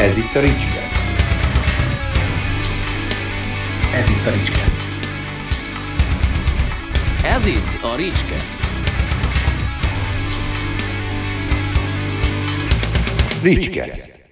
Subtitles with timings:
[0.00, 0.92] Ez itt a Ricskeszt.
[3.94, 4.80] Ez itt a Ricskeszt.
[7.24, 8.62] Ez itt a Ricskeszt.
[13.42, 14.22] Ricskeszt.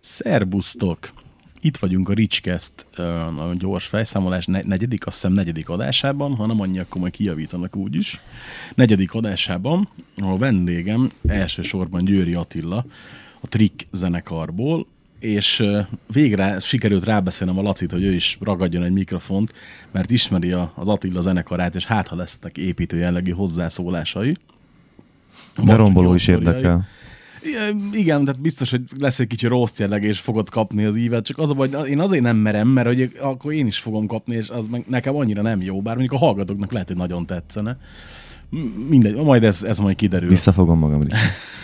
[0.00, 1.12] Szerbusztok!
[1.60, 2.86] Itt vagyunk a Ricskeszt
[3.38, 7.76] a gyors fejszámolás ne- negyedik, azt hiszem negyedik adásában, ha nem annyi, akkor majd kijavítanak
[7.76, 8.20] úgyis.
[8.74, 12.84] Negyedik adásában a vendégem elsősorban Győri Attila,
[13.40, 14.86] a Trick zenekarból,
[15.18, 15.64] és
[16.12, 19.52] végre sikerült rábeszélnem a Lacit, hogy ő is ragadjon egy mikrofont,
[19.90, 24.36] mert ismeri a- az Attila zenekarát, és hát ha lesznek építő jellegű hozzászólásai.
[25.64, 26.86] De romboló is érdekel.
[27.92, 31.38] Igen, tehát biztos, hogy lesz egy kicsi rossz jelleg, és fogod kapni az ívet, csak
[31.38, 34.48] az a baj, én azért nem merem, mert hogy akkor én is fogom kapni, és
[34.48, 37.78] az meg nekem annyira nem jó, bár mondjuk a hallgatóknak lehet, hogy nagyon tetszene.
[38.88, 40.28] Mindegy, majd ez, ez majd kiderül.
[40.28, 41.18] Visszafogom magam is.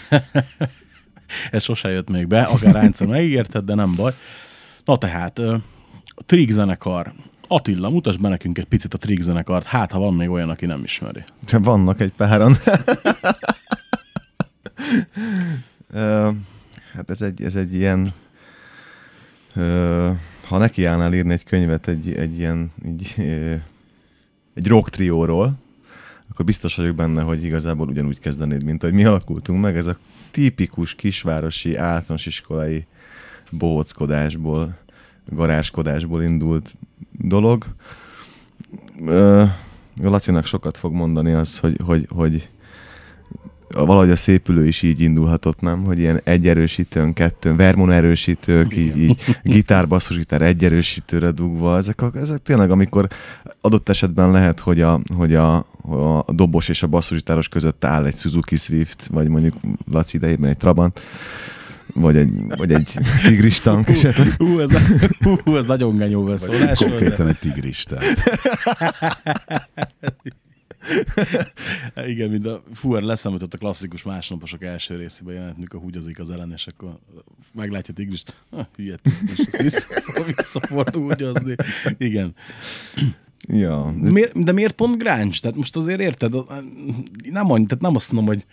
[1.50, 4.12] Ez sose jött még be, akár egyszer megígérted, de nem baj.
[4.84, 5.60] Na tehát, a
[6.26, 7.12] Trig zenekar.
[7.48, 10.66] Attila, mutasd be nekünk egy picit a Trig zenekart, hát ha van még olyan, aki
[10.66, 11.24] nem ismeri.
[11.50, 12.56] Vannak egy páran.
[16.92, 18.12] Hát ez egy, ez egy ilyen...
[20.46, 22.72] Ha nekiállnál írni egy könyvet egy, egy ilyen...
[22.84, 23.14] Egy,
[24.54, 25.58] egy rock trióról,
[26.30, 29.76] akkor biztos vagyok benne, hogy igazából ugyanúgy kezdenéd, mint ahogy mi alakultunk meg.
[29.76, 29.98] Ez a
[30.30, 32.86] tipikus kisvárosi általános iskolai
[33.50, 34.78] bohóckodásból,
[35.28, 36.74] garázskodásból indult
[37.10, 37.66] dolog.
[40.02, 42.48] Lacinak sokat fog mondani az, hogy, hogy, hogy
[43.74, 45.84] valahogy a szépülő is így indulhatott, nem?
[45.84, 52.02] Hogy ilyen egy erősítőn, kettőn, vermon erősítők, így, így gitár, basszusgitár egy erősítőre dugva, ezek,
[52.02, 53.06] a, ezek tényleg, amikor
[53.60, 58.16] adott esetben lehet, hogy a, hogy a, a dobos és a basszusgitáros között áll egy
[58.16, 59.54] Suzuki Swift, vagy mondjuk
[59.90, 61.00] Laci idejében egy Trabant,
[61.94, 64.34] vagy egy, vagy egy tigris tank esetleg.
[64.38, 64.70] Hú, ez,
[65.44, 66.78] hú, ez nagyon genyó beszólás.
[66.78, 67.96] de- Konkrétan egy tigrista.
[72.06, 76.52] Igen, mint a Fuer leszámított a klasszikus másnaposok első részében jelent, mikor húgyozik az ellen,
[76.52, 76.98] és akkor
[77.54, 80.60] meglátja Tigrist, ah, hülye Tigris, az vissza,
[80.92, 81.54] húgyozni.
[81.98, 82.34] Igen.
[83.48, 85.36] Ja, Miért, de miért pont grunge?
[85.40, 86.34] Tehát most azért érted,
[87.30, 88.46] nem, annyi, tehát nem azt mondom, hogy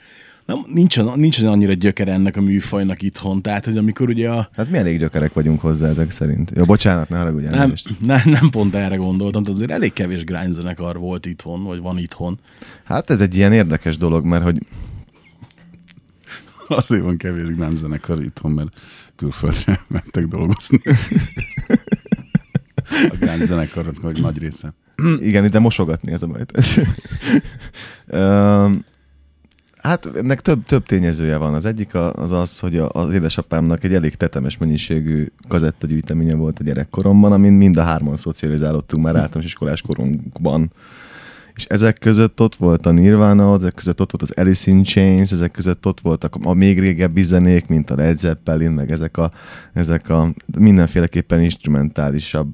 [0.47, 3.41] nem, nincsen, nincsen annyira gyökere ennek a műfajnak itthon.
[3.41, 6.51] Tehát, hogy amikor ugye a, hát mi elég gyökerek vagyunk hozzá ezek szerint.
[6.55, 10.51] Ja, bocsánat, ne haragudj nem, nem, nem pont erre gondoltam, de azért elég kevés grunge
[10.51, 12.39] zenekar volt itthon, vagy van itthon.
[12.85, 14.57] Hát ez egy ilyen érdekes dolog, mert hogy
[16.67, 18.81] Azért van kevés nem zenekar itthon, mert
[19.15, 20.79] külföldre mentek dolgozni.
[22.89, 24.73] A gránc zenekarok vagy nagy része.
[25.19, 26.45] Igen, ide mosogatni ez a baj.
[28.05, 28.85] Öm,
[29.81, 31.53] hát ennek több, több tényezője van.
[31.53, 37.31] Az egyik az az, hogy az édesapámnak egy elég tetemes mennyiségű kazettagyűjteménye volt a gyerekkoromban,
[37.31, 40.71] amin mind a hárman szocializálódtunk már általános iskolás korunkban.
[41.57, 45.31] És ezek között ott volt a Nirvana, ezek között ott volt az Alice in Chains,
[45.31, 49.31] ezek között ott voltak a még régebbi zenék, mint a Led Zeppelin, meg ezek a,
[49.73, 52.49] ezek a mindenféleképpen instrumentálisabb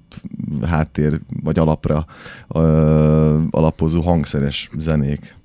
[0.62, 2.06] háttér vagy alapra
[2.48, 5.36] ö, alapozó hangszeres zenék.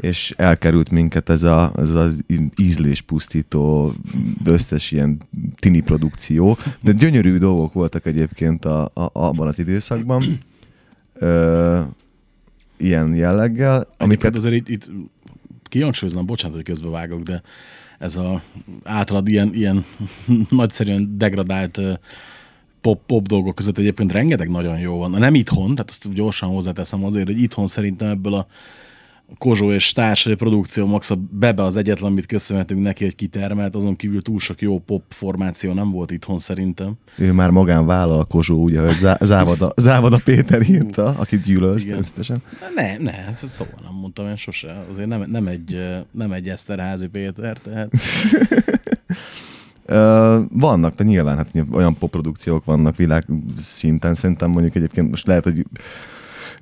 [0.00, 2.24] És elkerült minket ez, a, ez az
[2.56, 3.94] ízléspusztító
[4.44, 5.20] összes ilyen
[5.56, 10.38] tini produkció, de gyönyörű dolgok voltak egyébként a, a, abban az időszakban.
[11.14, 11.80] Ö,
[12.76, 14.88] ilyen jelleggel, Amiket azért itt, itt
[15.62, 17.42] kihangsúlyoznom, bocsánat, hogy közbevágok, de
[17.98, 18.42] ez a
[18.84, 19.84] általad ilyen, ilyen
[20.50, 21.80] nagyszerűen degradált
[22.80, 25.10] pop, pop dolgok között egyébként rengeteg nagyon jó van.
[25.10, 28.46] Nem itthon, tehát azt gyorsan hozzáteszem azért, hogy itthon szerintem ebből a
[29.38, 33.96] Kozsó és társai produkció max a Bebe az egyetlen, amit köszönhetünk neki, hogy kitermelt, azon
[33.96, 36.92] kívül túl sok jó pop formáció nem volt itthon szerintem.
[37.18, 41.88] ő már magán vállalkozó, ugye, hogy Zá- Závada, Závada Péter írta, akit gyűlölsz Igen.
[41.88, 42.42] természetesen.
[42.74, 44.84] Ne, ne, ezt szóval nem mondtam én sose.
[44.90, 45.76] Azért nem, nem, egy,
[46.10, 47.90] nem egy Eszterházi Péter, tehát
[50.50, 53.24] vannak, de nyilván hát olyan popprodukciók vannak világ
[53.56, 54.14] szinten.
[54.14, 55.64] Szerintem mondjuk egyébként most lehet, hogy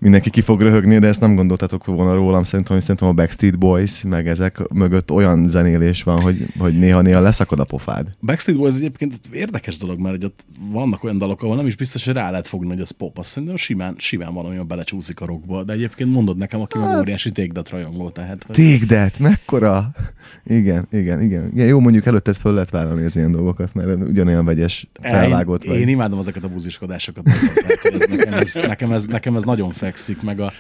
[0.01, 3.59] mindenki ki fog röhögni, de ezt nem gondoltatok volna rólam, szerintem, hogy szerintem a Backstreet
[3.59, 8.07] Boys, meg ezek mögött olyan zenélés van, hogy, hogy néha-néha leszakad a pofád.
[8.21, 12.05] Backstreet Boys egyébként érdekes dolog, mert hogy ott vannak olyan dalok, ahol nem is biztos,
[12.05, 13.19] hogy rá lehet fogni, hogy az pop.
[13.19, 15.63] Azt szerintem simán, simán van, ami belecsúszik a rockba.
[15.63, 18.43] De egyébként mondod nekem, aki meg óriási tégdat rajongó, tehát.
[18.47, 19.91] hogy- that, mekkora?
[20.45, 21.51] Igen, igen, igen.
[21.53, 25.71] igen jó, mondjuk előtted föl lehet vállalni az ilyen dolgokat, mert ugyanolyan vegyes felvágott én,
[25.71, 25.81] vagy.
[25.81, 27.29] én imádom ezeket a buziskodásokat.
[27.83, 30.53] ez nekem, ez, nekem, ez, nekem ez nagyon fekszik, meg a,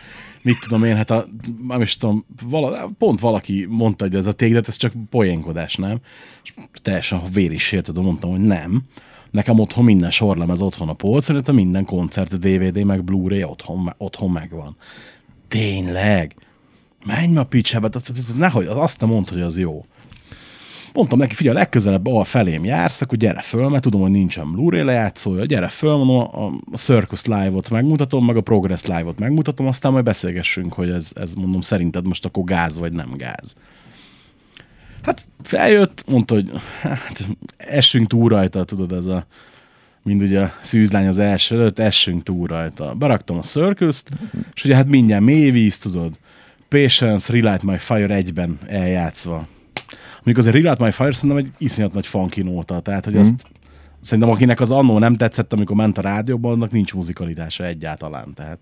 [0.42, 1.26] mit tudom én, hát a,
[1.68, 6.00] nem is tudom, vala, pont valaki mondta, hogy ez a téglet, ez csak poénkodás, nem?
[6.42, 6.52] És
[6.82, 8.82] teljesen vér is érted, mondtam, hogy nem.
[9.30, 13.94] Nekem otthon minden sorlemez ott van a polcon, illetve minden koncert, DVD, meg Blu-ray otthon,
[13.98, 14.76] otthon megvan.
[15.48, 16.36] Tényleg?
[17.06, 19.84] Menj ma picsába, azt- nehogy, azt nem mondd, hogy az jó.
[20.96, 24.82] Mondtam neki, figyelj, legközelebb ahol felém jársz, akkor gyere föl, mert tudom, hogy nincsen Blu-ray
[24.82, 29.92] lejátszója, gyere föl, mondom, a, a Circus Live-ot megmutatom, meg a Progress Live-ot megmutatom, aztán
[29.92, 33.54] majd beszélgessünk, hogy ez, ez mondom, szerinted most akkor gáz vagy nem gáz.
[35.02, 36.50] Hát feljött, mondta, hogy
[36.80, 39.26] hát, essünk túl rajta, tudod, ez a
[40.02, 42.94] mind ugye a szűzlány az első előtt, essünk túl rajta.
[42.94, 44.02] Beraktam a circus
[44.54, 46.18] és ugye hát mindjárt mély víz, tudod,
[46.68, 49.46] Patience, Relight My Fire egyben eljátszva.
[50.26, 53.46] Mondjuk azért Relight My Fire szerintem egy iszonyat nagy funky nóta, tehát hogy azt
[54.00, 58.34] szerintem akinek az annó nem tetszett, amikor ment a rádióban, annak nincs muzikalitása egyáltalán.
[58.34, 58.58] Tehát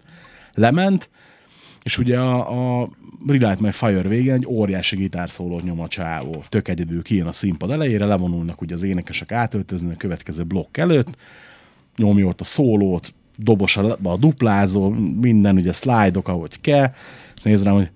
[0.55, 1.11] lement,
[1.83, 2.91] és ugye a, a
[3.27, 6.45] Relight My Fire végén egy óriási gitárszólót nyom a csávó.
[6.49, 11.17] Tök egyedül kijön a színpad elejére, levonulnak ugye az énekesek átöltözni a következő blokk előtt,
[11.97, 14.89] nyomja ott a szólót, dobos a, a duplázó,
[15.21, 16.93] minden ugye szlájdok, ahogy kell,
[17.37, 17.91] és néz rám, hogy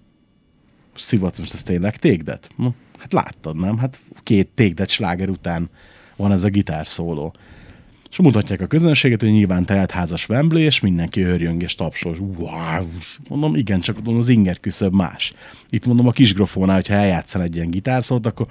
[0.95, 2.51] szivatsz most ez tényleg tégdet?
[2.57, 2.67] Hm,
[2.99, 3.79] Hát láttad, nem?
[3.79, 5.71] Hát két tégdet sláger után
[6.17, 7.35] van ez a gitárszóló.
[8.11, 12.17] És mutatják a közönséget, hogy nyilván teltházas Wembley, és mindenki örjöng és tapsol.
[12.37, 12.87] Wow!
[13.29, 15.33] Mondom, igen, csak mondom, az inger küszöb más.
[15.69, 18.47] Itt mondom, a kis grofónál, hogyha eljátszan egy ilyen gitárszót, akkor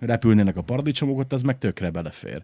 [0.00, 2.42] repülnének a paradicsomok, ott az meg tökre belefér.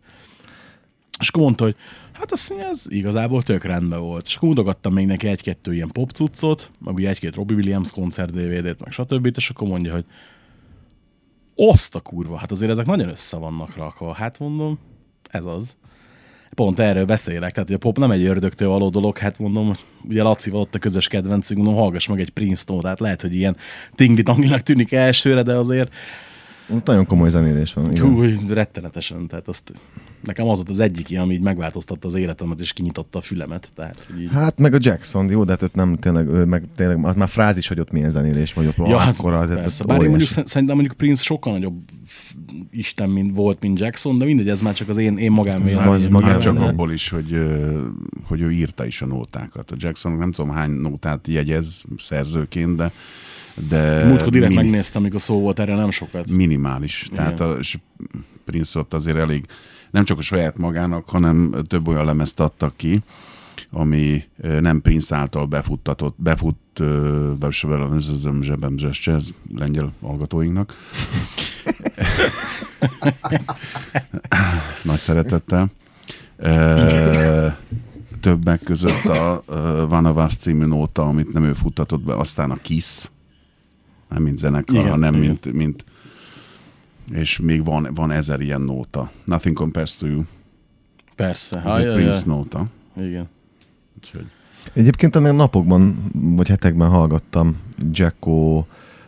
[1.18, 1.76] És akkor mondta, hogy
[2.12, 4.26] hát mondja, ez igazából tök rendben volt.
[4.26, 8.30] És akkor mutogattam még neki egy-kettő ilyen pop cuccot, meg ugye egy-két Robbie Williams koncert
[8.30, 9.32] DVD-t, meg stb.
[9.36, 10.04] És akkor mondja, hogy
[11.56, 14.12] azt a kurva, hát azért ezek nagyon össze vannak rakva.
[14.12, 14.78] Hát mondom,
[15.30, 15.76] ez az.
[16.54, 19.72] Pont erről beszélek, tehát hogy a pop nem egy ördögtől való dolog, hát mondom,
[20.08, 23.56] ugye Lacival ott a közös kedvencünk, mondom, hallgass meg egy Princeton, tehát lehet, hogy ilyen
[23.94, 24.22] tingli
[24.62, 25.92] tűnik elsőre, de azért
[26.68, 27.90] Ott nagyon komoly zenélés van.
[27.90, 28.08] Igen.
[28.08, 29.72] Hú, rettenetesen, tehát azt,
[30.22, 33.72] nekem az volt az egyik ilyen, ami így megváltoztatta az életemet, és kinyitotta a fülemet.
[33.74, 37.04] Tehát, így, Hát meg a Jackson, jó, de hát ott nem tényleg, ő meg tényleg,
[37.04, 39.84] az már frázis, hogy ott milyen zenélés vagy, ott ja, ja, hát akkora, tehát persze.
[39.84, 41.74] Bár én mondjuk, szerintem mondjuk Prince sokkal nagyobb
[42.70, 45.76] isten mint volt, mint Jackson, de mindegy, ez már csak az én, én magám Ez
[45.76, 47.38] az Már magában csak abból is, hogy,
[48.24, 49.70] hogy ő írta is a nótákat.
[49.70, 52.92] A Jackson nem tudom hány nótát jegyez szerzőként, de,
[53.68, 56.30] de Múltkor direkt mini- megnéztem, amikor szó volt erre nem sokat.
[56.30, 57.08] minimális.
[57.14, 57.78] Tehát a, és
[58.44, 59.46] Prince ott azért elég
[59.90, 63.00] nem csak a saját magának, hanem több olyan lemezt adtak ki,
[63.70, 64.24] ami
[64.60, 66.56] nem Prince által befuttatott, befut,
[68.40, 68.74] zsebem,
[69.06, 70.74] ez lengyel hallgatóinknak.
[74.82, 75.70] Nagy szeretettel.
[78.20, 79.42] Többek között a
[79.88, 83.08] Van of Us című nóta, amit nem ő futtatott be, aztán a Kiss,
[84.12, 85.26] nem mint zenekar, Igen, hanem igen.
[85.26, 85.84] mint, mint
[87.10, 89.10] és még van, van ezer ilyen nóta.
[89.24, 90.22] Nothing compares to you.
[91.16, 91.62] Persze.
[91.66, 92.66] Ez egy Prince nóta.
[92.96, 93.28] Igen.
[93.96, 94.26] Úgyhogy
[94.72, 97.60] Egyébként amíg napokban, vagy hetekben hallgattam
[97.90, 98.64] Jacko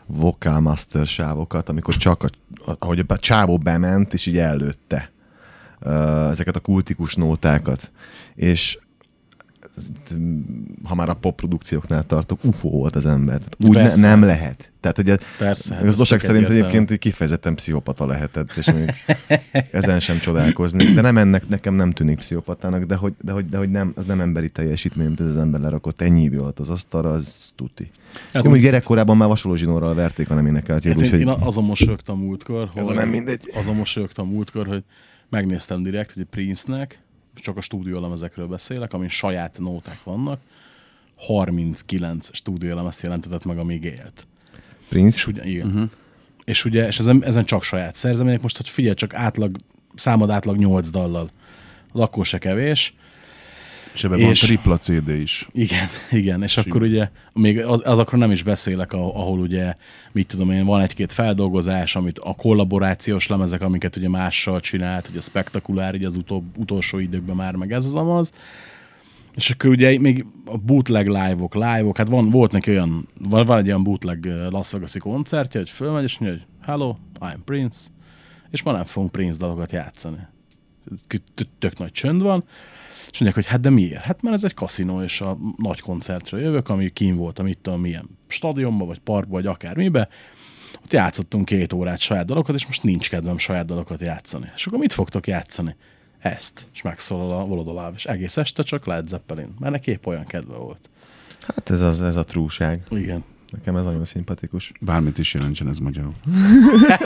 [0.06, 2.28] Vocal Master sávokat, amikor csak a,
[2.78, 5.10] ahogy a csávó bement, és így előtte
[6.30, 7.90] ezeket a kultikus nótákat.
[8.34, 8.78] És
[10.84, 13.38] ha már a pop produkcióknál tartok, UFO volt az ember.
[13.38, 14.00] Tehát úgy ne, Persze.
[14.00, 14.72] nem lehet.
[14.80, 16.76] Tehát, hogy Persze, hát az ez igazság tök szerint egyértelmű.
[16.76, 18.92] egyébként kifejezetten pszichopata lehetett, és még
[19.70, 20.84] ezen sem csodálkozni.
[20.84, 24.04] De nem ennek nekem nem tűnik pszichopatának, de hogy, de hogy, de hogy nem, az
[24.04, 27.90] nem emberi teljesítmény, mint ez az ember lerakott ennyi idő alatt az asztalra, az tuti.
[28.32, 31.20] Hát, Jó, hogy gyerekkorában már vasoló zsinórral verték, ha nem énekelt jól, Hát én, úgyhogy
[31.36, 33.50] én azon mosolyogtam múltkor, Ez a hogy, nem mindegy.
[33.54, 34.82] azon mosolyogtam múltkor, hogy
[35.28, 36.98] megnéztem direkt, hogy Prince-nek,
[37.34, 40.40] csak a stúdiólemezekről beszélek, amin saját nóták vannak,
[41.16, 44.26] 39 stúdiólemezt jelentetett meg, amíg élt.
[44.88, 45.66] Prince, És ugye, igen.
[45.66, 45.90] Uh-huh.
[46.44, 49.56] És ugye, és ezen, ezen csak saját szerzemények, most, hogy figyelj, csak átlag,
[49.94, 51.30] számad átlag 8 dallal.
[51.92, 52.94] Az akkor se kevés.
[53.94, 55.48] És ebben van tripla CD is.
[55.52, 59.74] Igen, igen, és akkor ugye, még az, azokról nem is beszélek, ahol, ugye,
[60.12, 65.18] mit tudom én, van egy-két feldolgozás, amit a kollaborációs lemezek, amiket ugye mással csinált, ugye
[65.18, 68.32] a spektakulár, ugye az utol, utolsó időkben már meg ez az amaz.
[69.34, 73.58] És akkor ugye még a bootleg live-ok, live-ok, hát van, volt neki olyan, van, van
[73.58, 77.88] egy olyan bootleg Las Vegas-i koncertje, hogy fölmegy, és mondja, hogy hello, I'm Prince,
[78.50, 80.26] és ma nem fogunk Prince dalokat játszani.
[81.58, 82.44] Tök nagy csönd van,
[83.14, 84.02] és mondják, hogy hát de miért?
[84.02, 87.80] Hát mert ez egy kaszinó, és a nagy koncertre jövök, ami kín volt, amit tudom,
[87.80, 90.08] milyen stadionba, vagy parkba, vagy akármibe.
[90.82, 94.46] Ott játszottunk két órát saját dalokat, és most nincs kedvem saját dalokat játszani.
[94.54, 95.76] És akkor mit fogtok játszani?
[96.18, 96.66] Ezt.
[96.72, 100.56] És megszólal a Volodoláv, és egész este csak Led Zeppelin, mert neki épp olyan kedve
[100.56, 100.90] volt.
[101.46, 102.82] hát ez, az, ez a trúság.
[102.90, 103.24] Igen.
[103.50, 104.72] Nekem ez nagyon szimpatikus.
[104.80, 106.14] Bármit is jelentsen ez magyarul.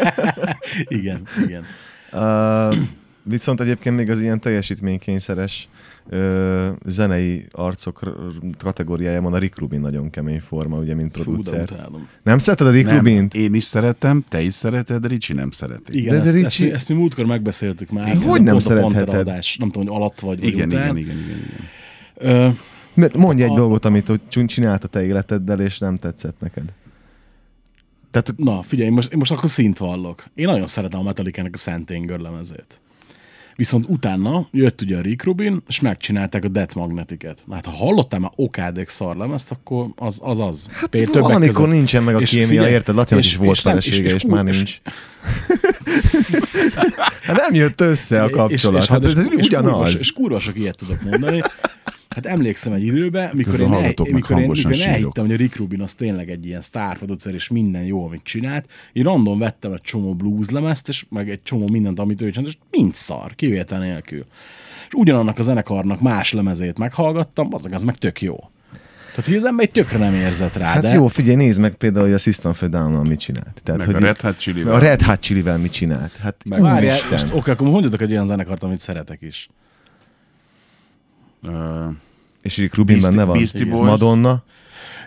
[0.99, 1.65] Igen, igen.
[2.13, 2.75] Uh,
[3.29, 5.69] Viszont egyébként még az ilyen teljesítménykényszeres
[6.09, 8.17] ö, zenei arcok
[8.59, 11.63] kategóriájában a Rick Rubin nagyon kemény forma, ugye, mint Fú, producer.
[11.63, 12.09] utálom.
[12.23, 13.35] Nem szereted a Rick Nem, Rubint?
[13.35, 15.99] én is szeretem, te is szereted, de Ricsi nem szereti.
[15.99, 18.09] Igen, De- de, de ezt, Ricsi- ezt, mi- ezt mi múltkor megbeszéltük már.
[18.09, 19.15] Hogy szerintem nem szeretheted?
[19.29, 20.97] Adás, nem tudom, hogy alatt vagy, vagy Igen, után.
[20.97, 22.37] igen, igen, igen, igen.
[22.37, 22.49] Ö,
[22.95, 26.41] Mert Mondj egy A- dolgot, amit hogy csin- csinált a te életeddel, és nem tetszett
[26.41, 26.65] neked.
[28.11, 30.25] Tehát Na, figyelj, most, én most akkor szint vallok.
[30.35, 32.81] Én nagyon szeretem a Metallica-nek a Szent Anger lemezét.
[33.59, 37.45] Viszont utána jött ugye a Rick Rubin, és megcsinálták a Death Magnetiket.
[37.51, 40.39] Hát ha hallottál már okádék szarlemezt, akkor az az.
[40.39, 40.69] az.
[40.73, 42.95] Hát van, amikor nincsen meg a kémia, érted?
[42.95, 44.81] Lacinak is volt felesége, és már nincs.
[47.23, 48.87] Hát nem jött össze a kapcsolat.
[48.87, 49.73] Hát ez és, ugyanaz.
[49.73, 51.43] kurva, és kurva sok ilyet tudok mondani.
[52.19, 55.37] Hát emlékszem egy időben, mikor én, el, meg mikor én, mikor én elhittem, hogy a
[55.37, 58.67] Rick Rubin az tényleg egy ilyen sztárproducer, és minden jó, amit csinált.
[58.93, 62.49] Én random vettem egy csomó blues lemezt, és meg egy csomó mindent, amit ő csinált,
[62.49, 64.25] és mind szar, kivétel nélkül.
[64.89, 68.37] És ugyanannak a zenekarnak más lemezét meghallgattam, az, az meg tök jó.
[69.11, 70.95] Tehát, hogy az ember egy tökre nem érzett rá, Hát de...
[70.95, 73.61] jó, figyelj, nézd meg például, hogy a System of a mit csinált.
[73.65, 74.75] Tehát, Meg hogy a Red Hot Chili-vel.
[74.75, 76.17] A Red Hot Chili-vel mit csinált.
[76.17, 77.11] Hát Várjál, úristen.
[77.11, 79.49] most oké, akkor mondjatok egy olyan zenekart, amit szeretek is.
[81.43, 81.85] Ö,
[82.43, 83.37] És Rick Rubin Beastie- benne van.
[83.39, 83.73] Beastie Igen.
[83.77, 83.89] Boys.
[83.89, 84.43] Madonna.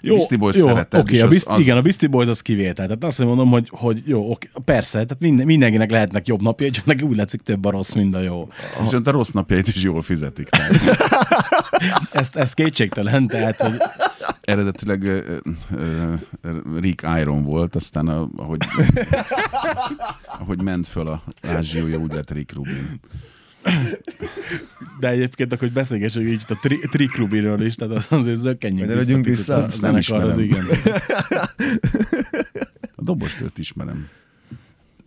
[0.04, 2.86] Jó, Beastie Boys jó, szereted, a Beast, az- igen, a Beastie Boys az kivétel.
[2.86, 6.86] Tehát azt mondom, hogy, hogy jó, oké, persze, tehát minden, mindenkinek lehetnek jobb napjai, csak
[6.86, 8.48] neki úgy látszik több a rossz, mint a jó.
[8.80, 10.50] Viszont a rossz napjait is jól fizetik.
[10.50, 10.82] Tehát
[12.12, 13.78] Ezt, ezt kétségtelen, tehát, hogy
[14.42, 16.14] eredetileg ö,
[16.80, 18.60] Rick Iron volt, aztán a, ahogy,
[20.40, 23.00] ahogy ment föl a ázsiója, úgy lett Rick Rubin.
[25.00, 28.88] De egyébként akkor hogy beszélgessünk így a tri, Trick Rubinről is, tehát az azért zökkenjünk
[28.88, 29.56] Kanyarodjunk picit vissza.
[29.56, 30.40] a Ezt nem ismerem.
[30.40, 30.66] igen.
[32.96, 34.08] A dobostőt ismerem.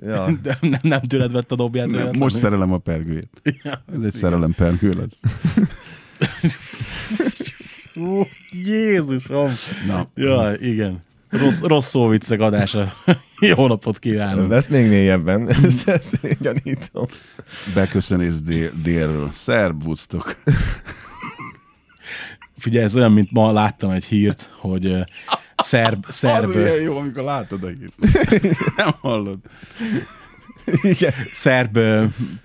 [0.03, 0.39] Ja.
[0.43, 1.87] De nem, nem tőled vett a dobját.
[1.91, 3.29] Nem, most szerelem a pergőjét.
[3.97, 5.21] Ez egy szerelem pergő lesz.
[8.65, 9.51] Jézusom!
[9.87, 11.03] Na, Ja, igen.
[11.41, 12.93] Rossz, rossz szóviccek adása.
[13.57, 14.49] Jó napot kívánok!
[14.51, 15.49] Lesz még mélyebben.
[15.87, 17.07] Ezt, gyanítom.
[17.75, 19.31] beköszönés dél, délről.
[19.31, 20.37] Szerbusztok.
[22.59, 25.05] Figyelj, ez olyan, mint ma láttam egy hírt, hogy
[25.57, 28.23] szerb, szerb, Az olyan jó, amikor látod a hírt.
[28.77, 29.39] Nem hallod.
[30.83, 31.13] Igen.
[31.33, 31.79] szerb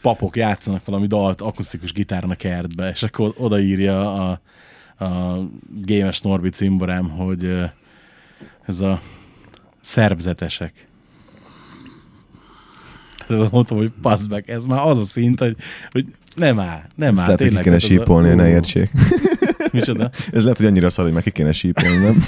[0.02, 4.42] papok játszanak valami dalt akusztikus gitáron a kertbe, és akkor odaírja a,
[5.06, 5.40] a
[5.82, 7.70] Gémes Norbi cimborám, hogy
[8.70, 9.02] ez a
[9.82, 10.88] szerbzetesek.
[13.28, 15.56] Ez mondtam, hogy passz meg, ez már az a szint, hogy,
[15.92, 17.26] hogy nem áll, nem áll.
[17.26, 18.92] lehet, hogy ki kéne az a- sípolni, hogy ne értsék.
[19.72, 20.10] Micsoda?
[20.32, 22.24] Ez lehet, hogy annyira szar, hogy meg ki kéne sípolni, nem?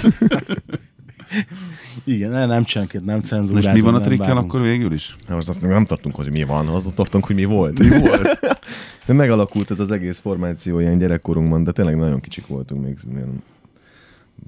[2.04, 3.74] Igen, nem, nem csenként, nem cenzúrázom.
[3.74, 5.16] És mi van a trikkel akkor végül is?
[5.28, 7.78] Na, Most azt nem tartunk, hogy mi van, azt tartunk, hogy mi volt.
[7.78, 8.40] Mi volt?
[9.06, 12.98] De megalakult ez az egész formáció ilyen gyerekkorunkban, de tényleg nagyon kicsik voltunk még.
[13.14, 13.61] Ilyen, az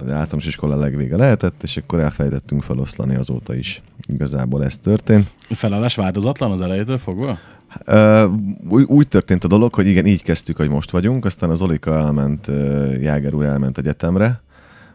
[0.00, 3.82] általános iskola legvége lehetett, és akkor elfejtettünk feloszlani azóta is.
[4.06, 5.30] Igazából ez történt.
[5.48, 7.38] Felállás változatlan az elejétől fogva?
[7.86, 8.32] Uh,
[8.68, 11.96] úgy, úgy történt a dolog, hogy igen, így kezdtük, hogy most vagyunk, aztán az Olika
[11.96, 14.42] elment, uh, Jáger úr elment egyetemre,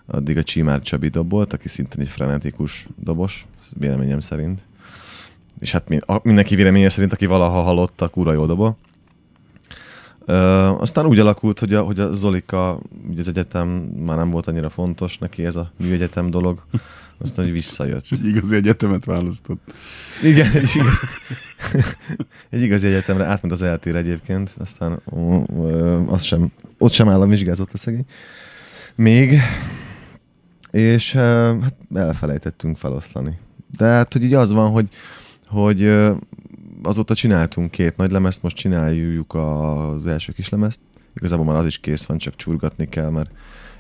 [0.06, 4.60] addig a Csimár Csabi dobolt, aki szintén egy frenetikus dobos, véleményem szerint.
[5.60, 8.77] És hát mi, a, mindenki véleménye szerint, aki valaha hallotta, kurva jó dobol.
[10.30, 13.68] Uh, aztán úgy alakult, hogy a, hogy a Zolika, ugye az egyetem
[14.06, 16.64] már nem volt annyira fontos neki ez a műegyetem dolog,
[17.18, 18.06] aztán, hogy visszajött.
[18.10, 19.74] Egy igazi egyetemet választott.
[20.24, 21.00] Igen, egy igazi,
[22.50, 27.30] egy igazi egyetemre átment az eltér egyébként, aztán ó, ö, az sem, ott sem állam
[27.30, 28.06] vizsgázott a szegény.
[28.96, 29.40] Még,
[30.72, 33.40] és hát elfelejtettünk feloszlani.
[33.78, 34.90] De hát, hogy így az van, hogy,
[35.48, 35.82] hogy
[36.84, 40.80] azóta csináltunk két nagy lemezt, most csináljuk az első kis lemezt.
[41.16, 43.32] Igazából már az is kész van, csak csurgatni kell, mert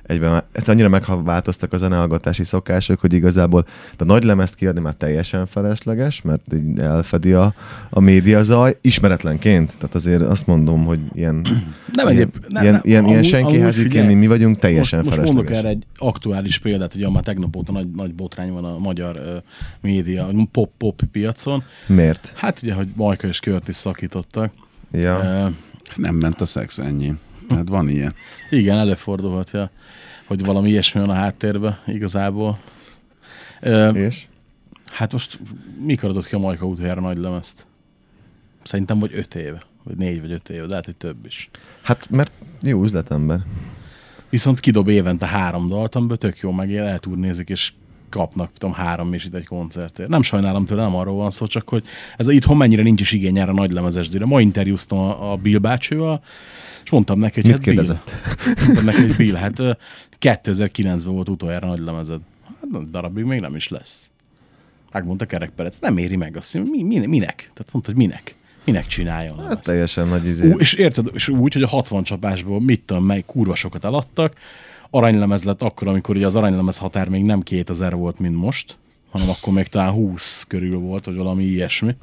[0.09, 3.65] egyben hát annyira megváltoztak a zenehallgatási szokások, hogy igazából
[3.97, 7.53] a nagy lemezt kiadni már teljesen felesleges, mert így elfedi a,
[7.89, 9.77] a média zaj, ismeretlenként.
[9.77, 11.35] Tehát azért azt mondom, hogy ilyen,
[11.93, 15.17] Nem ilyen, nem, ilyen, nem, ilyen, ilyen senki háziként, figyelj, mi, mi vagyunk, teljesen most,
[15.17, 15.73] most mondok felesleges.
[15.73, 19.35] erre egy aktuális példát, hogy már tegnap óta nagy, nagy botrány van a magyar uh,
[19.81, 21.63] média, pop-pop piacon.
[21.87, 22.33] Miért?
[22.35, 24.51] Hát ugye, hogy Majka és Curtis szakítottak.
[24.91, 25.17] Ja.
[25.17, 25.53] Uh,
[25.95, 27.13] Nem ment a szex, ennyi.
[27.49, 28.13] Hát van ilyen.
[28.49, 29.71] igen, előfordulhat, ja,
[30.29, 32.59] hogy valami ilyesmi van a háttérben igazából.
[33.61, 34.27] Uh, És?
[34.85, 35.39] hát most
[35.85, 37.65] mikor adott ki a Majka utoljára nagy lemezt?
[38.63, 41.49] Szerintem vagy öt éve, vagy négy vagy öt éve, de hát, hogy több is.
[41.81, 42.31] Hát, mert
[42.61, 43.39] jó üzletember.
[44.29, 47.73] Viszont kidob évente három dalt, amiből tök jó megél, eltúrnézik, és
[48.09, 50.09] kapnak, tudom, három és itt egy koncertért.
[50.09, 51.83] Nem sajnálom tőle, nem arról van szó, csak hogy
[52.17, 54.25] ez itthon mennyire nincs is igény erre a nagy lemezesdére.
[54.25, 56.23] Ma interjúztam a, a Bill bácsival,
[56.83, 58.11] és mondtam neki, hogy Mit hát Bill, kérdezett?
[58.65, 59.71] mondtam neki, hogy Bill, hát ö,
[60.21, 62.19] 2009-ben volt utoljára nagy lemezed.
[62.45, 64.11] Hát darabig még nem is lesz.
[64.91, 67.35] Megmondta Kerek Perec, nem éri meg azt, mi, mi, minek?
[67.35, 68.35] Tehát mondta, hogy minek?
[68.63, 69.63] Minek csináljon Hát lemezt?
[69.63, 70.51] teljesen nagy izé.
[70.51, 74.33] Ú, és érted, és úgy, hogy a 60 csapásból mit tudom, mely kurva sokat eladtak.
[74.89, 78.77] Aranylemez lett akkor, amikor ugye az aranylemez határ még nem 2000 volt, mint most,
[79.11, 81.95] hanem akkor még talán 20 körül volt, vagy valami ilyesmi.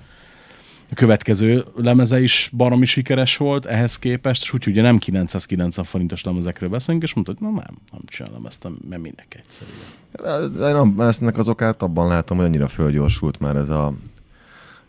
[0.90, 6.25] A következő lemeze is baromi sikeres volt ehhez képest, és úgy ugye nem 990 forintos
[6.25, 10.75] lemezekről beszélünk, és mondta, hogy na nem, nem csinálom ezt, mert minek egyszerűen.
[10.75, 13.93] Nem, eznek az okát abban látom, hogy annyira fölgyorsult már ez a,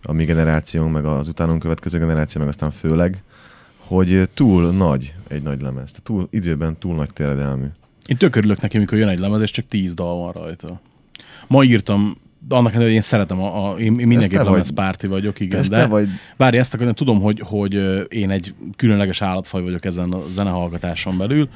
[0.04, 3.24] a mi generációnk, meg az utánunk következő generáció, meg aztán főleg,
[3.78, 5.92] hogy túl nagy egy nagy lemez.
[6.04, 7.68] Túl, időben túl nagy terjedelmű.
[8.08, 10.82] Én tök örülök neki, amikor jön egy lemez, és csak 10 dal van rajta.
[11.48, 12.18] Ma írtam,
[12.50, 14.52] annak ellenére, hogy én szeretem, a, a, én, én mindenképp te vagy.
[14.52, 16.08] lemezpárti vagyok, igen, de vagy.
[16.38, 17.74] várj, ezt akarom, tudom, hogy, hogy
[18.14, 21.50] én egy különleges állatfaj vagyok ezen a zenehallgatáson belül,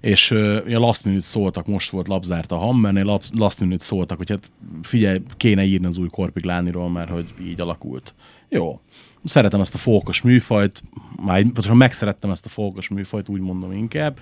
[0.00, 4.28] és ö, a Last Minute szóltak, most volt lapzárt a Hammernél, Last Minute szóltak, hogy
[4.28, 4.50] hát
[4.82, 8.14] figyelj, kéne írni az új Korpik Lániról, mert hogy így alakult.
[8.48, 8.80] Jó.
[9.26, 10.82] Szeretem ezt a fókos műfajt,
[11.24, 14.18] már ha megszerettem ezt a fókos műfajt, úgy mondom inkább.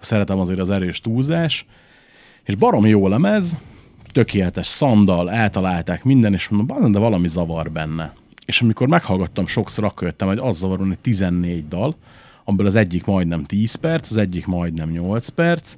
[0.00, 1.66] Szeretem azért az erős túlzás,
[2.44, 3.58] és baromi jó lemez,
[4.12, 8.14] tökéletes szandal, eltalálták minden, és mondom, "Bazen, de valami zavar benne.
[8.46, 11.96] És amikor meghallgattam sokszor, akkor jöttem, hogy az zavar, hogy 14 dal,
[12.44, 15.76] amiből az egyik majdnem 10 perc, az egyik majdnem 8 perc,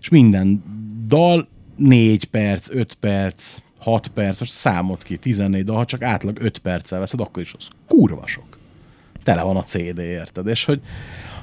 [0.00, 0.62] és minden
[1.06, 6.38] dal 4 perc, 5 perc, 6 perc, most számot ki, 14 dal, ha csak átlag
[6.40, 8.58] 5 perccel veszed, akkor is az kurva sok.
[9.22, 10.46] Tele van a CD, érted?
[10.46, 10.80] És hogy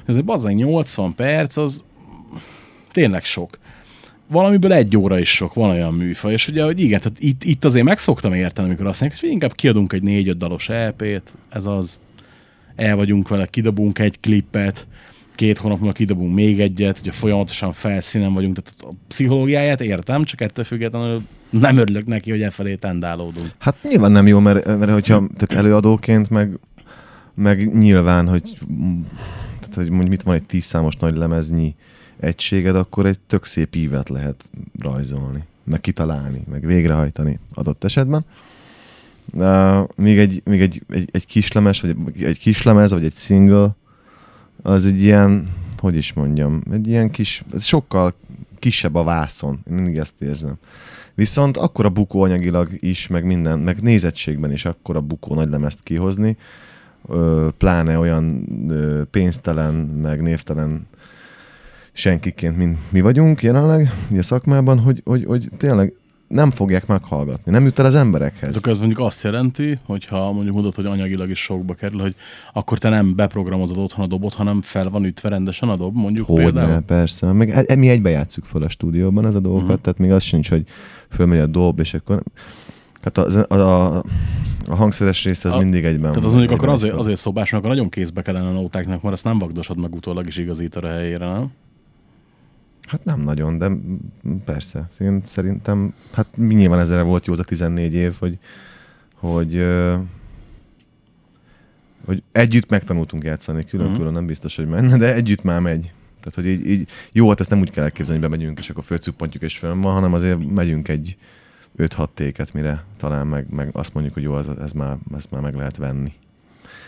[0.06, 1.84] azért bazzeg 80 perc, az
[2.92, 3.58] tényleg sok
[4.28, 7.64] valamiből egy óra is sok, van olyan műfaj, és ugye, hogy igen, tehát itt, itt
[7.64, 11.66] azért meg szoktam érteni, amikor azt mondják, hogy inkább kiadunk egy négy-öt dalos EP-t, ez
[11.66, 12.00] az,
[12.76, 14.86] el vagyunk vele, kidobunk egy klippet,
[15.38, 20.40] két hónap múlva kidobunk még egyet, ugye folyamatosan felszínen vagyunk, tehát a pszichológiáját értem, csak
[20.40, 23.50] ettől függetlenül nem örülök neki, hogy e felé tendálódunk.
[23.58, 26.58] Hát nyilván nem jó, mert, mert hogyha tehát előadóként meg,
[27.34, 28.58] meg nyilván, hogy,
[29.60, 31.74] tehát, hogy mondjuk mit van egy tíz számos nagy lemeznyi
[32.20, 34.48] egységed, akkor egy tök szép ívet lehet
[34.80, 38.24] rajzolni, meg kitalálni, meg végrehajtani adott esetben.
[39.32, 43.76] Uh, még egy, még egy, egy, egy kislemez, vagy egy kislemez, vagy egy single,
[44.62, 48.14] az egy ilyen, hogy is mondjam, egy ilyen kis, ez sokkal
[48.58, 50.54] kisebb a vászon, én mindig ezt érzem.
[51.14, 56.36] Viszont akkora bukó anyagilag is, meg minden, meg nézettségben is akkora bukó nagy lemezt kihozni,
[57.08, 60.86] ö, pláne olyan ö, pénztelen, meg névtelen
[61.92, 65.92] senkiként, mint mi vagyunk jelenleg, így a szakmában, hogy, hogy, hogy tényleg
[66.28, 68.56] nem fogják meghallgatni, nem jut el az emberekhez.
[68.56, 72.14] Ez az mondjuk azt jelenti, hogyha mondjuk mondod, hogy anyagilag is sokba kerül, hogy
[72.52, 76.26] akkor te nem beprogramozod otthon a dobot, hanem fel van ütve rendesen a dob, mondjuk
[76.26, 76.68] Hogy például.
[76.68, 77.32] ne, persze.
[77.32, 79.82] Meg e- mi egybe játsszuk fel a stúdióban ez a dolgokat, uh-huh.
[79.82, 80.62] tehát még az sincs, hogy
[81.08, 82.22] fölmegy a dob, és akkor...
[83.02, 84.02] Hát a, a, a,
[84.66, 87.64] a hangszeres rész az A- mindig egyben Tehát az mondjuk akkor azért, azért szobás, mert
[87.64, 90.90] akkor nagyon kézbe kellene a nótáknak, mert azt nem vagdosod meg utólag is igazítani a
[90.90, 91.50] helyére, nem?
[92.88, 93.70] Hát nem nagyon, de
[94.44, 94.90] persze.
[95.00, 98.38] Én szerintem, hát nyilván ezzel volt jó az a 14 év, hogy,
[99.14, 99.66] hogy,
[102.04, 104.14] hogy együtt megtanultunk játszani, külön-külön Mhm.
[104.14, 105.92] nem biztos, hogy menne, de együtt már megy.
[106.20, 108.84] Tehát, hogy így, így jó, hát ezt nem úgy kell elképzelni, hogy bemegyünk, és akkor
[108.84, 111.16] fölcuppantjuk, és fönn van, hanem azért megyünk egy
[111.78, 115.40] 5-6 téket, mire talán meg, meg azt mondjuk, hogy jó, ez, ez már, ezt már
[115.42, 116.12] meg lehet venni.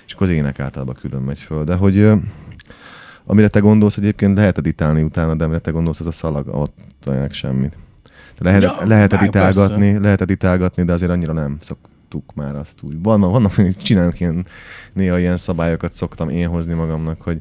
[0.07, 1.65] És akkor az ének általában külön megy föl.
[1.65, 2.11] De hogy
[3.31, 6.77] amire te gondolsz egyébként lehet editálni utána, de amire te gondolsz, az a szalag, ott
[7.01, 7.77] tényleg semmit.
[8.39, 13.03] Lehet, Ja, lehet editálgatni, lehet editálgatni, de azért annyira nem szoktuk már azt úgy.
[13.03, 14.47] Vannak, vannak hogy csinálunk ilyen,
[14.93, 17.41] néha ilyen szabályokat szoktam én hozni magamnak, hogy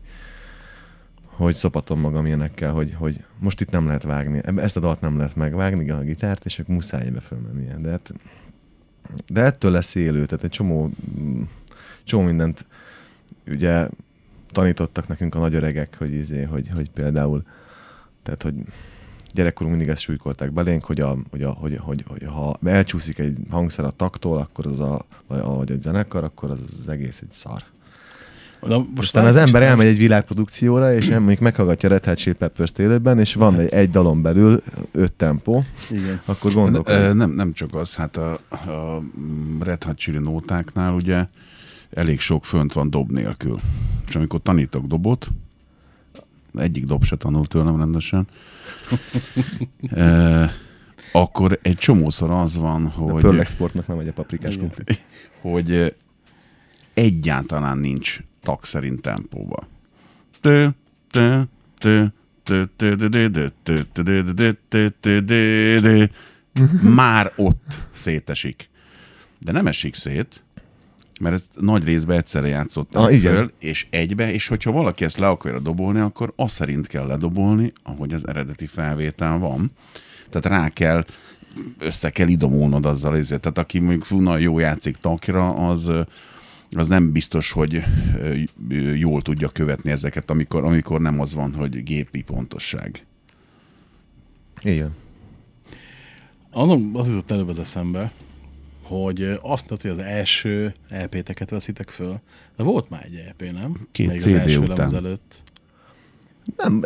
[1.23, 5.17] hogy szopatom magam ilyenekkel, hogy, hogy most itt nem lehet vágni, ezt a dalt nem
[5.17, 7.77] lehet megvágni, a gitárt, és akkor muszáj ebbe fölmennie.
[7.77, 8.13] De, hát,
[9.27, 11.41] de ettől lesz élő, tehát egy csomó, mm,
[12.03, 12.65] csomó mindent
[13.47, 13.87] ugye
[14.51, 17.43] tanítottak nekünk a nagy öregek, hogy, izé, hogy, hogy például,
[18.23, 18.53] tehát, hogy
[19.33, 23.37] gyerekkorunk mindig ezt súlykolták belénk, hogy, a, hogy, a, hogy, hogy, hogy ha elcsúszik egy
[23.49, 27.31] hangszer a taktól, akkor az a, vagy, vagy egy zenekar, akkor az, az egész egy
[27.31, 27.63] szar.
[28.61, 32.35] Na, most Aztán az ember elmegy egy világprodukcióra, és nem, mondjuk meghallgatja Red Hot Chili
[32.35, 36.21] Peppers élőben, és van egy, egy dalon belül öt tempó, Igen.
[36.25, 37.13] akkor Ö, gondolkodj.
[37.13, 39.03] Nem, nem csak az, hát a, a
[39.59, 41.25] Red Hot Chili nótáknál ugye
[41.93, 43.59] elég sok fönt van dob nélkül.
[44.07, 45.29] És amikor tanítok dobot,
[46.55, 48.27] egyik dob se tanult tőlem rendesen,
[49.89, 50.51] e,
[51.11, 53.25] akkor egy csomószor az van, hogy...
[53.25, 54.83] A exportnak nem megy a paprikás krumpli.
[55.41, 55.95] Hogy
[56.93, 59.67] egyáltalán nincs tak szerint tempóba.
[60.41, 60.67] Tö,
[61.11, 61.41] tö,
[61.77, 62.05] tö,
[66.81, 68.69] már ott szétesik.
[69.39, 70.43] De nem esik szét,
[71.19, 73.35] mert ezt nagy részben egyszerre játszottam Ah, igen.
[73.35, 77.73] föl, és egybe, és hogyha valaki ezt le akarja dobolni, akkor az szerint kell ledobolni,
[77.83, 79.71] ahogy az eredeti felvétel van.
[80.29, 81.05] Tehát rá kell,
[81.79, 83.41] össze kell idomulnod azzal, ezért.
[83.41, 85.91] Tehát aki mondjuk nagyon jó játszik takra, az,
[86.71, 87.83] az nem biztos, hogy
[88.95, 93.05] jól tudja követni ezeket, amikor, amikor nem az van, hogy gépi pontosság.
[94.61, 94.95] Igen.
[96.51, 98.11] Azon az jutott előbb az eszembe,
[98.89, 102.19] hogy azt mondtad, hogy az első EP-teket veszitek föl,
[102.57, 103.87] de volt már egy EP, nem?
[103.91, 104.95] Két Még az CD első után.
[104.95, 105.41] előtt.
[106.57, 106.81] Nem,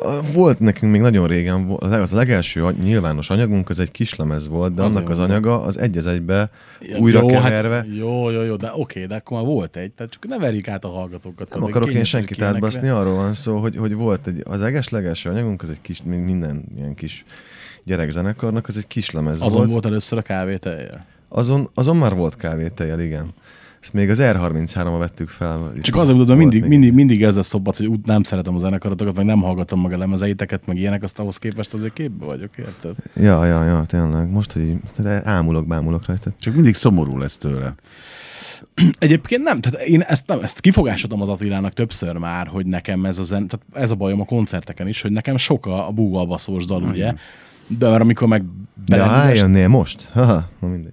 [0.00, 4.48] a- volt nekünk még nagyon régen, az az legelső a- nyilvános anyagunk, az egy kislemez
[4.48, 5.12] volt, de Az annak jó.
[5.12, 6.50] az anyaga az egy az egybe
[6.80, 7.74] Ja, újra jó, keverve.
[7.74, 10.68] Hát, jó, jó, jó, de oké, de akkor már volt egy, tehát csak ne verjük
[10.68, 11.50] át a hallgatókat.
[11.54, 15.30] Nem akarok én senkit átbaszni, arról van szó, hogy, hogy volt egy, az eges legelső
[15.30, 17.24] anyagunk, az egy kis, még minden ilyen kis
[17.84, 19.70] gyerekzenekarnak, az egy kis lemez Azon volt.
[19.70, 21.06] volt először a kávételje.
[21.32, 23.34] Azon, azon már volt kávétejjel, igen.
[23.80, 25.72] Ezt még az R33-a vettük fel.
[25.80, 29.24] Csak mondom, volt mindig, mindig, mindig ezzel szobbatsz, hogy úgy nem szeretem a zenekaratokat, meg
[29.24, 32.94] nem hallgatom meg a lemezeiteket, meg ilyenek, azt ahhoz képest azért képbe vagyok, érted?
[33.14, 34.30] Ja, ja, ja, tényleg.
[34.30, 36.30] Most, hogy de ámulok, bámulok rajta.
[36.40, 37.74] Csak mindig szomorú lesz tőle.
[38.98, 43.18] Egyébként nem, tehát én ezt, nem, ezt kifogásodom az Attilának többször már, hogy nekem ez
[43.18, 46.64] a, zen, tehát ez a bajom a koncerteken is, hogy nekem sok a, a búvalbaszós
[46.64, 47.14] dal, ugye?
[47.78, 48.44] De mert amikor meg
[48.86, 50.08] De ha bele, eljönnél most?
[50.12, 50.92] Haha, na mindegy.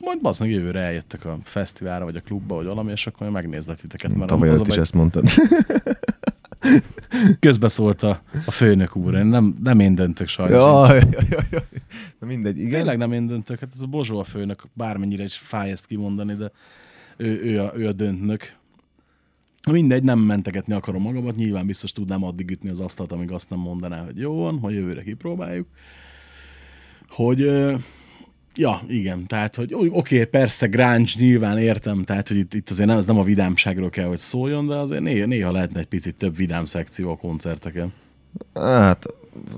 [0.00, 4.14] Majd meg jövőre eljöttek a fesztiválra, vagy a klubba, vagy valami, és akkor megnézlek titeket.
[4.14, 5.24] Mert Tavaly előtt is ezt mondtad.
[7.40, 10.56] közbeszólt a, a főnök úr, én nem, nem én döntök sajnos.
[10.56, 11.62] Jaj, jaj, jaj, jaj.
[12.18, 12.70] Na mindegy, igen.
[12.70, 16.34] Tényleg nem én döntök, hát ez a Bozsó a főnök, bármennyire is fáj ezt kimondani,
[16.34, 16.50] de
[17.16, 18.56] ő, ő, a, ő a döntnök.
[19.70, 23.58] Mindegy, nem mentegetni akarom magamat, nyilván biztos tudnám addig ütni az asztalt, amíg azt nem
[23.58, 25.66] mondaná, hogy jó van, hogy jövőre kipróbáljuk.
[27.08, 27.40] Hogy,
[28.54, 32.96] ja, igen, tehát, hogy oké, persze, grunge, nyilván értem, tehát, hogy itt, itt azért nem,
[32.96, 36.36] ez nem a vidámságról kell, hogy szóljon, de azért néha, néha lehetne egy picit több
[36.36, 37.92] vidám szekció a koncerteken.
[38.54, 39.06] Hát,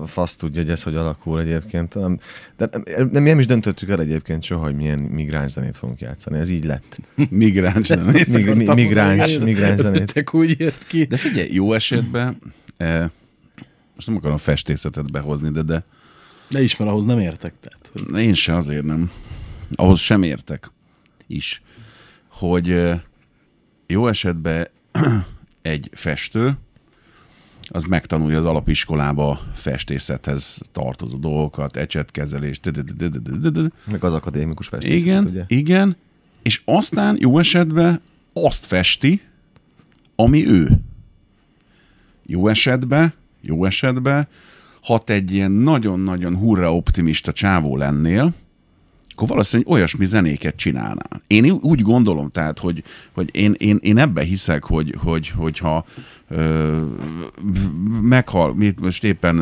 [0.05, 1.95] fasz tudja, hogy ez hogy alakul egyébként.
[1.95, 2.19] Nem,
[2.57, 6.37] de nem, nem, nem is döntöttük el egyébként soha, hogy milyen migráns zenét fogunk játszani.
[6.37, 6.97] Ez így lett.
[7.29, 8.27] Migráns zenét.
[8.27, 10.23] Mig, mi, migráns, migráns zenét.
[10.31, 11.03] Úgy jött ki.
[11.03, 12.37] De figyelj, jó esetben,
[12.77, 13.09] eh,
[13.95, 15.83] most nem akarom festészetet behozni, de, de
[16.51, 17.53] De ismer, ahhoz nem értek.
[17.59, 19.11] Tehát, hogy én se azért nem.
[19.75, 20.71] Ahhoz sem értek
[21.27, 21.61] is,
[22.27, 22.91] hogy
[23.87, 24.67] jó esetben
[25.61, 26.57] egy festő,
[27.67, 32.71] az megtanulja az alapiskolába festészethez tartozó dolgokat, ecsetkezelést,
[33.85, 35.43] Meg az akadémikus festészet, igen, ugye?
[35.47, 35.95] igen,
[36.41, 38.01] és aztán jó esetben
[38.33, 39.21] azt festi,
[40.15, 40.69] ami ő.
[42.25, 44.27] Jó esetben, jó esetben,
[44.81, 48.33] ha te egy ilyen nagyon-nagyon hurra optimista csávó lennél,
[49.21, 51.21] akkor valószínűleg olyasmi zenéket csinálnál.
[51.27, 55.85] Én úgy gondolom, tehát, hogy, hogy én, én, én ebben hiszek, hogy, hogy, hogyha
[56.27, 56.77] ö,
[58.01, 59.35] meghal, most éppen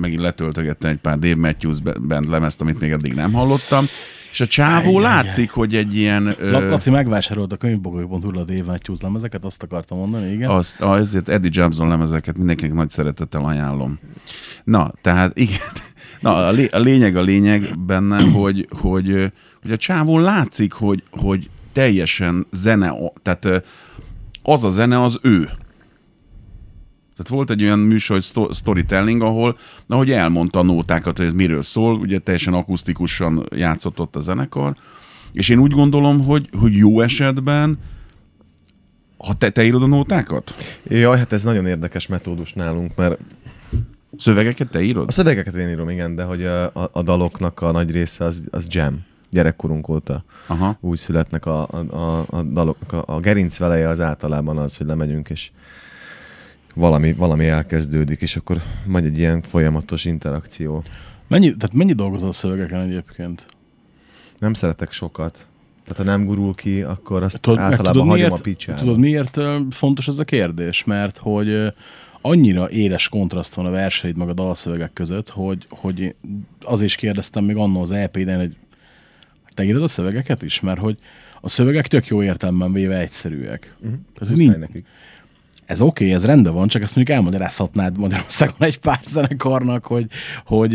[0.00, 3.84] megint letöltögettem egy pár Dave Matthews band lemezt, amit még eddig nem hallottam,
[4.32, 5.02] és a csávó Ajjajjaj.
[5.02, 6.36] látszik, hogy egy ilyen...
[6.40, 10.50] Laci megvásárolt a könyvbogoly.hu a Dave Matthews lemezeket, azt akartam mondani, igen.
[10.50, 13.98] Azt, ezért Eddie Jobson lemezeket mindenkinek nagy szeretettel ajánlom.
[14.64, 15.58] Na, tehát igen.
[16.20, 21.02] Na, a, lé- a lényeg a lényeg benne, hogy, hogy, hogy a csávón látszik, hogy,
[21.10, 23.62] hogy teljesen zene, tehát
[24.42, 25.48] az a zene az ő.
[27.20, 29.56] Tehát volt egy olyan műsor, hogy sto- storytelling, ahol
[29.88, 34.76] ahogy elmondta a nótákat, hogy ez miről szól, ugye teljesen akusztikusan játszott ott a zenekar,
[35.32, 37.78] és én úgy gondolom, hogy, hogy jó esetben
[39.16, 40.54] ha te, te írod a nótákat?
[40.82, 43.20] Jaj, hát ez nagyon érdekes metódus nálunk, mert
[44.16, 45.08] Szövegeket te írod?
[45.08, 48.44] a szövegeket én írom, igen, de hogy a, a, a daloknak a nagy része az,
[48.50, 49.04] az jam.
[49.30, 50.76] Gyerekkorunk óta Aha.
[50.80, 52.92] úgy születnek a, a, a, a dalok.
[52.92, 55.50] A, a gerinc veleje az általában az, hogy lemegyünk, és
[56.74, 60.82] valami, valami elkezdődik, és akkor megy egy ilyen folyamatos interakció.
[61.28, 63.44] Mennyi, tehát mennyi dolgozol a szövegeken egyébként?
[64.38, 65.46] Nem szeretek sokat.
[65.84, 68.78] Tehát ha nem gurul ki, akkor azt Tudod, általában tudod, hagyom miért, a picsába.
[68.78, 70.84] tudod, miért fontos ez a kérdés?
[70.84, 71.72] Mert hogy
[72.20, 76.14] annyira éles kontraszt van a verseid meg a dalszövegek között, hogy, hogy
[76.62, 78.56] az is kérdeztem még annó az EP-den, hogy
[79.54, 80.60] te írod a szövegeket is?
[80.60, 80.98] Mert hogy
[81.40, 83.74] a szövegek tök jó értelemben véve egyszerűek.
[83.80, 83.92] Mhm.
[84.14, 84.86] Tehát, hogy nincs, nekik.
[85.70, 90.06] Ez oké, okay, ez rendben van, csak ezt mondjuk elmagyarázhatnád Magyarországon egy pár zenekarnak, hogy,
[90.44, 90.72] hogy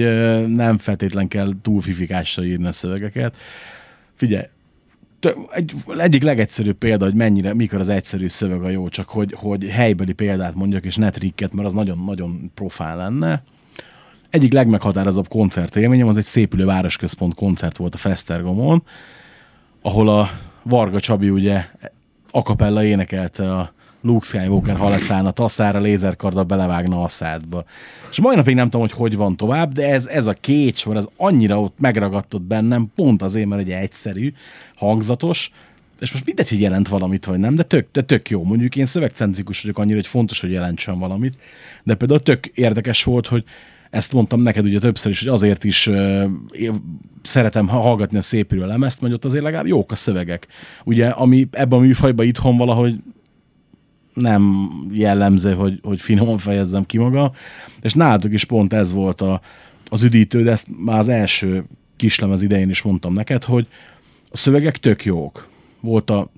[0.47, 3.35] nem feltétlen kell túl fifikásra írni a szövegeket.
[4.15, 4.43] Figyelj,
[5.51, 9.69] egy, egyik legegyszerűbb példa, hogy mennyire, mikor az egyszerű szöveg a jó, csak hogy, hogy
[9.69, 13.43] helybeli példát mondjak, és ne trikket, mert az nagyon-nagyon profán lenne.
[14.29, 18.83] Egyik legmeghatározóbb koncertélményem az egy szépülő városközpont koncert volt a Fesztergomon,
[19.81, 20.29] ahol a
[20.63, 21.65] Varga Csabi ugye
[22.31, 23.73] akapella énekelte a
[24.05, 27.63] Luke Skywalker haleszálna tasszára, lézerkarddal belevágna a szádba.
[28.11, 30.97] És mai napig nem tudom, hogy hogy van tovább, de ez, ez a kécs, vagy
[30.97, 34.33] ez annyira ott megragadtott bennem, pont azért, mert egy egyszerű,
[34.75, 35.51] hangzatos,
[35.99, 38.43] és most mindegy, hogy jelent valamit, vagy nem, de tök, de tök jó.
[38.43, 41.37] Mondjuk én szövegcentrikus vagyok annyira, hogy fontos, hogy jelentsen valamit,
[41.83, 43.43] de például tök érdekes volt, hogy
[43.89, 46.25] ezt mondtam neked ugye többször is, hogy azért is uh,
[47.21, 50.47] szeretem hallgatni a szépülő lemezt, mert ott azért legalább jók a szövegek.
[50.83, 52.95] Ugye, ami ebben a műfajban itthon valahogy
[54.15, 57.31] nem jellemző, hogy, hogy finoman fejezzem ki maga,
[57.81, 59.41] és nálatok is pont ez volt a,
[59.89, 61.63] az üdítő, de ezt már az első
[61.95, 63.67] kislemez idején is mondtam neked, hogy
[64.29, 65.47] a szövegek tök jók.
[65.79, 66.31] Volt a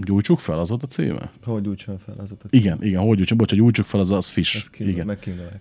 [0.00, 1.30] Gyújtsuk fel, az volt a címe?
[1.44, 2.42] Hogy gyújtson fel az ott?
[2.50, 4.64] Igen, igen, hogy gyújtsuk, bocs, a Gyújtsuk fel, az az Fish.
[4.78, 5.06] Igen.
[5.06, 5.60] megkímélek.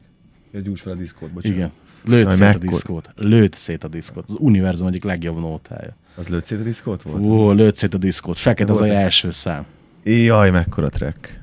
[0.51, 1.57] Ja, gyújts fel a diszkót, bocsánat.
[1.57, 1.71] Igen.
[2.03, 3.09] Lőtt szét a mekkora- diszkót.
[3.15, 4.23] Lőtt szét a diszkót.
[4.27, 5.95] Az univerzum egyik legjobb nótája.
[6.15, 7.23] Az lőtt szét a diszkót volt?
[7.23, 8.37] Ó, lőtt szét a diszkót.
[8.37, 9.65] Fekete az a első szám.
[10.03, 11.39] Jaj, mekkora track.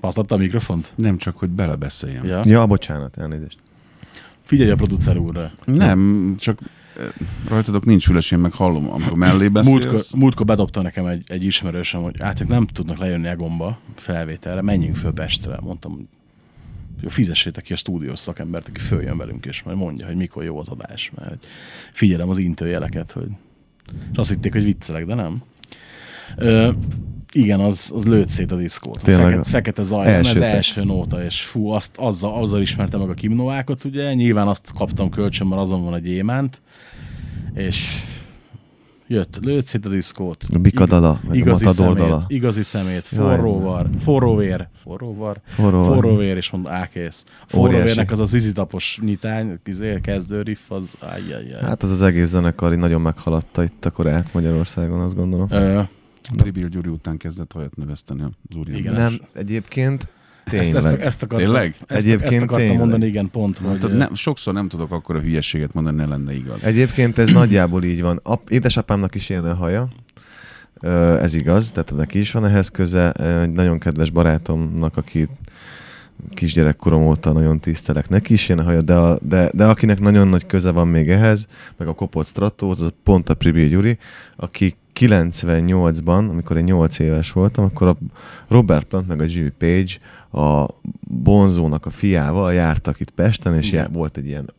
[0.00, 0.92] Hasznátta a mikrofont?
[0.96, 2.24] Nem csak, hogy belebeszéljem.
[2.24, 2.40] Ja.
[2.44, 3.58] Ja, bocsánat, elnézést.
[4.42, 5.50] Figyelj a producer úrra.
[5.64, 6.58] Nem, csak
[7.48, 10.12] rajtatok nincs füles, én meg hallom, amikor mellé Múltkor, beszélsz.
[10.12, 14.96] múltkor bedobta nekem egy, egy ismerősöm, hogy hát ők nem tudnak lejönni Egomba felvételre, menjünk
[14.96, 15.58] föl Pestre.
[15.60, 16.08] Mondtam,
[17.00, 20.58] hogy fizessétek ki a stúdiós szakembert, aki följön velünk, és majd mondja, hogy mikor jó
[20.58, 21.10] az adás.
[21.14, 21.46] Mert
[21.92, 23.28] figyelem az intőjeleket, hogy...
[24.12, 25.42] És azt hitték, hogy viccelek, de nem.
[26.36, 26.70] Ö,
[27.32, 29.02] igen, az, az lőtt szét a diszkót.
[29.02, 29.24] Tényleg.
[29.24, 33.14] Fekete, fekete zajlan, Első ez első nóta, és fú, azt, azzal, azzal ismertem meg a
[33.14, 36.60] kimnovákat, ugye, nyilván azt kaptam kölcsön, mert azon van a gyémánt,
[37.54, 38.04] és
[39.06, 40.44] jött, lőtt szét a diszkót.
[40.54, 45.40] A bikadala, a igazi matador szemét, igazi szemét, Jaj, forró var, forró vér, forró var,
[45.54, 45.94] Forró var.
[45.94, 47.24] forró vér, és mond, ákész.
[47.46, 47.84] Forró Óriási.
[47.84, 51.60] vérnek az az izitapos nyitány, izé, kezdő riff, az ajjajjaj.
[51.62, 55.46] Hát az az egész zenekar nagyon meghaladta itt a korát Magyarországon, azt gondolom.
[55.50, 55.80] Ö,
[56.36, 58.80] Tribil Gyuri után kezdett hajat növeszteni az úriember.
[58.80, 60.08] Igen, nem, ezt- egyébként
[60.44, 60.84] ezt, tényleg.
[60.92, 61.66] ezt, ezt akartam, Tényleg?
[61.66, 62.78] Ezt, ezt Egyébként akartam tényleg.
[62.78, 63.78] mondani, igen, pont, hogy...
[63.78, 66.64] Tehát nem, sokszor nem tudok akkor a hülyeséget mondani, ne lenne igaz.
[66.64, 68.20] Egyébként ez nagyjából így van.
[68.22, 69.88] Ap, édesapámnak is ilyen a haja,
[71.20, 73.12] ez igaz, tehát neki is van ehhez köze.
[73.12, 75.28] Egy nagyon kedves barátomnak, aki
[76.34, 80.46] kisgyerekkorom óta nagyon tisztelek, neki is a haja, de, a, de, de akinek nagyon nagy
[80.46, 83.98] köze van még ehhez, meg a kopott Stratóhoz, az pont a Pribi Gyuri,
[84.36, 87.96] aki 98-ban, amikor én 8 éves voltam, akkor a
[88.48, 89.92] Robert Plant meg a Jimmy Page
[90.44, 90.68] a
[91.00, 94.50] Bonzónak a fiával jártak itt Pesten, és já- volt egy ilyen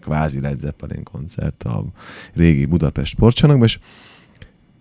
[0.00, 1.84] kvázi Led Zeppelin koncert a
[2.34, 3.78] régi Budapest sportcsarnokban, és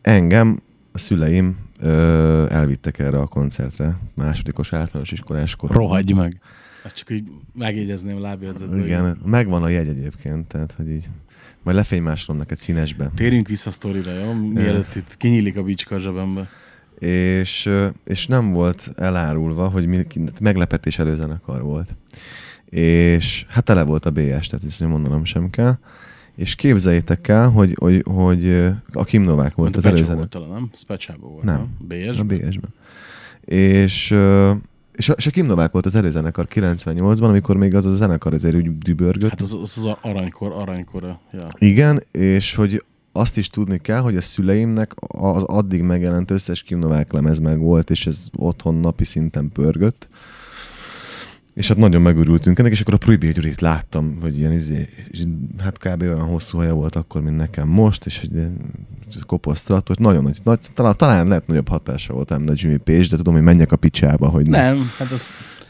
[0.01, 0.59] engem
[0.99, 5.77] a szüleim ö, elvittek erre a koncertre, másodikos általános iskolás korom.
[5.77, 6.41] Rohagyj meg.
[6.83, 8.85] Ezt csak így megjegyezném a lábjegyzetből.
[8.85, 11.09] Igen, megvan a jegy egyébként, tehát hogy így
[11.63, 13.11] majd lefénymásolom neked színesbe.
[13.15, 14.33] Térjünk vissza a sztorira, jó?
[14.33, 16.49] Mielőtt itt kinyílik a bicska a zsebembe.
[16.99, 17.69] És,
[18.05, 20.05] és nem volt elárulva, hogy mi,
[20.41, 21.95] meglepetés előzenekar volt.
[22.69, 25.77] És hát tele volt a BS, tehát ezt mondanom sem kell.
[26.39, 28.49] És képzeljétek el, hogy, hogy, hogy
[28.93, 30.17] a Kim Novák volt az előzenekar.
[30.17, 30.69] volt talán, nem?
[30.73, 31.55] Specsába volt, Nem.
[31.55, 31.87] nem?
[31.87, 32.19] BS?
[32.19, 32.73] A BS-ben.
[33.41, 34.15] És,
[34.91, 38.33] és, a, és a Kim Novák volt az előzenekar 98-ban, amikor még az a zenekar
[38.33, 39.29] azért úgy dübörgött.
[39.29, 41.19] Hát az, az, az aranykor, aranykora.
[41.31, 41.47] Ja.
[41.57, 46.79] Igen, és hogy azt is tudni kell, hogy a szüleimnek az addig megjelent összes Kim
[46.79, 50.09] Novák lemez meg volt, és ez otthon napi szinten pörgött.
[51.53, 55.23] És hát nagyon megörültünk ennek, és akkor a Prohibi Gyurit láttam, hogy ilyen izé, és
[55.57, 56.01] hát kb.
[56.01, 58.57] olyan hosszú haja volt akkor, mint nekem most, és hogy ilyen
[59.25, 63.07] koposztrat, hogy nagyon nagy, nagy talán, talán lehet nagyobb hatása volt, nem, de Jimmy Page,
[63.09, 65.21] de tudom, hogy menjek a picsába, hogy Nem, hát az,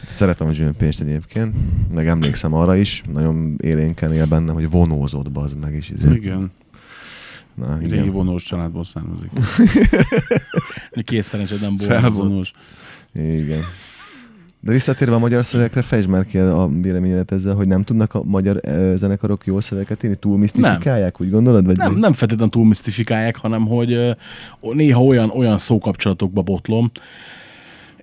[0.09, 1.55] Szeretem a Jimmy Page-t egyébként,
[1.93, 5.89] meg emlékszem arra is, nagyon élénken él bennem, hogy vonózott bazd meg is.
[5.89, 6.13] Izé.
[6.13, 6.51] Igen.
[7.55, 8.11] Na, Régi igen.
[8.11, 9.29] vonós családból származik.
[11.03, 12.01] kész szerencsé, hogy nem boldozott.
[12.01, 12.51] Felvonós.
[13.13, 13.61] igen.
[14.61, 18.23] De visszatérve a magyar szövegekre, fejtsd már ki a véleményedet ezzel, hogy nem tudnak a
[18.23, 18.59] magyar
[18.95, 20.15] zenekarok jó szövegeket írni?
[20.15, 21.65] Túl misztifikálják, úgy gondolod?
[21.65, 24.15] Vagy Nem, nem feltétlenül túl misztifikálják, hanem hogy
[24.59, 26.91] néha olyan, olyan szókapcsolatokba botlom.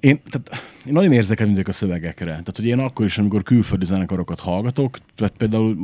[0.01, 2.31] Én, tehát, én nagyon érzékeny vagyok a szövegekre.
[2.31, 5.77] Tehát, hogy én akkor is, amikor külföldi zenekarokat hallgatok, tehát például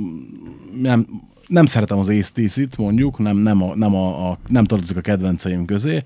[0.81, 1.07] nem,
[1.47, 5.65] nem szeretem az ACDC-t, mondjuk, nem, nem, a, nem, a, a, nem tartozik a kedvenceim
[5.65, 6.03] közé,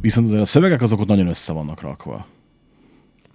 [0.00, 2.26] Viszont a szövegek azok ott nagyon össze vannak rakva.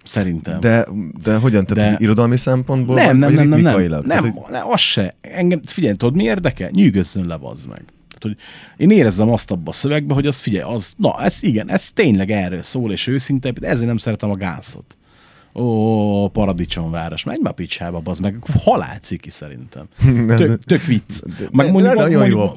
[0.04, 0.60] Szerintem.
[0.60, 0.86] De,
[1.22, 1.66] de hogyan?
[1.66, 2.94] Tehát De- irodalmi szempontból?
[2.94, 5.14] nem, vagy- nem, nem, nem, nem, nem, Tehát, hogy- nem, az se.
[5.20, 6.68] Engem, figyelj, tudod mi érdekel?
[6.72, 7.82] Nyűgözzön le, bazd meg.
[8.08, 8.36] Tehát, hogy
[8.76, 12.30] én érezzem azt abba a szövegbe, hogy az figyelj, az, na, ez igen, ez tényleg
[12.30, 14.96] erről szól, és őszinte, ezért nem szeretem a gánszot.
[15.54, 19.84] Ó, paradicsomváros, menj a picsába, bazd meg, halálciki szerintem.
[20.36, 21.20] Tök, tök vicc.
[21.50, 22.36] Meg mondjuk, nagyon jó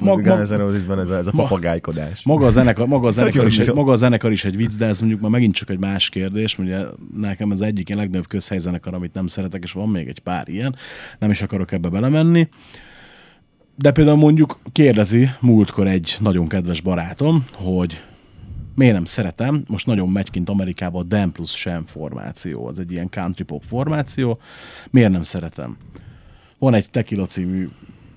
[0.50, 2.22] Rosesben ez, a- ez a papagájkodás.
[2.24, 4.86] maga a zenekar, maga a zenekar, is egy, maga a zenekar is egy vicc, de
[4.86, 6.78] ez mondjuk már megint csak egy más kérdés, ugye
[7.16, 10.76] nekem ez egyik ilyen legnagyobb közhelyzenekar, amit nem szeretek, és van még egy pár ilyen,
[11.18, 12.48] nem is akarok ebbe belemenni.
[13.78, 18.00] De például mondjuk kérdezi múltkor egy nagyon kedves barátom, hogy
[18.76, 22.92] miért nem szeretem, most nagyon megy kint Amerikába a Dan plus Sem formáció, az egy
[22.92, 24.38] ilyen country pop formáció,
[24.90, 25.76] miért nem szeretem?
[26.58, 27.68] Van egy Tequila című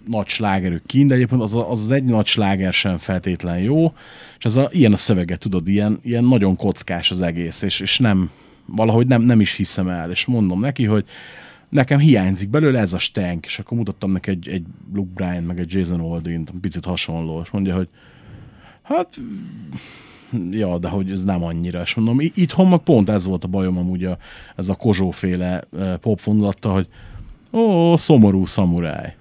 [0.07, 3.93] nagy slágerük kint, de egyébként az, az, az egy nagy sláger sem feltétlen jó,
[4.37, 7.97] és ez a, ilyen a szöveget, tudod, ilyen, ilyen nagyon kockás az egész, és, és
[7.97, 8.31] nem,
[8.65, 11.05] valahogy nem, nem is hiszem el, és mondom neki, hogy
[11.69, 15.59] nekem hiányzik belőle ez a stank, és akkor mutattam neki egy, egy Luke Bryan, meg
[15.59, 17.87] egy Jason Aldean, picit hasonló, és mondja, hogy
[18.81, 19.19] hát
[20.51, 21.81] ja, de hogy ez nem annyira.
[21.81, 24.17] És mondom, i- itthon meg pont ez volt a bajom amúgy a,
[24.55, 25.63] ez a kozsóféle
[26.01, 26.87] popfonulatta, hogy
[27.51, 29.15] ó, szomorú szamuráj.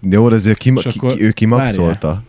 [0.00, 2.22] De jó, az ő, kim, ki, akkor ki, ő kimaxolta.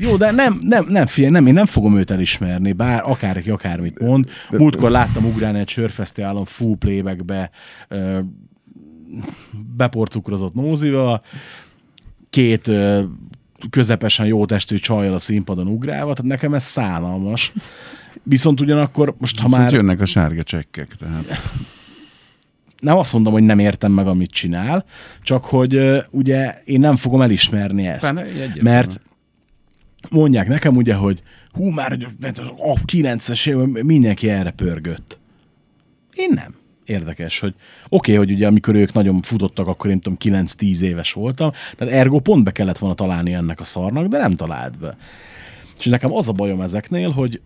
[0.00, 4.00] Jó, de nem, nem, nem, figyelj, nem, én nem fogom őt elismerni, bár akárki akármit
[4.00, 4.28] mond.
[4.50, 7.50] Múltkor láttam ugrálni egy sörfesztiválon full playbackbe,
[9.76, 11.22] beporcukrozott nózival,
[12.30, 12.70] két
[13.70, 17.52] közepesen jó testű csajjal a színpadon ugrálva, tehát nekem ez szánalmas.
[18.22, 21.40] Viszont ugyanakkor most, ha Viszont már jönnek a sárga csekkek, tehát
[22.80, 24.84] nem azt mondom, hogy nem értem meg, amit csinál,
[25.22, 28.18] csak hogy ugye én nem fogom elismerni ezt.
[28.18, 28.58] Egyetlen.
[28.62, 29.00] mert
[30.10, 35.18] mondják nekem ugye, hogy hú, már hogy mert az- a 90-es évben mindenki erre pörgött.
[36.14, 36.54] Én nem.
[36.84, 37.54] Érdekes, hogy
[37.88, 41.94] oké, okay, hogy ugye amikor ők nagyon futottak, akkor én tudom 9-10 éves voltam, tehát
[41.94, 44.96] ergo pont be kellett volna találni ennek a szarnak, de nem talált be.
[45.78, 47.40] És nekem az a bajom ezeknél, hogy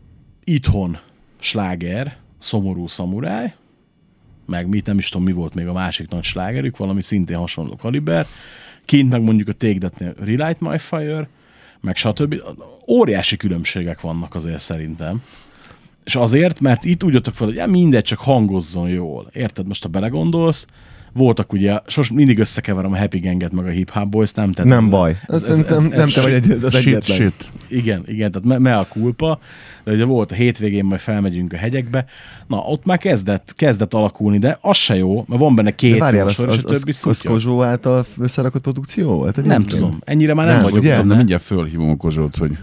[0.44, 0.98] itthon
[1.38, 3.54] sláger, szomorú szamuráj,
[4.46, 7.76] meg mit, nem is tudom, mi volt még a másik nagy slágerük, valami szintén hasonló
[7.76, 8.26] kaliber.
[8.84, 11.28] Kint meg mondjuk a That-nél Relight My Fire,
[11.80, 12.34] meg stb.
[12.86, 15.22] Óriási különbségek vannak azért szerintem.
[16.08, 19.30] És azért, mert itt úgy jöttek fel, hogy ja, mindegy, csak hangozzon jól.
[19.32, 19.66] Érted?
[19.66, 20.66] Most ha belegondolsz,
[21.12, 24.52] voltak ugye, sos mindig összekeverem a Happy Ganget meg a Hip Hop Boys, nem?
[24.52, 25.10] Tehát Nem ez- baj.
[25.10, 27.16] ez- Ez, ez- szerintem ez- nem te vagy egy, az shit, egyetlen.
[27.16, 27.50] shit.
[27.68, 29.38] igen, igen, tehát me, me a kulpa,
[29.84, 32.04] de ugye volt a hétvégén, majd felmegyünk a hegyekbe,
[32.46, 36.26] na ott már kezdett, kezdett alakulni, de az se jó, mert van benne két várjál,
[36.26, 37.28] az, sor, és az, a az, többi az szutya.
[37.30, 39.44] Kozsó által összerakott produkció volt?
[39.44, 41.02] Nem tudom, ennyire már nem, Nem, vagyok ugye?
[41.02, 42.58] De mindjárt fölhívom a kozsót, hogy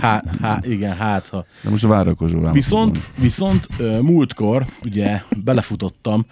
[0.00, 1.44] Há, há, igen, hát ha.
[1.62, 3.68] de most a várakozó Viszont, viszont
[4.02, 6.26] múltkor ugye belefutottam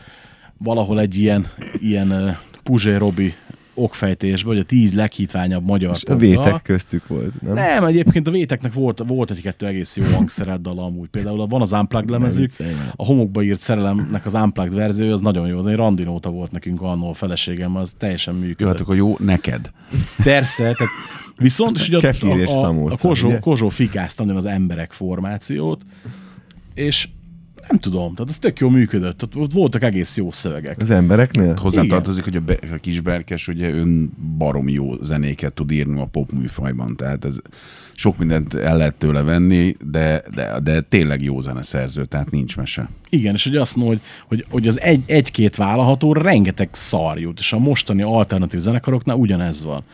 [0.58, 1.46] valahol egy ilyen,
[1.80, 3.34] ilyen Puzsé Robi
[3.74, 7.54] okfejtésbe, hogy a tíz leghitványabb magyar És a vétek köztük volt, nem?
[7.54, 11.08] Nem, egyébként a véteknek volt, volt egy-kettő egész jó hangszerelt dal amúgy.
[11.08, 12.50] Például van az Unplugged lemezük,
[12.96, 15.66] a homokba írt szerelemnek az Unplugged verzió, az nagyon jó.
[15.66, 18.80] Egy randinóta volt nekünk annól a feleségem, az teljesen Jó, hát működött.
[18.80, 19.70] akkor jó neked.
[20.24, 20.92] Persze, tehát
[21.36, 23.38] viszont és ugye a, a, a, a Kozsó, ugye?
[23.38, 25.82] Kozsó fikázta az emberek formációt,
[26.74, 27.08] és
[27.68, 29.18] nem tudom, tehát ez tök jól működött.
[29.18, 30.80] Tehát ott voltak egész jó szövegek.
[30.80, 31.54] Az embereknél?
[31.60, 36.32] Hozzátartozik, hogy a, be, a kisberkes ugye ön barom jó zenéket tud írni a pop
[36.32, 37.36] műfajban, tehát ez
[37.94, 42.90] sok mindent el lehet tőle venni, de, de, de tényleg jó zeneszerző, tehát nincs mese.
[43.08, 47.38] Igen, és hogy azt mondom, hogy, hogy, hogy az egy, egy-két vállalható rengeteg szar jut,
[47.38, 49.84] és a mostani alternatív zenekaroknál ugyanez van.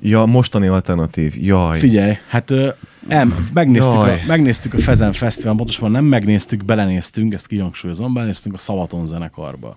[0.00, 1.34] Ja, mostani alternatív.
[1.36, 1.78] Jaj.
[1.78, 2.68] Figyelj, hát ö,
[3.08, 4.22] em, megnéztük, a, Jaj.
[4.26, 9.76] megnéztük a Fezen Fesztivál, pontosabban nem megnéztük, belenéztünk, ezt kihangsúlyozom, belenéztünk a Szavaton zenekarba.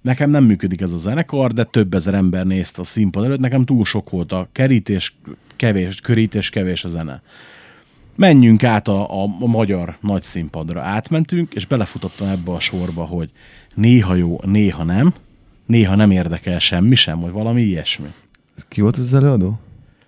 [0.00, 3.64] Nekem nem működik ez a zenekar, de több ezer ember nézte a színpad előtt, nekem
[3.64, 5.16] túl sok volt a kerítés,
[5.56, 7.22] kevés, körítés, kevés a zene.
[8.16, 10.80] Menjünk át a, a, a magyar nagy színpadra.
[10.82, 13.30] Átmentünk, és belefutottam ebbe a sorba, hogy
[13.74, 15.14] néha jó, néha nem,
[15.66, 18.08] néha nem érdekel semmi sem, vagy valami ilyesmi.
[18.68, 19.58] Ki volt az előadó?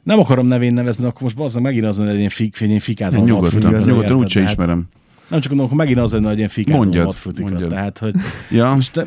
[0.02, 3.20] Nem akarom nevén nevezni, akkor most bazzag megint az lenne, hogy én, fik, én fikázom.
[3.20, 4.88] Én nyugodtan, nyugodtan úgyse ismerem.
[5.28, 7.68] Nem csak gondolom, akkor megint az lenne, hogy én fikázom Mondjad, a mondjad.
[7.68, 8.14] Tehát, hogy
[8.50, 9.06] Ja, most te,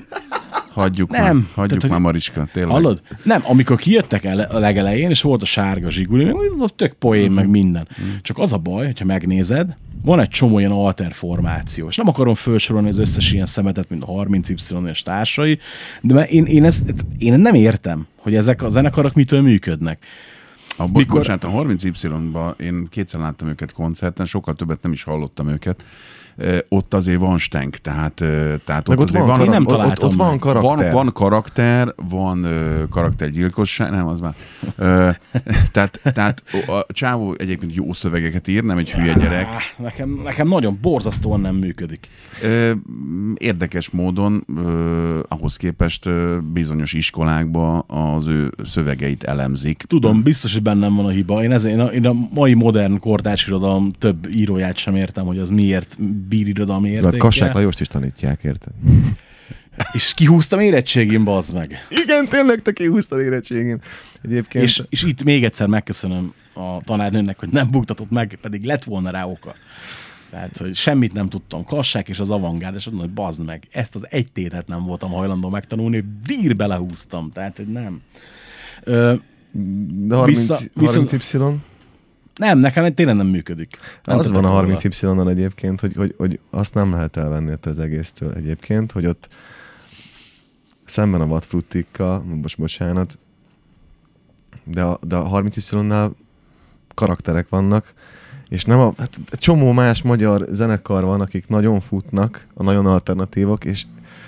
[0.79, 1.35] hagyjuk Nem.
[1.37, 2.71] már, hagyjuk Tehát, már Mariska, tényleg.
[2.71, 3.01] hallod?
[3.23, 6.35] Nem, amikor kijöttek el a legelején, és volt a sárga zsiguli, meg
[6.75, 7.33] tök poén, Mhm.
[7.33, 7.87] meg minden.
[8.21, 12.33] Csak az a baj, hogyha megnézed, van egy csomó ilyen alter formáció, és nem akarom
[12.33, 15.59] felsorolni az összes ilyen szemetet, mint a 30Y és társai,
[16.01, 20.03] de én, én, ezt, én nem értem, hogy ezek a zenekarok mitől működnek.
[20.77, 25.03] A, bo- Mikor- Bocsánat, a 30Y-ban én kétszer láttam őket koncerten, sokkal többet nem is
[25.03, 25.85] hallottam őket.
[26.69, 28.13] Ott azért van stenk, tehát,
[28.65, 30.91] tehát Meg ott, ott azért van, van, karak- ott, ott, van karakter.
[30.91, 32.47] van, van karakter, van
[32.89, 34.33] karaktergyilkosság, nem, az már.
[35.71, 39.47] Tehát, tehát a csávó egyébként jó szövegeket ír, nem egy hülye gyerek.
[39.77, 42.07] Nekem, nekem nagyon borzasztóan nem működik.
[43.33, 44.45] Érdekes módon
[45.27, 46.09] ahhoz képest
[46.53, 49.83] bizonyos iskolákban az ő szövegeit elemzik.
[49.87, 51.43] Tudom, biztos, hogy bennem van a hiba.
[51.43, 55.39] Én, ezért, én, a, én a mai modern kortárs irodalom több íróját sem értem, hogy
[55.39, 55.97] az miért
[56.29, 57.19] bír irodalmi Hát értékkel.
[57.19, 58.73] Kassák Lajost is tanítják, érted?
[59.93, 61.87] És kihúztam érettségim, bazd meg.
[62.03, 63.81] Igen, tényleg te kihúztad érettségén.
[64.21, 64.63] Egyébként...
[64.63, 69.09] És, és itt még egyszer megköszönöm a tanárnőnek, hogy nem buktatott meg, pedig lett volna
[69.09, 69.53] rá oka.
[70.29, 71.63] Tehát, hogy semmit nem tudtam.
[71.63, 75.11] Kassák és az avantgárd, és mondom, hogy bazd meg, ezt az egy tétet nem voltam
[75.11, 77.31] hajlandó megtanulni, dír belehúztam.
[77.31, 78.01] Tehát, hogy nem.
[78.83, 79.13] Ö,
[80.07, 81.53] De 30, vissza- viszont- 30Y?
[82.39, 83.77] Nem, nekem tényleg nem működik.
[84.03, 84.75] Nem Az van a róla.
[84.77, 89.27] 30Y-on egyébként, hogy, hogy, hogy azt nem lehet elvenni ettől az egésztől egyébként, hogy ott
[90.85, 93.19] szemben a vadfruttikkal, most bocsánat,
[94.63, 96.11] de a, de a 30Y-nál
[96.93, 97.93] karakterek vannak,
[98.49, 103.65] és nem a, hát csomó más magyar zenekar van, akik nagyon futnak, a nagyon alternatívok,
[103.65, 103.85] és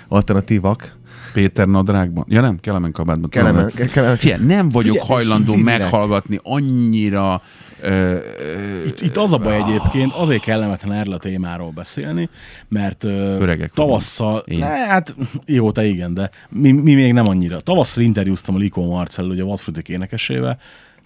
[0.08, 0.96] alternatívak.
[1.32, 2.24] Péter Nadrágban.
[2.28, 3.30] Ja nem, Kelemen kabátban.
[3.30, 7.42] Kelemen, kelemen, Figyelj, nem vagyok Figyelj, hajlandó meghallgatni annyira...
[7.82, 12.28] Ö, ö, Itt, itt az a baj egyébként, azért kellemetlen erről a témáról beszélni,
[12.68, 15.14] mert Öregek tavasszal, ne, hát
[15.46, 17.60] jó, te igen, de mi, mi még nem annyira.
[17.60, 20.58] Tavasszal interjúztam a Likó Marcell, ugye a Vadfrütök énekesével,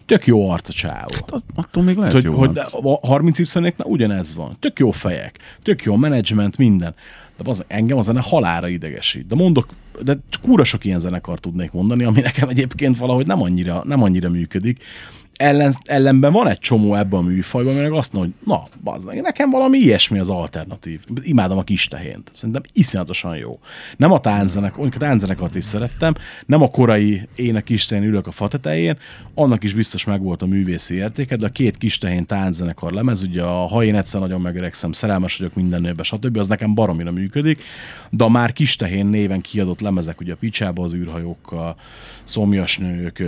[0.06, 1.14] tök jó arc a csávó.
[1.30, 2.74] az, attól még lehet hogy, jó hogy arc.
[3.02, 4.56] a 30 y ugyanez van.
[4.58, 6.94] Tök jó fejek, tök jó menedzsment, minden.
[7.36, 9.26] De az, engem a zene halára idegesít.
[9.26, 9.68] De mondok,
[10.02, 14.28] de kúra sok ilyen zenekar tudnék mondani, ami nekem egyébként valahogy nem annyira, nem annyira
[14.28, 14.82] működik.
[15.36, 19.20] Ellen, ellenben van egy csomó ebben a műfajban, meg azt mondja, hogy na, bazd meg,
[19.20, 21.00] nekem valami ilyesmi az alternatív.
[21.22, 22.30] Imádom a kis tehént.
[22.32, 23.58] Szerintem iszonyatosan jó.
[23.96, 26.14] Nem a tánczenek, mondjuk a tánczenekart is szerettem,
[26.46, 28.98] nem a korai én a kis ülök a fa tetején,
[29.34, 33.42] annak is biztos megvolt a művészi értéke, de a két kis tehén tánczenekar lemez, ugye
[33.42, 36.36] a ha én egyszer nagyon megöregszem, szerelmes vagyok minden nőbe, stb.
[36.36, 37.62] az nekem baromira működik,
[38.10, 41.76] de a már kis tehén néven kiadott lemezek, ugye a Picsába az űrhajókkal,
[42.24, 43.22] szomjas nők,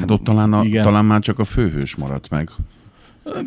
[0.00, 0.82] Hát ott talán, a, Igen.
[0.82, 2.50] talán már csak a főhős maradt meg.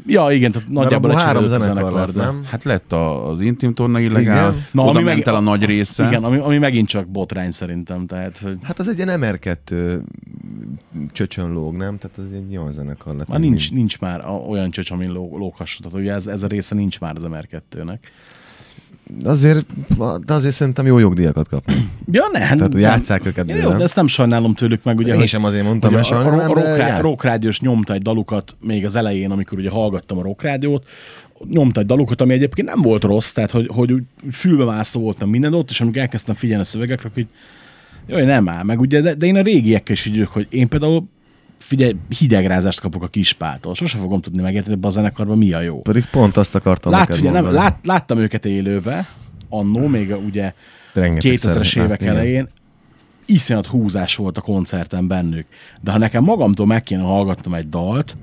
[0.06, 2.44] Ja, igen, tehát nagyjából abból három zenekar lett, nem?
[2.46, 4.66] Hát lett a, az intim torna illegál, Igen.
[4.72, 6.08] Na, oda ami ment meg- el a nagy része.
[6.08, 9.98] Igen, ami, ami megint csak botrány szerintem, tehát hogy Hát az egy ilyen MR2
[11.12, 11.98] csöcsön lóg, nem?
[11.98, 13.28] Tehát az egy olyan zenekar lett.
[13.28, 15.82] már nincs, nincs már olyan csöcs, amin ló, lóghasson.
[15.82, 17.98] Tehát ugye ez, ez a része nincs már az MR2-nek.
[19.24, 19.66] Azért,
[20.26, 21.76] de azért szerintem jó jogdíjakat kapnak.
[22.12, 22.82] Ja, ne, hát Tehát, nem.
[22.82, 25.64] játsszák őket Ja, jó, de ezt nem sajnálom tőlük meg, ugye, Én hogy, sem azért
[25.64, 27.02] mondtam, hogy a, a, a, de rock, jár.
[27.02, 30.86] rock rádiós nyomta egy dalukat még az elején, amikor ugye hallgattam a rock rádiót,
[31.50, 35.54] nyomta egy dalukat, ami egyébként nem volt rossz, tehát hogy, hogy úgy fülbemászó voltam minden
[35.54, 37.28] ott, és amikor elkezdtem figyelni a szövegekre, hogy
[38.08, 41.08] jaj, nem áll meg, ugye, de, de én a régiekkel is így hogy én például
[41.58, 43.76] figyelj, hidegrázást kapok a kispától.
[43.76, 45.82] Sose fogom tudni megérteni, hogy a zenekarban mi a jó.
[45.82, 49.08] Pedig pont azt akartam Lát, neked figyelj, nem, lát, láttam őket élőbe,
[49.50, 50.54] annó, még ugye
[50.94, 52.14] Rengetegszer 2000-es évek igen.
[52.14, 52.48] elején,
[53.26, 55.46] iszonyat húzás volt a koncerten bennük.
[55.82, 58.18] De ha nekem magamtól meg kéne hallgatnom egy dalt,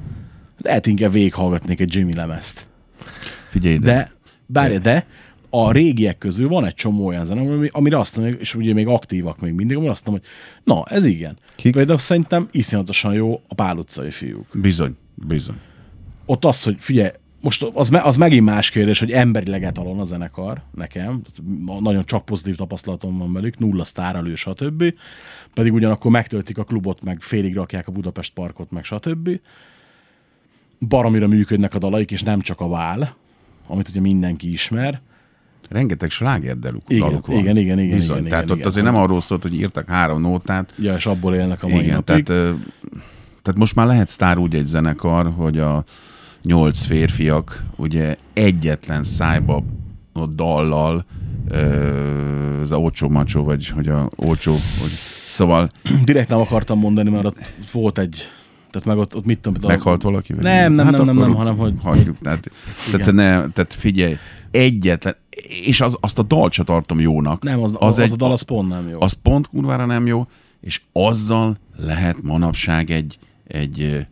[0.58, 2.66] lehet inkább végighallgatnék egy Jimmy lemezt.
[3.48, 3.92] Figyelj ide.
[3.92, 4.12] De,
[4.46, 5.06] bárja, de
[5.56, 8.86] a régiek közül van egy csomó olyan zene, ami- amire azt mondja, és ugye még
[8.86, 10.32] aktívak még mindig, amire azt mondom, hogy
[10.74, 11.36] na, ez igen.
[11.56, 11.72] Kik?
[11.72, 14.46] Például szerintem iszonyatosan jó a Pál utcai fiúk.
[14.52, 15.56] Bizony, bizony.
[16.26, 20.62] ott az, hogy figyelj, most az, az megint más kérdés, hogy emberileg etalon a zenekar
[20.74, 21.22] nekem,
[21.80, 24.84] nagyon csak pozitív tapasztalatom van velük, nulla sztárelő, stb.
[25.54, 29.30] Pedig ugyanakkor megtöltik a klubot, meg félig rakják a Budapest parkot, meg stb.
[30.88, 33.16] Baromira működnek a dalaik, és nem csak a vál,
[33.66, 35.00] amit ugye mindenki ismer.
[35.68, 37.36] Rengeteg sláger daluk, Igen, daluk van.
[37.36, 38.16] igen, igen, igen, Bizony.
[38.16, 38.70] igen, tehát igen, ott igen.
[38.70, 40.74] azért nem arról szólt, hogy írtak három nótát.
[40.78, 42.24] Ja, és abból élnek a mai Igen, napig.
[42.24, 42.54] tehát,
[43.42, 45.84] tehát most már lehet sztár úgy egy zenekar, hogy a
[46.42, 49.64] nyolc férfiak ugye egyetlen szájba
[50.12, 51.04] a dallal
[52.62, 54.90] az a olcsó macsó, vagy hogy a olcsó, hogy,
[55.28, 55.70] szóval
[56.04, 58.22] Direkt nem akartam mondani, mert ott volt egy,
[58.70, 60.32] tehát meg ott, ott mit tudom, meghalt valaki?
[60.32, 62.50] vagy Nem, nem, nem, nem, nem, ott hanem hogy- Hagyjuk, tehát,
[62.90, 64.16] tehát, ne, tehát figyelj,
[64.50, 65.14] egyetlen,
[65.66, 67.42] és az, azt a dalt se tartom jónak.
[67.42, 69.00] Nem, az, az, az egy, a dal az pont nem jó.
[69.00, 70.26] az pont kurvára nem jó,
[70.60, 74.06] és azzal lehet manapság egy, egy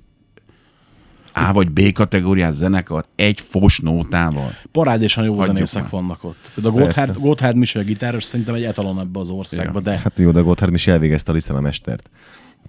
[1.35, 4.55] A vagy B kategóriás zenekar egy fos nótával.
[4.73, 5.91] Parádésan jó Hagyjuk zenészek már.
[5.91, 6.51] vannak ott.
[6.55, 7.19] Például a Gotthard.
[7.19, 9.81] Gotthard Michel gitáros szerintem egy etalon ebbe az országba, Ja.
[9.81, 12.11] de Hát jó, de Gotthard is elvégezte a Liszt a mestert.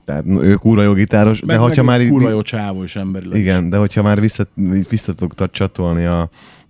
[0.05, 3.39] Tehát ő kurva jó gitáros, Meg, de hogyha meg már kurva jó csávó is emberileg.
[3.39, 4.47] Igen, de hogyha már vissza,
[4.89, 5.13] vissza
[5.51, 6.29] csatolni a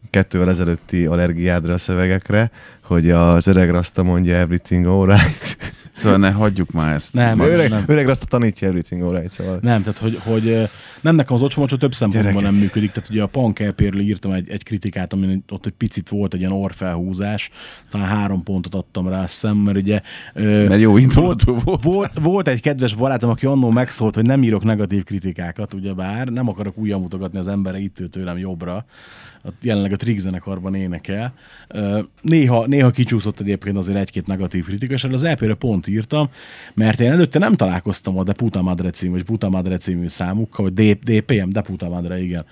[0.10, 2.52] kettővel ezelőtti allergiádra a szövegekre,
[2.84, 5.58] hogy az öreg Rasta mondja everything alright.
[5.96, 7.14] Szóval ne hagyjuk már ezt.
[7.14, 7.84] Nem, Majd- öreg, nem.
[7.88, 9.60] öreg Rasta tanítja everything alright, szóval.
[9.62, 10.70] Nem, tehát hogy, hogy
[11.02, 12.52] nem nekem az ocsomacsó több szempontból Gyerekek.
[12.52, 12.92] nem működik.
[12.92, 16.40] Tehát ugye a Punk EP-ről írtam egy, egy kritikát, amin ott egy picit volt egy
[16.40, 17.50] ilyen orfelhúzás,
[17.90, 20.02] talán három pontot adtam rá szem, mert ugye
[20.34, 21.84] Mert jó indulatú volt.
[21.84, 26.50] volt, volt egy kedves barátom, aki annól megszólt, hogy nem írok negatív kritikákat, ugyebár nem
[26.50, 28.86] akarok újra mutogatni az embere itt tőlem jobbra,
[29.44, 31.34] a, jelenleg a Trick zenekarban énekel.
[32.22, 36.30] Néha, néha kicsúszott egyébként azért egy-két negatív kritika, és az EP-re pont írtam,
[36.74, 40.72] mert én előtte nem találkoztam a De Puta Madre című, vagy Puta Madre című számukkal,
[40.72, 42.46] vagy DPM, De Puta Madre, igen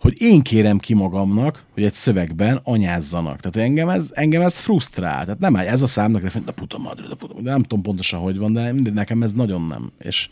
[0.00, 3.40] hogy én kérem ki magamnak, hogy egy szövegben anyázzanak.
[3.40, 5.24] Tehát engem ez, engem ez frusztrál.
[5.24, 7.50] Tehát nem ez a számnak de puta madre, de puta madre.
[7.50, 9.92] Nem tudom pontosan, hogy van, de nekem ez nagyon nem.
[9.98, 10.28] És,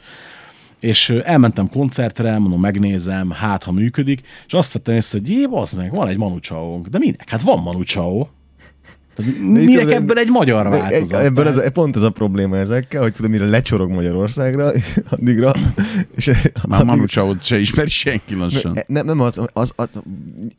[0.81, 5.73] és elmentem koncertre, mondom, megnézem, hát ha működik, és azt vettem észre, hogy jé, az
[5.73, 6.87] meg, van egy Manu Chao-nk.
[6.87, 7.31] De minek?
[7.31, 8.27] Hát van Manu Chao.
[9.41, 11.23] Minek ebből egy magyar változat?
[11.23, 14.73] Ebből ez, pont ez a probléma ezekkel, hogy tudom, mire lecsorog Magyarországra,
[15.09, 15.53] addigra,
[16.17, 18.79] és Már addig- Manu Chao-t se ismeri senki lassan.
[18.87, 19.89] nem, nem az, az, az,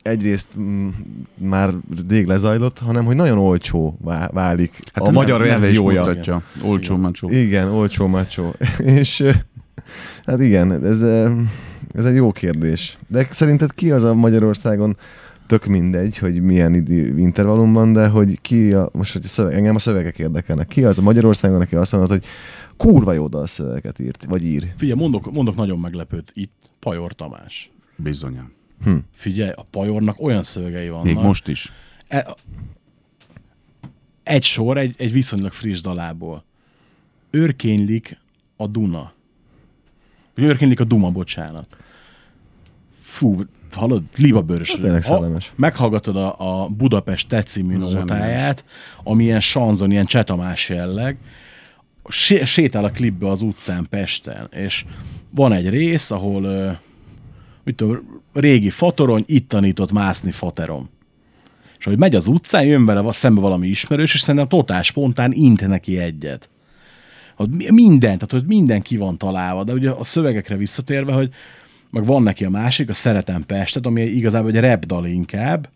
[0.02, 0.88] egyrészt mm,
[1.34, 1.70] már
[2.08, 6.42] rég lezajlott, hanem hogy nagyon olcsó vá- válik hát a a magyar verziója.
[6.62, 7.28] Olcsó macsó.
[7.30, 8.54] Igen, olcsó macsó.
[8.98, 9.24] És
[10.24, 11.40] hát igen, ez, ö,
[11.94, 12.98] ez egy jó kérdés.
[13.08, 14.96] De szerinted ki az a Magyarországon,
[15.46, 19.74] tök mindegy, hogy milyen idő intervallumban, de hogy ki a, most hogy a szöveg, engem
[19.74, 20.66] a szövegek érdekelnek.
[20.66, 22.24] Ki az a Magyarországon, aki azt mondod, hogy
[22.76, 24.72] kurva jó dalszövegeket írt, vagy ír.
[24.76, 26.52] Figyelj, mondok, mondok nagyon meglepőt itt.
[26.78, 27.70] Pajor Tamás.
[27.96, 28.52] Bizonyám.
[29.12, 31.04] Figyelj, a Pajornak olyan szövegei vannak.
[31.04, 31.72] Még most is.
[32.08, 32.34] E-
[34.22, 36.44] egy sor, egy, egy viszonylag friss dalából.
[37.30, 38.18] Őrkénylik
[38.56, 39.12] a Duna.
[40.38, 41.76] Őrkénylik a Duma, bocsánat.
[43.00, 44.70] Fú, hallod, libabőrös.
[44.70, 45.52] Hát tényleg szellemes.
[45.56, 48.64] meghallgatod a, a Budapest Te című Az nótáját,
[49.04, 51.18] ami ilyen sanzon, ilyen csetamás jelleg,
[52.08, 54.84] sé- sétál a klipbe az utcán Pesten, és
[55.30, 56.80] van egy rész, ahol
[57.64, 60.88] mit tudom, régi fatorony, itt tanított mászni faterom.
[61.78, 65.66] És hogy megy az utcán, jön vele szembe valami ismerős, és szerintem totál spontán int
[65.66, 66.50] neki egyet.
[67.46, 71.30] Mi- minden, tehát hogy minden ki van találva, de ugye a szövegekre visszatérve, hogy
[71.90, 75.68] meg van neki a másik, a Szeretem Pestet, ami igazából egy rap dal inkább,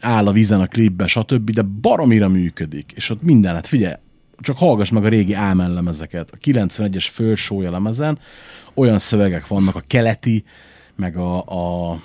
[0.00, 2.92] áll a vízen a klipben, stb., de baromira működik.
[2.94, 3.94] És ott minden, hát figyelj,
[4.40, 6.30] csak hallgass meg a régi Ámen lemezeket.
[6.30, 8.18] A 91-es fölsója lemezen
[8.74, 10.44] olyan szövegek vannak, a keleti,
[10.96, 11.98] meg a, a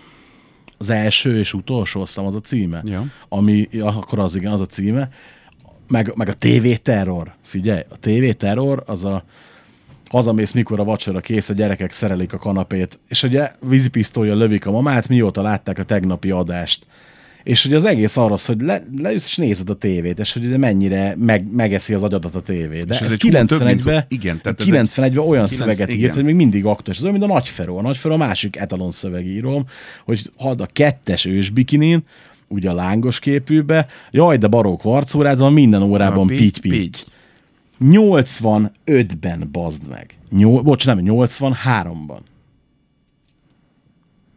[0.78, 2.82] az első és utolsó, azt hiszem az a címe.
[2.86, 3.06] Ja.
[3.30, 5.10] Ami, akkor az igen, az a címe.
[5.88, 7.34] Meg, meg a TV terror.
[7.44, 9.24] Figyelj, a TV terror az a
[10.10, 14.72] hazamész, mikor a vacsora kész, a gyerekek szerelik a kanapét, és ugye vízipisztolya lövik a
[14.72, 16.86] mamát, mióta látták a tegnapi adást.
[17.44, 20.58] És ugye az egész arra hogy le, leülsz és nézed a tévét, és hogy ugye
[20.58, 22.82] mennyire meg, megeszi az agyadat a tévé.
[22.82, 25.46] De És ez ez egy csomó több, mint- 91-ben, igen, tehát ez egy- 91-ben olyan
[25.46, 26.00] 9 szöveget igen.
[26.02, 26.98] írt, hogy még mindig aktuális.
[26.98, 27.78] Ez olyan, mint a Nagyferó.
[27.78, 29.66] A Nagyferó a másik etalon szövegírom,
[30.06, 32.04] hogy hadd a kettes ősbikinin,
[32.48, 36.98] ugye a lángos képűbe, jaj, de barók arcórázban minden órában Ja, pitty pitty, pitty
[37.82, 40.18] 85-ben bazd meg.
[40.30, 42.20] Nyol, bocs, nem, 83-ban.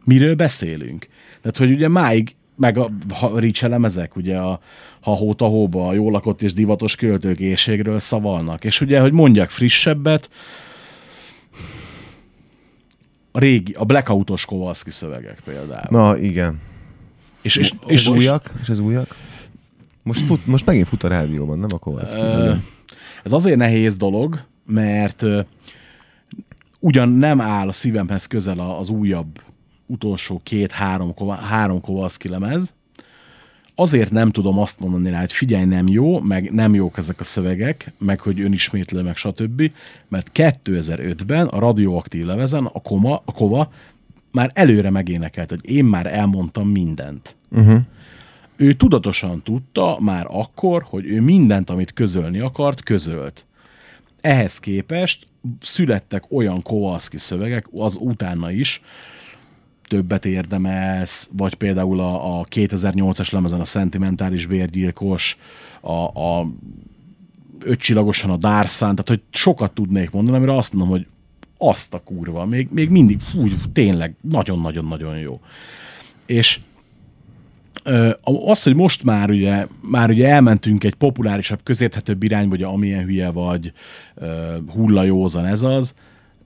[0.03, 1.07] Miről beszélünk?
[1.41, 4.59] Tehát, hogy ugye máig, meg a ha, Rich elemezek, ugye a
[5.01, 8.63] ha hóta hóba, a jól lakott és divatos költők éjségről szavalnak.
[8.63, 10.29] És ugye, hogy mondjak frissebbet,
[13.31, 15.87] a régi, a Blackoutos Kowalski szövegek például.
[15.89, 16.59] Na, igen.
[17.41, 18.53] És, és, És, és, újak?
[18.61, 19.15] És ez újak?
[20.03, 22.19] Most, fut, most megint fut a rádióban, nem a Kovalszki.
[22.19, 22.53] Ö,
[23.23, 25.25] Ez azért nehéz dolog, mert
[26.79, 29.41] ugyan nem áll a szívemhez közel az újabb
[29.85, 32.73] utolsó két-három három Kowalski lemez,
[33.75, 37.23] azért nem tudom azt mondani rá, hogy figyelj, nem jó, meg nem jók ezek a
[37.23, 39.71] szövegek, meg hogy önismétlő, meg stb.,
[40.07, 43.71] mert 2005-ben a radioaktív levezen a, koma, a Kova
[44.31, 47.35] már előre megénekelt, hogy én már elmondtam mindent.
[47.51, 47.79] Uh-huh.
[48.55, 53.45] Ő tudatosan tudta már akkor, hogy ő mindent, amit közölni akart, közölt.
[54.21, 55.25] Ehhez képest
[55.61, 58.81] születtek olyan Kowalski szövegek, az utána is,
[59.87, 65.37] többet érdemelsz, vagy például a, a 2008-as lemezen a Szentimentális Bérgyilkos,
[65.81, 66.47] a, a
[67.59, 71.07] ötcsillagosan a Dárszán, tehát hogy sokat tudnék mondani, amire azt mondom, hogy
[71.61, 75.39] azt a kurva, még, még mindig, fú, tényleg nagyon-nagyon-nagyon jó.
[76.25, 76.59] És
[78.21, 83.29] az, hogy most már ugye, már ugye elmentünk egy populárisabb, közérthetőbb irányba, hogy amilyen hülye
[83.29, 83.73] vagy,
[84.15, 85.93] ö, hullajózan ez az,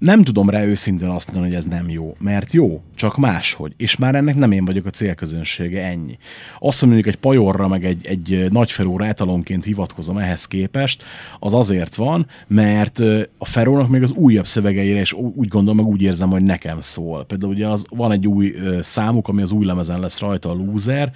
[0.03, 3.73] nem tudom rá őszintén azt mondani, hogy ez nem jó, mert jó, csak máshogy.
[3.77, 6.17] És már ennek nem én vagyok a célközönsége, ennyi.
[6.59, 11.03] Azt mondjuk egy pajorra, meg egy, egy nagyferó rátalonként hivatkozom ehhez képest,
[11.39, 12.99] az azért van, mert
[13.37, 17.25] a ferónak még az újabb szövegeire, és úgy gondolom, meg úgy érzem, hogy nekem szól.
[17.25, 21.13] Például ugye az, van egy új számuk, ami az új lemezen lesz rajta, a Loser,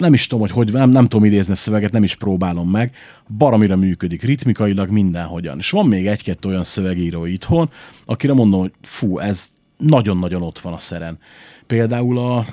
[0.00, 2.94] nem is tudom, hogy hogy, nem, nem tudom idézni a szöveget, nem is próbálom meg,
[3.36, 5.58] baromira működik, ritmikailag mindenhogyan.
[5.58, 7.70] És van még egy-kettő olyan szövegíró itthon,
[8.04, 11.18] akire mondom, hogy fú, ez nagyon-nagyon ott van a szeren.
[11.66, 12.46] Például a...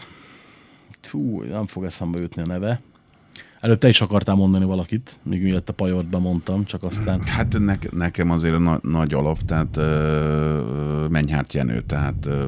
[1.02, 2.82] Fú, nem fog eszembe jutni a neve.
[3.60, 7.22] Előtte te is akartál mondani valakit, míg mielőtt a pajort bemondtam, csak aztán...
[7.22, 12.46] Hát ne, nekem azért a na, nagy alap, tehát ö, Mennyhárt Jenő, tehát ö,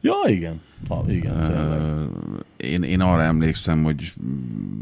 [0.00, 0.60] Ja, igen.
[0.88, 1.80] Ha, igen, tényleg.
[1.80, 2.04] ö,
[2.56, 4.12] én, én arra emlékszem, hogy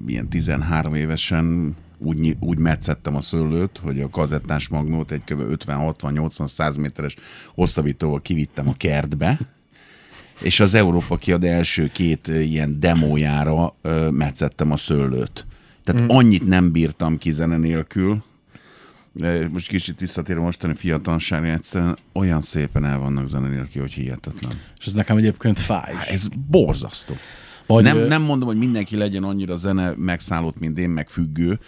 [0.06, 5.64] ilyen 13 évesen úgy, úgy metszettem a szőlőt, hogy a kazettás magnót egy kb.
[5.66, 7.16] 50-60-80-100 méteres
[7.54, 9.38] hosszabbítóval kivittem a kertbe,
[10.40, 13.74] és az Európa kiad első két ilyen demójára
[14.10, 15.46] metszettem a szőlőt.
[15.84, 16.08] Tehát mm.
[16.08, 18.22] annyit nem bírtam ki zene nélkül.
[19.50, 24.52] Most kicsit visszatérve mostani fiatalságra, egyszerűen olyan szépen el vannak zene nélkül, hogy hihetetlen.
[24.78, 25.94] És ez nekem egyébként fáj.
[25.94, 27.14] Há, Ez borzasztó.
[27.66, 31.58] Vagy, nem, ö, nem mondom, hogy mindenki legyen annyira zene megszállott, mint én, meg függő,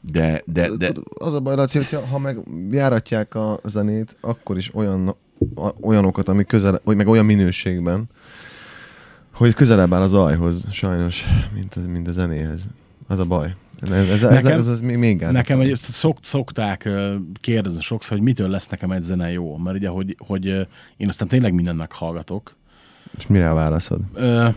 [0.00, 2.38] de, de, de Az a baj, Laci, hogyha ha meg
[2.70, 5.16] járatják a zenét, akkor is olyan,
[5.80, 8.08] olyanokat, ami közel, vagy meg olyan minőségben,
[9.34, 12.68] hogy közelebb áll az ajhoz, sajnos, mint, az, mint a zenéhez.
[13.10, 13.54] Az a baj.
[13.80, 15.32] Ez, ez, ez, Nekem- ez, ez, ez még, gáz.
[15.32, 16.88] Nekem egy, szok, szokták
[17.40, 19.56] kérdezni sokszor, hogy mitől lesz nekem egy zene jó.
[19.56, 20.44] Mert ugye, hogy, hogy
[20.96, 22.56] én aztán tényleg mindent meghallgatok.
[23.18, 24.00] És mire a válaszod?
[24.14, 24.48] Ö,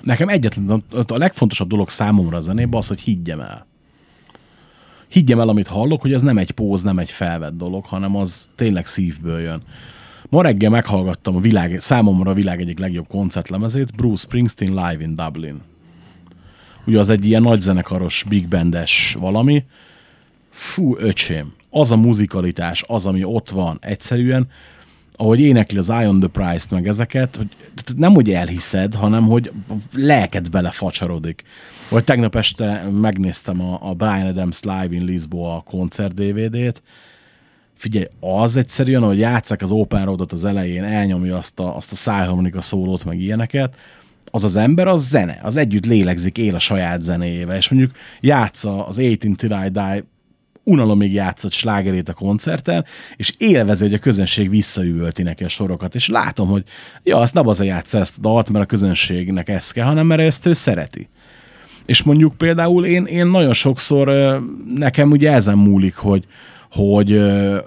[0.00, 3.66] nekem egyetlen, a legfontosabb dolog számomra a zenében az, hogy higgyem el.
[5.08, 8.50] Higgyem el, amit hallok, hogy ez nem egy póz, nem egy felvett dolog, hanem az
[8.54, 9.62] tényleg szívből jön.
[10.28, 15.14] Ma reggel meghallgattam a világ, számomra a világ egyik legjobb koncertlemezét, Bruce Springsteen Live in
[15.14, 15.60] Dublin.
[16.86, 19.64] Ugye az egy ilyen nagyzenekaros, big bandes valami.
[20.50, 24.48] Fú, öcsém, az a muzikalitás, az, ami ott van, egyszerűen,
[25.16, 27.48] ahogy énekli az Eye on the Price-t, meg ezeket, hogy
[27.96, 29.52] nem hogy elhiszed, hanem hogy
[29.94, 31.44] lelked belefacsarodik.
[31.90, 36.82] Vagy tegnap este megnéztem a, a Brian Adams Live in Lisboa koncert DVD-t,
[37.74, 41.94] figyelj, az egyszerűen, hogy játszák az Open Roadot az elején, elnyomja azt a, azt a
[41.94, 43.74] szájharmonika szólót, meg ilyeneket,
[44.34, 48.86] az az ember, az zene, az együtt lélegzik, él a saját zenéjével, és mondjuk játsza
[48.86, 50.04] az 18 Till I Die
[50.64, 52.84] unalomig játszott slágerét a koncerten,
[53.16, 56.64] és élvezi, hogy a közönség visszaüvölti neki a sorokat, és látom, hogy
[57.02, 60.20] ja, azt nem azért játsza ezt a dalt, mert a közönségnek ez kell, hanem mert
[60.20, 61.08] ezt ő szereti.
[61.86, 64.08] És mondjuk például én, én nagyon sokszor
[64.74, 66.26] nekem ugye ezen múlik, hogy,
[66.72, 67.16] hogy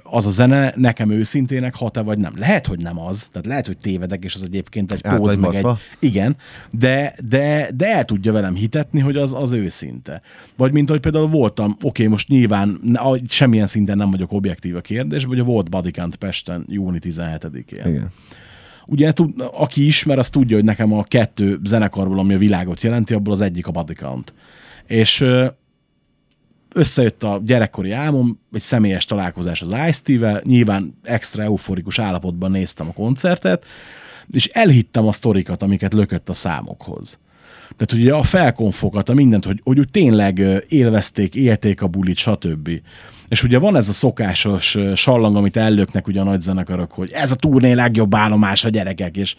[0.03, 2.33] az a zene nekem őszintének hat-e vagy nem.
[2.37, 5.37] Lehet, hogy nem az, tehát lehet, hogy tévedek, és az egyébként egy Át póz, meg
[5.37, 5.79] egy, baszva.
[5.99, 6.37] igen,
[6.71, 10.21] de, de, de el tudja velem hitetni, hogy az, az őszinte.
[10.57, 12.81] Vagy mint hogy például voltam, oké, most nyilván
[13.27, 17.85] semmilyen szinten nem vagyok objektív a kérdés, a volt Bodycount Pesten júni 17-én.
[17.85, 18.11] Igen.
[18.87, 19.11] Ugye,
[19.51, 23.41] aki ismer, az tudja, hogy nekem a kettő zenekarból, ami a világot jelenti, abból az
[23.41, 24.33] egyik a Bodycount.
[24.87, 25.25] És
[26.75, 32.93] összejött a gyerekkori álmom, egy személyes találkozás az Ice-T-vel, nyilván extra euforikus állapotban néztem a
[32.93, 33.65] koncertet,
[34.31, 37.19] és elhittem a sztorikat, amiket lökött a számokhoz.
[37.77, 42.69] Tehát ugye a felkonfokat, a mindent, hogy, hogy úgy tényleg élvezték, élték a bulit, stb.
[43.27, 47.31] És ugye van ez a szokásos sallang, amit ellöknek ugye a nagy zenekarok, hogy ez
[47.31, 49.35] a turné legjobb állomás a gyerekek, és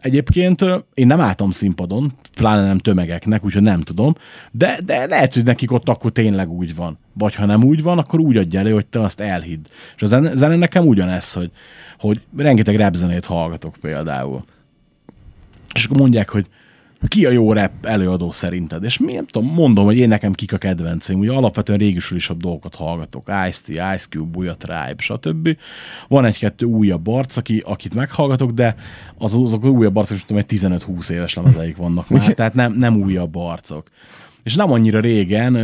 [0.00, 4.14] Egyébként én nem álltam színpadon, pláne nem tömegeknek, úgyhogy nem tudom,
[4.50, 6.98] de, de lehet, hogy nekik ott akkor tényleg úgy van.
[7.12, 9.64] Vagy ha nem úgy van, akkor úgy adja elő, hogy te azt elhidd.
[9.96, 11.50] És a zene, zene nekem ugyanez, hogy,
[11.98, 14.44] hogy rengeteg rapzenét hallgatok például.
[15.74, 16.46] És akkor mondják, hogy
[17.08, 18.84] ki a jó rap előadó szerinted?
[18.84, 21.18] És mi nem tudom, mondom, hogy én nekem kik a kedvencém.
[21.18, 23.30] Ugye alapvetően régisülisabb dolgokat hallgatok.
[23.48, 25.56] Ice-T, Ice Cube, Buja Tribe, stb.
[26.08, 28.76] Van egy-kettő újabb arc, aki, akit meghallgatok, de
[29.18, 32.72] az, azok az újabb arcok, is tudom, egy 15-20 éves lemezeik vannak már, tehát nem,
[32.72, 33.90] nem újabb arcok.
[34.42, 35.54] És nem annyira régen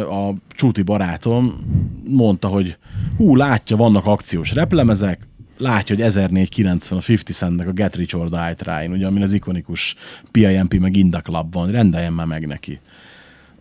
[0.00, 1.60] a Csúti barátom
[2.08, 2.76] mondta, hogy
[3.16, 8.28] hú, látja, vannak akciós replemezek, látja, hogy 1490 a 50 Centnek a Get Rich or
[8.28, 9.94] Die Trying, ugye, amin az ikonikus
[10.30, 12.80] PIMP meg Inda Club van, rendeljen már meg neki.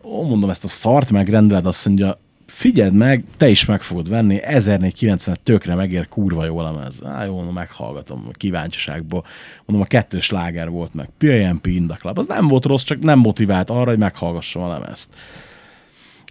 [0.04, 4.42] Ó, mondom, ezt a szart megrendeled, azt mondja, figyeld meg, te is meg fogod venni,
[4.44, 7.02] 1490 tökre megér, kurva jó lemez.
[7.04, 9.26] Á, jó, mondom, meghallgatom kíváncsiságból.
[9.66, 12.18] Mondom, a kettős láger volt meg, PIMP, Inda Club.
[12.18, 15.14] Az nem volt rossz, csak nem motivált arra, hogy meghallgassam a lemezt.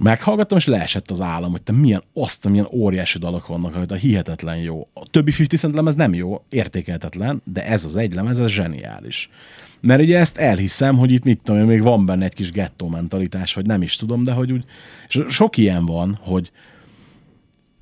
[0.02, 3.94] Meghallgattam, és leesett az állam, hogy te milyen, azt, milyen óriási dalok vannak, amit a
[3.94, 4.88] hihetetlen jó.
[4.94, 9.30] A többi 50 Cent lemez nem jó, értékelhetetlen, de ez az egy lemez, ez zseniális.
[9.80, 13.54] Mert ugye ezt elhiszem, hogy itt mit tudom, még van benne egy kis gettó mentalitás,
[13.54, 14.64] vagy nem is tudom, de hogy úgy,
[15.08, 16.50] és sok ilyen van, hogy,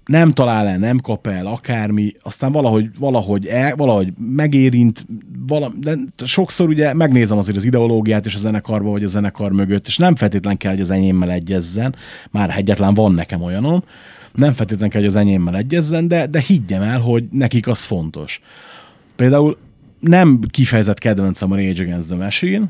[0.08, 5.06] nem talál el, nem kap el, akármi, aztán valahogy, valahogy, el, valahogy megérint,
[5.46, 9.86] vala, de sokszor ugye megnézem azért az ideológiát és a zenekarba, vagy a zenekar mögött,
[9.86, 11.94] és nem feltétlen kell, hogy az enyémmel egyezzen,
[12.30, 13.82] már egyetlen van nekem olyanom,
[14.34, 18.40] nem feltétlen kell, hogy az enyémmel egyezzen, de, de higgyem el, hogy nekik az fontos.
[19.16, 19.56] Például
[20.00, 22.66] nem kifejezett kedvencem a Rage Against the Machine,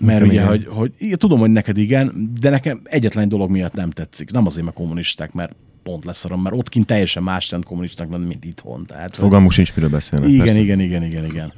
[0.00, 0.46] mert Nekem ugye, igen.
[0.46, 4.30] hogy, hogy tudom, hogy neked igen, de nekem egyetlen dolog miatt nem tetszik.
[4.30, 5.54] Nem azért, mert kommunisták, mert
[5.84, 8.84] pont leszarom, mert ott kint teljesen más jelent kommunisták, lenni, mint itthon.
[8.86, 10.28] Tehát, hogy- Fogalmuk sincs, miről beszélnek.
[10.28, 10.60] igen, persze.
[10.60, 11.52] igen, igen, igen, igen.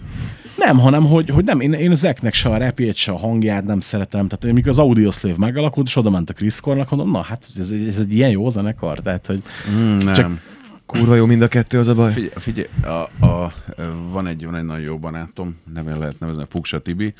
[0.56, 3.64] Nem, hanem, hogy, hogy nem, én, én az Eknek se a repjét, se a hangját
[3.64, 4.28] nem szeretem.
[4.28, 7.70] Tehát amikor az Audioslave megalakult, és oda ment a Chris Cornak, mondom, na hát ez,
[7.70, 10.12] egy- ez egy ilyen jó zenekar, tehát hogy Mm, nem.
[10.12, 10.40] Csak-
[10.86, 12.12] Kurva jó mind a kettő, az a baj.
[12.12, 13.52] Figyelj, figyelj a, a,
[14.10, 17.14] van, egy, van egy nagyon jó barátom, neve lehet nevezni, a Puksa Tibi.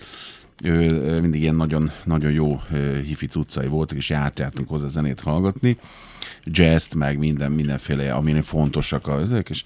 [0.65, 2.61] Ő mindig ilyen nagyon, nagyon jó
[3.07, 5.77] hifi cuccai voltak, és járt, jártunk hozzá zenét hallgatni,
[6.47, 9.65] jazz meg minden, mindenféle, amin fontosak a ezek, és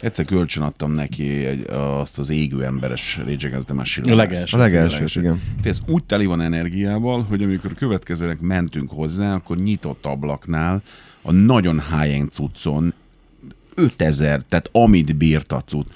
[0.00, 4.56] egyszer kölcsön adtam neki egy, azt az égő emberes Rage Against the Machine A legelső.
[4.56, 5.42] A legelsőt, igen.
[5.62, 10.82] Ez úgy teli van energiával, hogy amikor a következőnek mentünk hozzá, akkor nyitott ablaknál
[11.22, 12.94] a nagyon high-end cuccon
[13.74, 15.86] 5000, tehát amit bírt a cucc.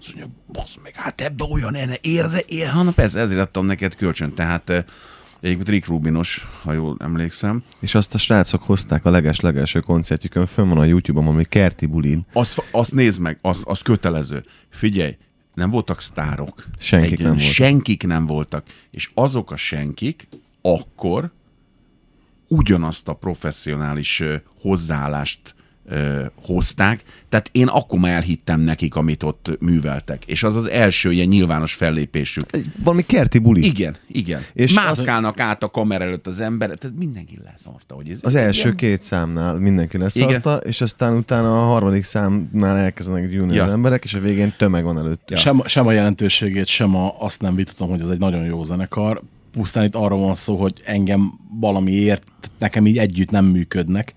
[0.00, 3.66] Azt mondja, basz meg, hát ebbe olyan ene, érze, ér, ha, na persze, ezért adtam
[3.66, 4.34] neked kölcsön.
[4.34, 4.84] Tehát eh,
[5.44, 7.62] egyébként Rick Rubinos, ha jól emlékszem.
[7.78, 12.26] És azt a srácok hozták a leges-legelső koncertjükön, fönn van a YouTube-on, ami Kerti Bulin.
[12.32, 14.44] Azt, azt nézd meg, az, az kötelező.
[14.68, 15.16] Figyelj,
[15.54, 16.66] nem voltak sztárok.
[16.78, 17.44] Senkik nem voltak.
[17.44, 18.66] Senkik nem voltak.
[18.90, 20.28] És azok a senkik
[20.62, 21.32] akkor
[22.48, 24.22] ugyanazt a professzionális
[24.60, 25.53] hozzáállást
[25.86, 30.24] ö, hozták, tehát én akkor már elhittem nekik, amit ott műveltek.
[30.26, 32.44] És az az első ilyen nyilvános fellépésük.
[32.84, 33.64] Valami Kerti Buli.
[33.66, 34.40] Igen, igen.
[34.52, 38.62] És Mászkálnak át a kamera előtt az ember, tehát mindenki leszarta, hogy ez Az első
[38.62, 43.64] ilyen- két számnál mindenki leszarta, és aztán utána a harmadik számnál elkezdenek gyűlni Ja.
[43.64, 45.30] az emberek, és a végén tömeg van előtt.
[45.30, 45.36] Ja.
[45.36, 49.22] sem, sem a jelentőségét, sem a, azt nem vitatom, hogy ez egy nagyon jó zenekar.
[49.52, 52.22] Pusztán itt arról van szó, hogy engem valamiért,
[52.58, 54.14] nekem így együtt nem működnek.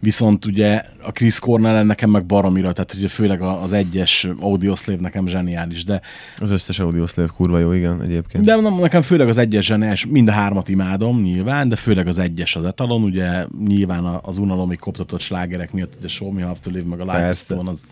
[0.00, 5.26] Viszont ugye a Chris Cornell nekem meg baromira, tehát ugye főleg az egyes Audioslave nekem
[5.26, 6.00] zseniális, de
[6.38, 8.44] Az összes Audioslave kurva jó, igen, egyébként.
[8.44, 12.18] De nem, nekem főleg az egyes zseniális, mind a hármat imádom nyilván, de főleg az
[12.18, 16.70] egyes az etalon, ugye nyilván az unalomig koptatott slágerek miatt, ugye Show Me How to
[16.70, 17.84] Live, meg a Life az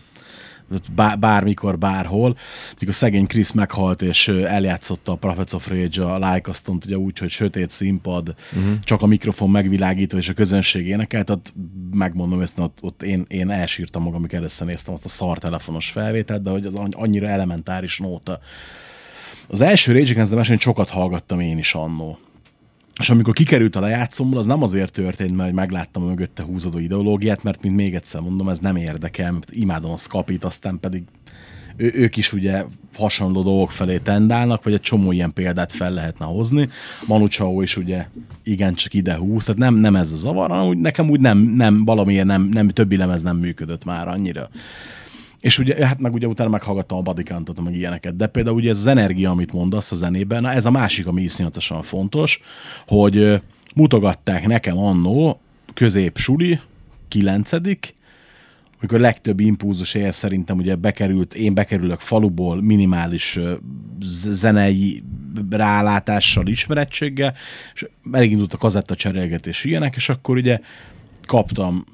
[1.19, 2.37] bármikor, bárhol.
[2.79, 7.17] Mikor szegény Chris meghalt, és eljátszotta a Prophets of Rage a Like Aston-t, ugye úgy,
[7.17, 8.79] hogy sötét színpad, uh-huh.
[8.83, 11.53] csak a mikrofon megvilágító, és a közönség énekelt, ott
[11.93, 15.89] megmondom ezt, ott, ott én, én elsírtam magam, amikor először néztem azt a szar telefonos
[15.89, 18.39] felvételt, de hogy az anny- annyira elementáris nóta.
[19.47, 22.17] Az első Rage Against the Machine sokat hallgattam én is annó.
[22.99, 27.43] És amikor kikerült a lejátszomból, az nem azért történt, mert megláttam a mögötte húzódó ideológiát,
[27.43, 31.03] mert mint még egyszer mondom, ez nem érdekel, mert imádom a skapit, aztán pedig
[31.77, 36.25] ő, ők is ugye hasonló dolgok felé tendálnak, vagy egy csomó ilyen példát fel lehetne
[36.25, 36.69] hozni.
[37.07, 38.05] Manu Chao is ugye
[38.43, 41.85] igencsak ide húz, tehát nem, nem ez a zavar, hanem úgy, nekem úgy nem, nem
[41.85, 44.49] valamiért nem, nem, többi lemez nem működött már annyira.
[45.39, 48.15] És ugye, hát meg ugye utána meghallgattam a Badikantot, meg ilyeneket.
[48.15, 51.21] De például ugye ez az energia, amit mondasz a zenében, na ez a másik, ami
[51.21, 52.41] iszonyatosan fontos,
[52.87, 53.41] hogy
[53.75, 55.41] mutogatták nekem annó
[55.73, 56.59] közép suli,
[57.07, 57.95] kilencedik,
[58.79, 63.39] amikor legtöbb impulzus ér szerintem ugye bekerült, én bekerülök faluból minimális
[64.05, 65.03] zenei
[65.49, 67.33] rálátással, ismerettséggel,
[67.73, 70.59] és elindult a kazetta cserélgetés ilyenek, és akkor ugye
[71.25, 71.85] kaptam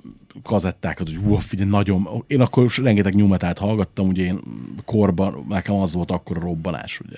[0.44, 4.40] kazettákat, hogy hú, figyelj, nagyon, én akkor rengeteg nyumetát hallgattam, ugye én
[4.86, 7.18] korban, nekem az volt akkor a robbanás, ugye.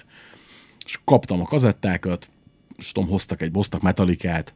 [0.85, 2.29] És kaptam a kazettákat,
[2.77, 4.53] és tudom, hoztak egy, hoztak metalikát,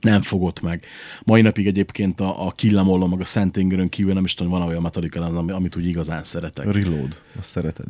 [0.00, 0.84] nem fogott meg.
[1.24, 4.68] Mai napig egyébként a, a Killamollon, meg a Szent Ingerön kívül nem is tudom, van
[4.68, 6.72] olyan metalika, ami- amit úgy igazán szeretek.
[6.72, 7.86] Reload, azt szereted.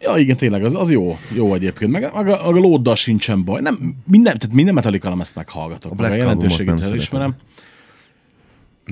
[0.00, 1.90] Ja, igen, tényleg, az, az jó, jó egyébként.
[1.90, 3.60] Meg, meg a, a lóddal sincsen baj.
[3.60, 5.90] Nem, minden, tehát minden Metallica lemezt meghallgatok.
[5.90, 7.34] A a Black Albumot jelentőségét nem elismerem.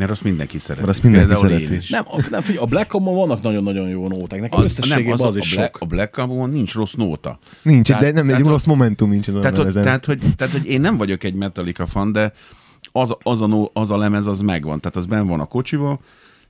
[0.01, 0.81] Mert azt mindenki szereti.
[0.81, 1.77] Mert azt mindenki Például szereti.
[1.77, 1.89] is.
[1.89, 4.41] Nem, a, nem figyelj, a Black Albumon vannak nagyon-nagyon jó nóták.
[4.41, 5.83] Nekem Az, összességében nem, az, az, az, a, is Black, sok.
[5.83, 7.39] a Black Albumon nincs rossz nóta.
[7.63, 9.83] Nincs, Tehát- de nem egy tehát- rossz momentum nincs azon Tehát, a lemezen.
[9.83, 12.33] tehát, hogy, tehát, hogy én nem vagyok egy Metallica fan, de
[12.93, 14.81] az, az, a, az a lemez az megvan.
[14.81, 15.99] Tehát az benn van a kocsiba,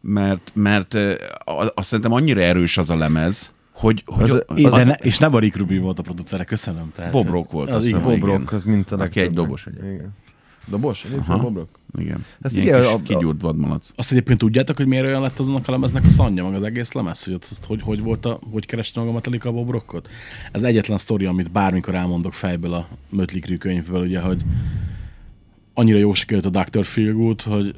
[0.01, 4.59] mert, mert eh, az, azt szerintem annyira erős az a lemez, hogy, hogy Az- az,
[4.59, 6.93] És, az, de ne, és nem a Rick Rubin volt a producere, köszönöm.
[6.97, 8.03] Tehát, Bob Rock volt, Az azt igen.
[8.03, 8.25] Bob.
[8.25, 9.93] Rock, az mint a Aki egy dobos, ugye.
[9.93, 10.15] Igen.
[10.67, 11.05] Dobos?
[11.05, 11.41] Egyébként.
[11.41, 11.69] Bobrok?
[11.99, 12.25] Igen.
[12.43, 13.91] Hát Ilyen figyelj, kis a- kigyúrt vadmalac.
[13.97, 16.93] Azt egyébként tudjátok, hogy miért olyan lett azonnak a lemeznek a szanja, meg az egész
[16.93, 20.09] lemez, hogy, azt, hogy, hogy volt a, hogy kereste meg a Metallica a Bob Rockot?
[20.53, 24.43] Ez egyetlen sztori, amit bármikor elmondok fejből a Mötley Crüe könyvből, ugye, hogy
[25.75, 26.85] annyira jó sikerült a Dr.
[26.85, 27.75] Feelgood, hogy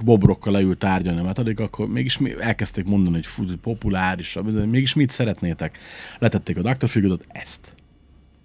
[0.00, 4.64] Bob Rockkal leült tárgyalni a Metallica, akkor mégis mi elkezdték mondani, hogy fú, populárisabb, de
[4.64, 5.78] mégis mit szeretnétek?
[6.18, 6.88] Letették a Dr.
[6.88, 7.74] Feelgoodot, ezt.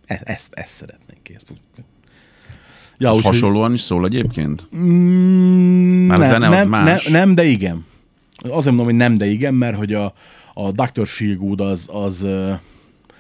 [0.06, 1.46] E- ezt, ezt szeretnénk kész.
[2.98, 4.68] Ja, Az úgyhogy- hasonlóan is szól egyébként?
[4.76, 7.04] Mm, Már a nem, zene az nem, más.
[7.08, 7.86] Nem, nem, de igen.
[8.38, 10.14] Azért mondom, hogy nem, de igen, mert hogy a,
[10.54, 11.08] a Dr.
[11.08, 12.54] Feelgood az, az uh,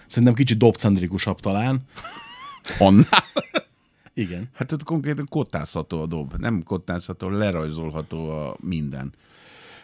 [0.08, 1.80] szerintem kicsit dobcentrikusabb talán.
[2.80, 3.06] Annál?
[4.14, 4.50] Igen.
[4.54, 6.34] Hát ott konkrétan kottázható a dob.
[6.38, 9.12] Nem kottázható, lerajzolható a minden.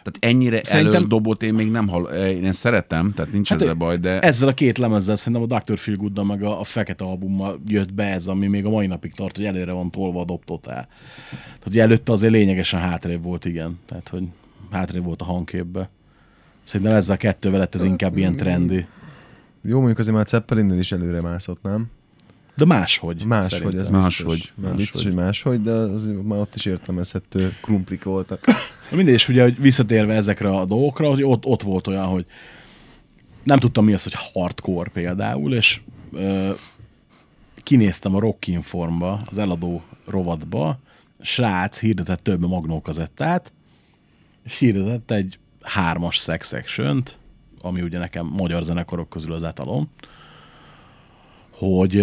[0.04, 2.04] Tehát ennyire Szerintem- elődobot én még nem hall...
[2.12, 4.20] Én ezt szeretem, tehát nincs hát ezzel baj, de...
[4.20, 5.78] Ezzel a két lemezzel szerintem a Dr.
[5.78, 9.36] Feelgooddal meg a, a Fekete albummal jött be ez, ami még a mai napig tart,
[9.36, 10.88] hogy előre van tolva a dobtotál.
[11.30, 13.78] Tehát hogy előtte azért lényegesen hátrébb volt, igen.
[13.86, 14.22] Tehát, hogy
[14.70, 15.90] hátrébb volt a hangképbe.
[16.64, 18.86] Szerintem ezzel a kettővel lett ez inkább ilyen trendi.
[19.62, 21.86] Jó, mondjuk azért már Zeppelinnél is előre mászott, nem?
[22.56, 23.24] De máshogy.
[23.24, 23.90] Máshogy, ez biztos.
[23.90, 28.44] Máshogy, Már biztos, hogy máshogy, de az, már ott is értelmezhető krumplik voltak.
[28.90, 32.26] Mindegy, és ugye, hogy visszatérve ezekre a dolgokra, hogy ott, ott volt olyan, hogy
[33.42, 35.80] nem tudtam mi az, hogy hardcore például, és
[36.12, 36.50] ö,
[37.62, 40.78] kinéztem a Rock Informba, az eladó rovatba,
[41.20, 43.52] srác hirdetett több magnókazettát,
[44.44, 46.54] és hirdetett egy hármas sex
[47.60, 49.90] ami ugye nekem magyar zenekarok közül az etalom,
[51.58, 51.94] hogy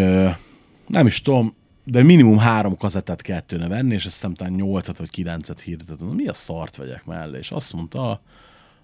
[0.88, 4.98] nem is tudom, de minimum három kazettát kellett tőle venni, és azt hiszem talán nyolcat
[4.98, 6.14] vagy kilencet hirdetett.
[6.14, 7.38] Mi a szart vegyek mellé?
[7.38, 8.22] És azt mondta,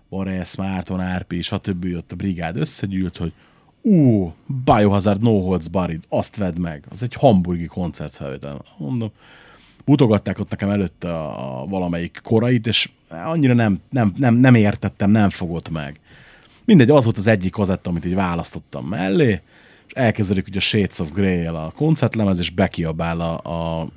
[0.09, 1.85] Baresz, Márton, Árpi, stb.
[1.85, 3.33] jött a brigád összegyűlt, hogy
[3.81, 4.33] ú,
[4.65, 6.83] Biohazard No Holds Barred, azt vedd meg.
[6.89, 8.61] Az egy hamburgi koncertfelvétel.
[8.77, 9.11] Mondom,
[9.85, 15.09] mutogatták ott nekem előtte a, a valamelyik korait, és annyira nem, nem, nem, nem értettem,
[15.11, 15.99] nem fogott meg.
[16.65, 19.41] Mindegy, az volt az egyik kazetta, amit így választottam mellé,
[19.97, 23.33] elkezdődik ugye a Shades of Grey-el a koncertlemez, és bekiabál a,
[23.81, 23.87] a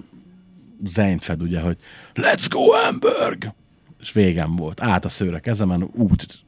[0.86, 1.76] Seinfeld, ugye, hogy
[2.14, 3.52] Let's go Hamburg!
[4.00, 4.80] És végem volt.
[4.80, 6.38] Át a szőre kezemen, út.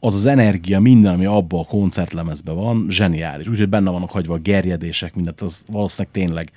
[0.00, 3.48] Az az energia, minden, ami abban a koncertlemezben van, zseniális.
[3.48, 6.52] Úgyhogy benne vannak hagyva a gerjedések, mindent, az valószínűleg tényleg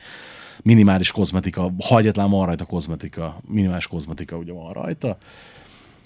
[0.61, 5.17] minimális kozmetika, ha egyetlen van rajta kozmetika, minimális kozmetika ugye van rajta.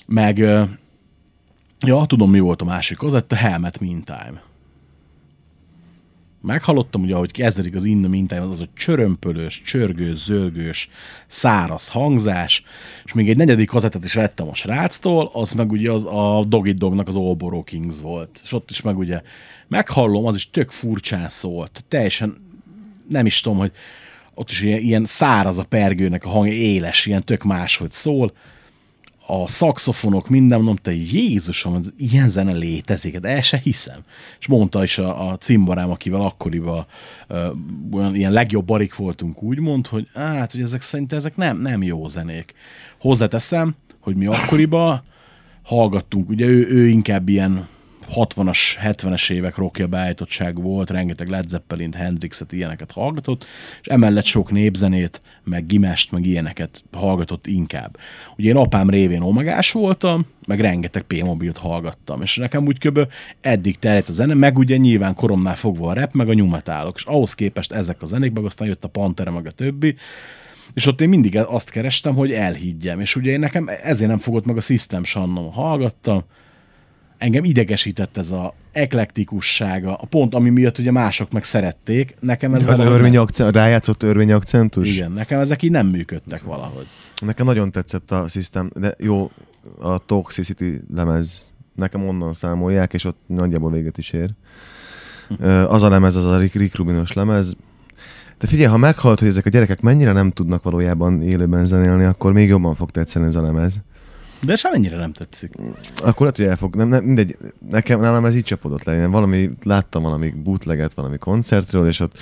[0.06, 0.38] Meg,
[1.80, 4.42] ja, tudom mi volt a másik kazetta, Helmet Meantime
[6.42, 10.90] meghallottam, ugye, ahogy kezdődik az In the az a csörömpölős, csörgős, zölgős,
[11.28, 12.64] száraz hangzás,
[13.06, 16.74] és még egy negyedik kazettát is vettem a sráctól, az meg ugye az a Doggy
[16.74, 18.40] Dognak az All Kings volt.
[18.44, 19.22] És ott is meg ugye
[19.68, 21.84] meghallom, az is tök furcsán szólt.
[21.88, 22.38] Teljesen
[23.10, 23.72] nem is tudom, hogy
[24.34, 28.34] ott is ilyen, ilyen száraz a pergőnek a hangja, éles, ilyen tök máshogy szól
[29.28, 34.00] a szakszofonok, minden, mondom, te Jézusom, ilyen zene létezik, de el se hiszem.
[34.40, 36.86] És mondta is a, a cimborám, akivel akkoriban
[37.30, 37.38] uh,
[37.92, 41.84] olyan ilyen legjobb barik voltunk, úgy mond, hogy hát, hogy ezek szerintem ezek nem, nem
[41.84, 42.54] jó zenék.
[43.00, 45.04] Hozzáteszem, hogy mi akkoriban
[45.64, 47.68] hallgattunk, ugye ő, ő inkább ilyen
[48.16, 53.46] 60-as, 70-es évek rockja beállítottság volt, rengeteg Led Zeppelin, Hendrixet, ilyeneket hallgatott,
[53.82, 57.98] és emellett sok népzenét, meg gimest, meg ilyeneket hallgatott inkább.
[58.38, 63.00] Ugye én apám révén omegás voltam, meg rengeteg P-mobilt hallgattam, és nekem úgy kb.
[63.42, 67.06] eddig terjedt a zene, meg ugye nyilván koromnál fogva a rap, meg a nyumetálok, és
[67.06, 69.96] ahhoz képest ezek a zenék, meg aztán jött a Pantera, meg a többi,
[70.74, 74.46] és ott én mindig azt kerestem, hogy elhiggyem, és ugye én nekem ezért nem fogott
[74.46, 76.24] meg a System Sannom, hallgattam,
[77.22, 82.68] engem idegesített ez a eklektikussága, a pont, ami miatt ugye mások meg szerették, nekem ez
[82.68, 84.96] az örvény akcent, rájátszott örvény akcentus?
[84.96, 86.86] Igen, nekem ezek így nem működtek valahogy.
[87.26, 89.32] Nekem nagyon tetszett a System, de jó,
[89.80, 94.30] a Toxicity lemez, nekem onnan számolják, és ott nagyjából véget is ér.
[95.40, 97.56] Ö, Az a lemez, az a Rick, Rick Rubinos lemez.
[98.40, 102.34] De figyelj, ha meghallod, hogy ezek a gyerekek mennyire nem tudnak valójában élőben zenélni, akkor
[102.34, 103.82] még jobban fog tetszeni ez a lemez.
[104.42, 105.52] De semennyire nem tetszik.
[105.96, 107.38] Akkor lehet, hogy elfog, nem, nem, mindegy,
[107.70, 109.02] nekem, nálam ez így csapodott le.
[109.02, 112.18] Én valami, láttam valami bootleget valami koncertről, és ott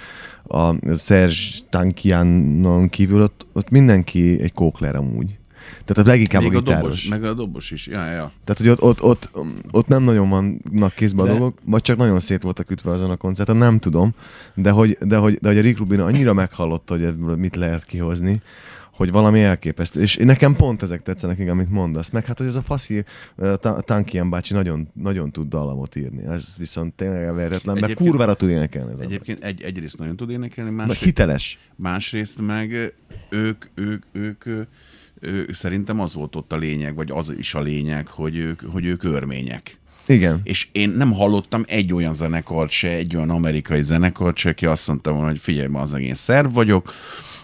[0.48, 1.36] a Serge
[1.70, 5.38] Tankianon kívül ott, ott mindenki egy kókler amúgy.
[5.86, 6.82] Tehát a leginkább Még a a gitáros.
[6.82, 7.88] dobos, meg a dobos is.
[7.88, 8.32] Ja, ja.
[8.44, 9.30] Tehát, hogy ott, ott, ott,
[9.72, 13.10] ott nem nagyon vannak kézbe a De- dolgok, vagy csak nagyon szét voltak ütve azon
[13.10, 14.12] a koncerten, nem tudom,
[14.56, 17.86] de hogy, de hogy, de hogy a Rick Rubin annyira meghallotta, hogy ebből mit lehet
[17.86, 18.42] kihozni,
[19.00, 20.02] hogy valami elképesztő.
[20.02, 22.10] És nekem pont ezek tetszenek, igen, amit mondasz.
[22.10, 23.04] Meg hát, hogy ez a faszi
[23.36, 26.26] uh, Ta- Tankian bácsi nagyon, nagyon tud dallamot írni.
[26.26, 28.92] Ez viszont tényleg elvehetetlen, mert kurvára tud énekelni.
[28.92, 31.60] Ez Egyébként egy, egyrészt nagyon tud énekelni, másrészt, hiteles.
[31.76, 32.72] másrészt meg
[33.30, 34.68] ők, ők, ők, ők,
[35.20, 38.86] ők, szerintem az volt ott a lényeg, vagy az is a lényeg, hogy ők, hogy
[38.86, 39.78] ők örmények.
[40.06, 40.40] Igen.
[40.44, 44.88] És én nem hallottam egy olyan zenekart se, egy olyan amerikai zenekart se, aki azt
[44.88, 46.94] mondta volna, hogy figyelj, ma az én szerv vagyok,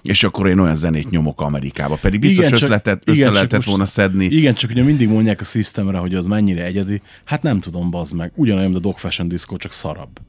[0.05, 1.95] és akkor én olyan zenét nyomok Amerikába.
[1.95, 4.25] Pedig biztos Igen, igen, csak- ötletet, igen, össze csak lehetett most- volna szedni.
[4.25, 7.01] Igen, csak ugye mindig mondják a Systemre, hogy az mennyire egyedi.
[7.23, 8.31] Hát nem tudom, bazd meg.
[8.35, 10.19] Ugyanolyan, mint a Dog Fashion Disco, csak szarabb.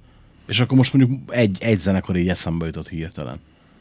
[0.46, 3.36] És akkor most mondjuk egy, egy zenekar így eszembe jutott hirtelen.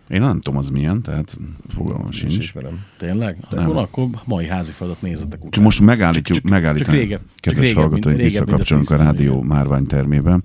[0.10, 1.38] Én nem tudom, az milyen, tehát
[1.76, 2.38] fogalmam Én is sincs.
[2.38, 2.84] ismerem.
[2.98, 3.38] Tényleg?
[3.50, 5.64] Akkor, akkor mai házi feladat nézzetek Csak utána.
[5.64, 6.98] most megállítjuk, Csak- csak- megállítani.
[6.98, 9.46] csak régebb- csak Kedves régebb, hallgatóink, a visszakapcsolunk a System, rádió igen.
[9.46, 10.40] márvány termébe,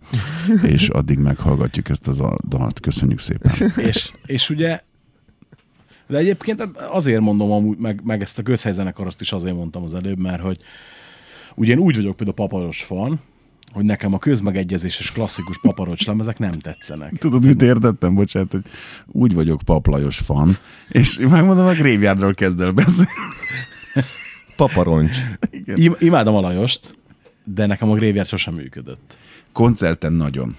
[0.63, 2.81] és addig meghallgatjuk ezt az a dalt.
[2.81, 3.53] Köszönjük szépen.
[3.77, 4.81] és, és ugye
[6.11, 10.19] de egyébként azért mondom amúgy, meg, meg ezt a közhelyzenekarost is azért mondtam az előbb,
[10.19, 10.59] mert hogy
[11.55, 13.21] ugye én úgy vagyok például paparos fan,
[13.73, 17.19] hogy nekem a közmegegyezéses klasszikus paparocs lemezek nem tetszenek.
[17.19, 18.15] Tudod, mit értettem?
[18.15, 18.63] Bocsánat, hogy
[19.07, 20.57] úgy vagyok paplajos fan,
[20.89, 23.11] és megmondom, a Graveyardról kezd el beszélni.
[24.57, 25.19] Paparoncs.
[25.75, 26.95] Im- imádom a Lajost,
[27.45, 29.17] de nekem a Graveyard sosem működött.
[29.53, 30.57] Koncerten nagyon.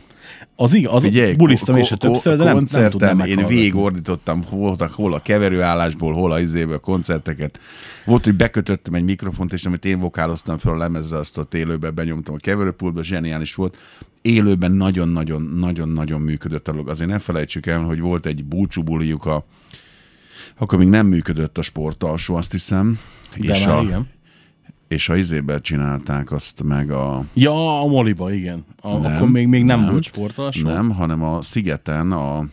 [0.56, 3.16] Az igaz, az Figyelj, bulisztam ko- én se ko- többször, de nem, nem koncerten én
[3.16, 3.56] meghallgatni.
[3.56, 7.60] végig ordítottam, voltak hol a keverőállásból, hol a izéből koncerteket.
[8.06, 11.96] Volt, hogy bekötöttem egy mikrofont, és amit én vokáloztam fel a lemezre, azt ott élőben
[11.96, 13.78] benyomtam a keverőpultba, zseniális volt.
[14.22, 16.90] Élőben nagyon-nagyon-nagyon-nagyon működött a dolog.
[16.90, 19.46] Azért ne felejtsük el, hogy volt egy búcsú bulijuk a
[20.58, 23.00] akkor még nem működött a sportalsó, azt hiszem.
[23.38, 24.08] De és már a, igen.
[24.92, 27.26] És a izében csinálták azt meg a...
[27.34, 28.66] Ja, a Moliba, igen.
[28.82, 30.68] A, Nem, akkor még, még nem, nem, volt sportalsó.
[30.68, 32.46] Nem, hanem a szigeten a,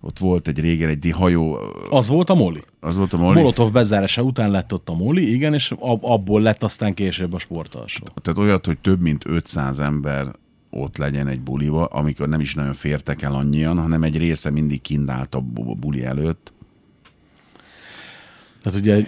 [0.00, 1.58] ott volt egy régen egy hajó,
[1.90, 2.62] Az volt a Moli.
[2.80, 6.40] az volt a Moli, Molotov bezárása után lett ott a Moli, igen, és ab, abból
[6.40, 8.04] lett aztán később a sportalsó.
[8.22, 10.26] tehát olyat, hogy több mint 500 ember
[10.70, 14.80] ott legyen egy buliba, amikor nem is nagyon fértek el annyian, hanem egy része mindig
[14.80, 16.52] kint állt a bu- buli előtt.
[18.66, 19.04] Tehát ugye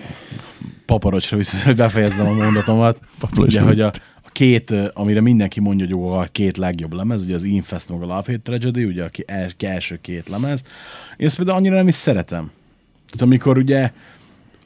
[0.87, 3.01] paparocsra viszont, hogy befejezzem a mondatomat.
[3.37, 3.87] Ugye, hogy a,
[4.23, 8.03] a két, ö, amire mindenki mondja, hogy a két legjobb lemez, ugye az Infest meg
[8.03, 10.65] a Love Hate Tragedy, ugye a el, első két lemez.
[11.17, 12.51] Én ezt például annyira nem is szeretem.
[13.07, 13.93] Tehát amikor ugye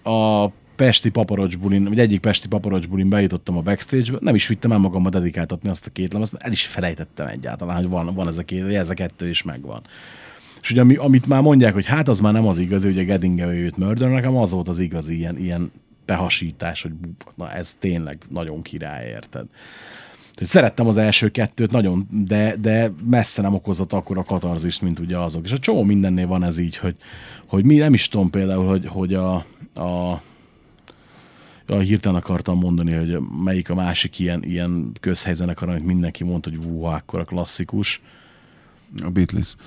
[0.02, 4.72] a Pesti paparocs bulin, vagy egyik Pesti paparocs bulin bejutottam a backstage-be, nem is vittem
[4.72, 8.38] el magamba dedikáltatni azt a két lemezt, el is felejtettem egyáltalán, hogy van, van ez
[8.38, 9.82] a két, ez a kettő is megvan.
[10.62, 13.46] És ugye ami, amit már mondják, hogy hát az már nem az igazi, ugye Geddinge
[13.46, 15.72] őt Murder, nekem az volt az igazi ilyen, ilyen
[16.06, 16.92] behasítás, hogy
[17.34, 19.46] na ez tényleg nagyon király, érted?
[20.34, 24.98] Hogy szerettem az első kettőt nagyon, de, de messze nem okozott akkor a katarzist, mint
[24.98, 25.44] ugye azok.
[25.44, 26.96] És a csomó mindennél van ez így, hogy,
[27.46, 29.34] hogy mi nem is tudom például, hogy, hogy a,
[29.74, 30.22] a
[31.66, 36.64] Ja, hirtelen akartam mondani, hogy melyik a másik ilyen, ilyen közhelyzenekar, amit mindenki mondta, hogy
[36.64, 38.00] hú, akkor a klasszikus.
[39.02, 39.54] A Beatles.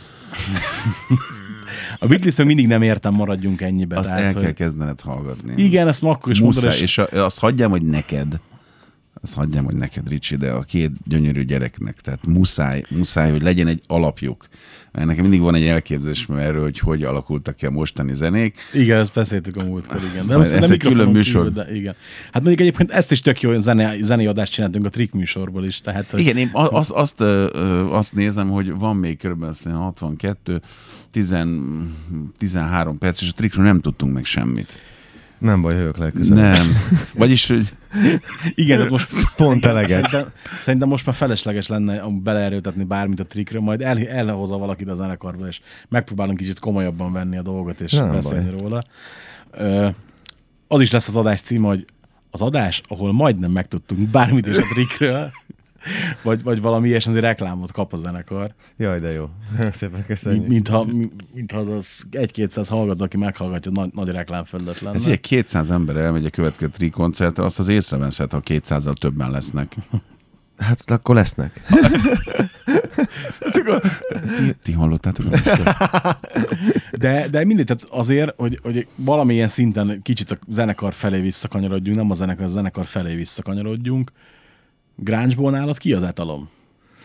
[2.00, 3.98] A Beatles meg mindig nem értem, maradjunk ennyibe.
[3.98, 4.54] Azt tehát, el kell hogy...
[4.54, 5.64] kezdened hallgatni.
[5.64, 6.84] Igen, ezt ma akkor is mondod, Muszáj, és...
[6.84, 8.40] és a, azt hagyjam, hogy neked,
[9.26, 13.68] azt hagyjam, hogy neked, Ricsi, de a két gyönyörű gyereknek, tehát muszáj, muszáj, hogy legyen
[13.68, 14.48] egy alapjuk.
[14.92, 18.56] Mert nekem mindig van egy elképzelésem erről, hogy hogy alakultak ki a mostani zenék.
[18.74, 20.26] Igen, ezt beszéltük a múltkor, igen.
[20.28, 21.48] De, majd- ez egy külön műsor.
[21.48, 21.96] Kívül, de igen.
[22.24, 25.82] Hát mondjuk egyébként ezt is tök jó zene, zenei adást csináltunk a Trick műsorból is.
[25.82, 27.22] Tehát, hogy Igen, én azt, azt,
[27.90, 29.44] azt nézem, hogy van még kb.
[29.44, 30.62] azt hiszem 62,
[31.12, 31.36] 10,
[32.38, 34.80] 13 perc, és a trikről nem tudtunk meg semmit.
[35.38, 36.54] Nem baj, jövök legközelebb.
[36.54, 36.78] Nem.
[37.14, 37.74] Vagyis, hogy
[38.56, 39.90] Igen, tehát most Pont eleget.
[39.90, 44.96] Szerintem, szerintem most már felesleges lenne beleerőltetni bármit a trikkről, majd el, elhozza valakit a
[44.96, 45.60] zenekarba, és
[45.90, 48.84] megpróbálunk kicsit komolyabban venni a dolgot, és Nem beszélni róla.
[49.52, 49.88] Ö,
[50.68, 51.86] az is lesz az adás címe, hogy
[52.32, 55.30] az adás, ahol majdnem megtudtunk bármit is a trikkről,
[56.22, 58.54] vagy, vagy valami ilyesmi azért reklámot kap a zenekar.
[58.78, 59.30] Jaj, de jó.
[59.72, 60.48] Szépen köszönjük.
[60.48, 64.96] mintha, mint, mintha az, az egy-kétszáz hallgató, aki meghallgatja, nagy, nagy reklámfelület lenne.
[64.96, 69.32] ez ugye 200 ember elmegy a következő tri koncertre, azt az észreveszed, ha 200-al többen
[69.32, 69.76] lesznek.
[70.58, 71.62] Hát akkor lesznek.
[74.38, 75.26] Ti, ti hallottátok?
[76.92, 82.12] De, de mindegy, tehát azért, hogy, hogy valamilyen szinten kicsit a zenekar felé visszakanyarodjunk, nem
[82.12, 84.12] a zenekar, a zenekar felé visszakanyarodjunk.
[84.96, 86.50] Gráncsból nálad ki az etalom?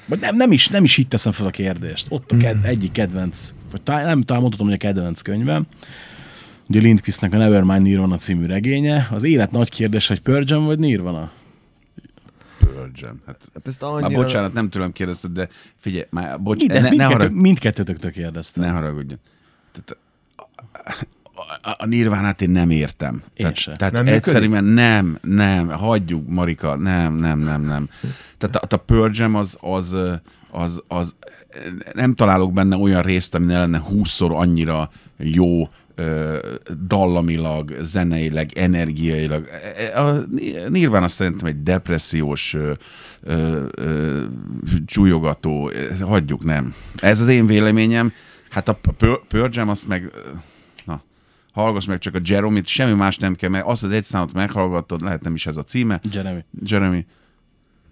[0.06, 2.06] Vagy nem, nem, is, nem is így teszem fel a kérdést.
[2.08, 5.66] Ott a ked, egyik kedvenc, vagy talán, nem talán mondhatom, hogy a kedvenc könyvem.
[6.68, 9.08] Ugye Lindquistnek a Nevermind Nirvana című regénye.
[9.10, 11.30] Az élet nagy kérdés, hogy Jam vagy Nirvana?
[12.94, 13.20] Jam.
[13.26, 14.22] Hát, Hát ezt már annyira...
[14.22, 18.64] bocsánat, nem tőlem kérdezted, de figyelj, már bocs, Minden, ne, ne, mindkettő, harag, mindkettőtöktől kérdeztem.
[18.64, 19.18] ne haragudjon.
[19.72, 19.96] Tehát,
[21.62, 23.14] a, a, nirvánát én nem értem.
[23.14, 23.76] Én tehát, se.
[23.76, 24.26] tehát Nem működik?
[24.26, 27.88] egyszerűen nem, nem, hagyjuk, Marika, nem, nem, nem, nem.
[28.38, 29.96] Tehát a, a Jam az, az,
[30.50, 31.14] az, az,
[31.92, 35.68] nem találok benne olyan részt, ami ne lenne húszszor annyira jó,
[36.86, 39.48] dallamilag, zeneileg, energiailag.
[39.76, 40.24] E, A
[40.68, 42.72] Nirvana szerintem egy depressziós, ö,
[43.22, 44.22] ö, ö,
[44.86, 45.70] csúlyogató,
[46.00, 46.74] hagyjuk nem.
[46.96, 48.12] Ez az én véleményem.
[48.50, 48.78] Hát a
[49.50, 50.10] Jam azt meg,
[51.60, 55.00] hallgass meg csak a Jeremy-t, semmi más nem kell, mert azt az egy számot meghallgattad,
[55.00, 56.00] lehet nem is ez a címe.
[56.12, 56.44] Jeremy.
[56.64, 57.06] Jeremy.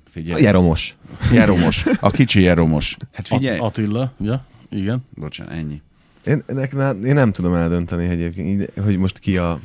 [0.06, 0.42] A Figyelj.
[0.42, 0.96] Jeromos.
[1.32, 1.84] Jeromos.
[2.00, 2.96] A kicsi Jeromos.
[3.12, 3.58] Hát figyelj.
[3.58, 5.06] At- Attila, ja, igen.
[5.14, 5.82] Bocsánat, ennyi.
[6.24, 6.72] Én, nek,
[7.04, 9.60] én nem tudom eldönteni egyébként, hogy most ki a...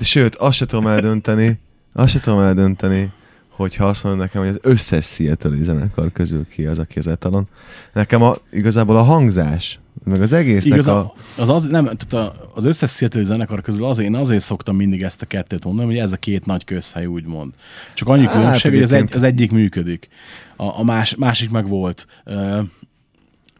[0.00, 1.58] Sőt, azt se tudom eldönteni,
[1.92, 3.10] azt se tudom eldönteni,
[3.56, 7.48] hogyha azt mondod nekem, hogy az összes Seattle zenekar közül ki az, aki az etalon.
[7.92, 11.12] Nekem a, igazából a hangzás, meg az egésznek Igaz, a...
[11.38, 15.22] az, az, nem, tehát az összes Seattle zenekar közül azért, én azért szoktam mindig ezt
[15.22, 17.52] a kettőt mondani, hogy ez a két nagy közhely úgymond.
[17.94, 20.08] Csak annyi Hát, különbség, hogy az, egy, az egyik működik.
[20.56, 22.06] A, a más, másik meg volt.
[22.24, 22.58] Uh,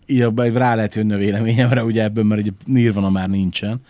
[0.06, 3.80] így rá lehet jönni a véleményemre, ugye ebből, mert ugye Nirvana már nincsen.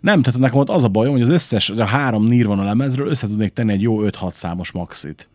[0.00, 3.26] Nem, tehát nekem ott az a bajom, hogy az összes, a három Nirvana lemezről össze
[3.26, 5.28] tudnék tenni egy jó 5-6 számos maxit.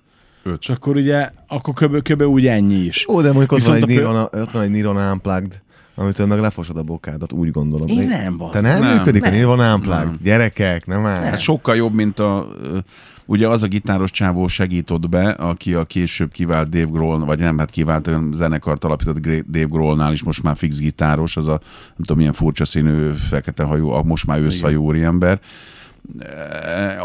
[0.50, 0.60] Öt.
[0.62, 2.02] És akkor ugye, akkor kb.
[2.02, 2.22] kb.
[2.22, 3.06] úgy ennyi is.
[3.08, 5.62] Ó, de mondjuk ott van, Viszont egy a Nirvana, ott van egy Nirvana Unplugged,
[5.96, 7.88] amitől meg lefosod a bokádat, úgy gondolom.
[7.88, 8.54] Én nem, bazd.
[8.54, 9.32] Te nem, Nem, működik nem.
[9.32, 10.04] a Nirvana Unplugged?
[10.04, 10.18] Nem.
[10.24, 11.22] Gyerekek, nem áll.
[11.22, 12.48] Hát sokkal jobb, mint a...
[13.26, 17.58] Ugye az a gitáros csávó segított be, aki a később kivált Dave Grohl, vagy nem,
[17.58, 21.96] hát kivált, olyan zenekart alapított Dave Grohlnál is, most már fix gitáros, az a nem
[21.98, 25.32] tudom milyen furcsa színű, fekete hajú, a most már őszhajú úriember.
[25.32, 25.40] Az,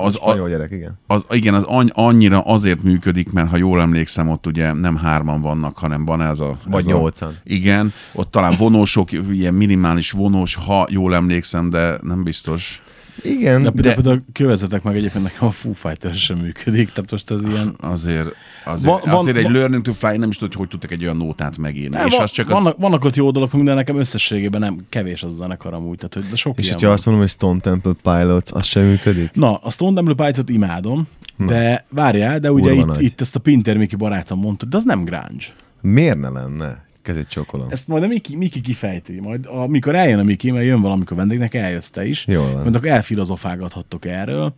[0.01, 0.99] Az a, gyerek, igen.
[1.07, 5.41] az, igen, az any, annyira azért működik, mert ha jól emlékszem, ott ugye nem hárman
[5.41, 6.59] vannak, hanem van ez a...
[6.67, 7.39] Vagy ez a, nyolcan.
[7.45, 12.83] igen, ott talán vonósok, ilyen minimális vonós, ha jól emlékszem, de nem biztos.
[13.23, 17.11] Igen, De, de, de, például kövezetek meg egyébként nekem a Foo Fighters sem működik, tehát
[17.11, 17.77] most ez ilyen...
[17.81, 18.29] Azért,
[18.65, 21.03] azért, Van- van- azért egy van- Learning to Fly nem is tudod, hogy tudtak egy
[21.03, 21.97] olyan nótát megírni.
[21.97, 22.53] Nem, és van, az csak az...
[22.53, 26.15] vannak, vannak ott jó dolgok, de nekem összességében nem kevés az a zenekar amúgy, tehát
[26.15, 29.31] hogy de sok és hogyha azt mondom, hogy Stone Temple Pilots, az sem működik?
[29.33, 33.03] Na, a Stone Temple Pilots-ot imádom, de várjál, de ugye itt, nagy.
[33.03, 35.45] itt ezt a Pinter Miki barátom mondta, de az nem grunge.
[35.81, 36.85] Miért ne lenne?
[37.05, 37.67] Kezét csókolom.
[37.71, 39.21] Ezt majd a Miki, Miki kifejti.
[39.21, 42.27] Majd amikor eljön a Miki, mert jön valamikor vendégnek, eljössz te is.
[42.27, 42.63] Jól van.
[42.63, 44.55] Majd akkor elfilozofálgathattok erről.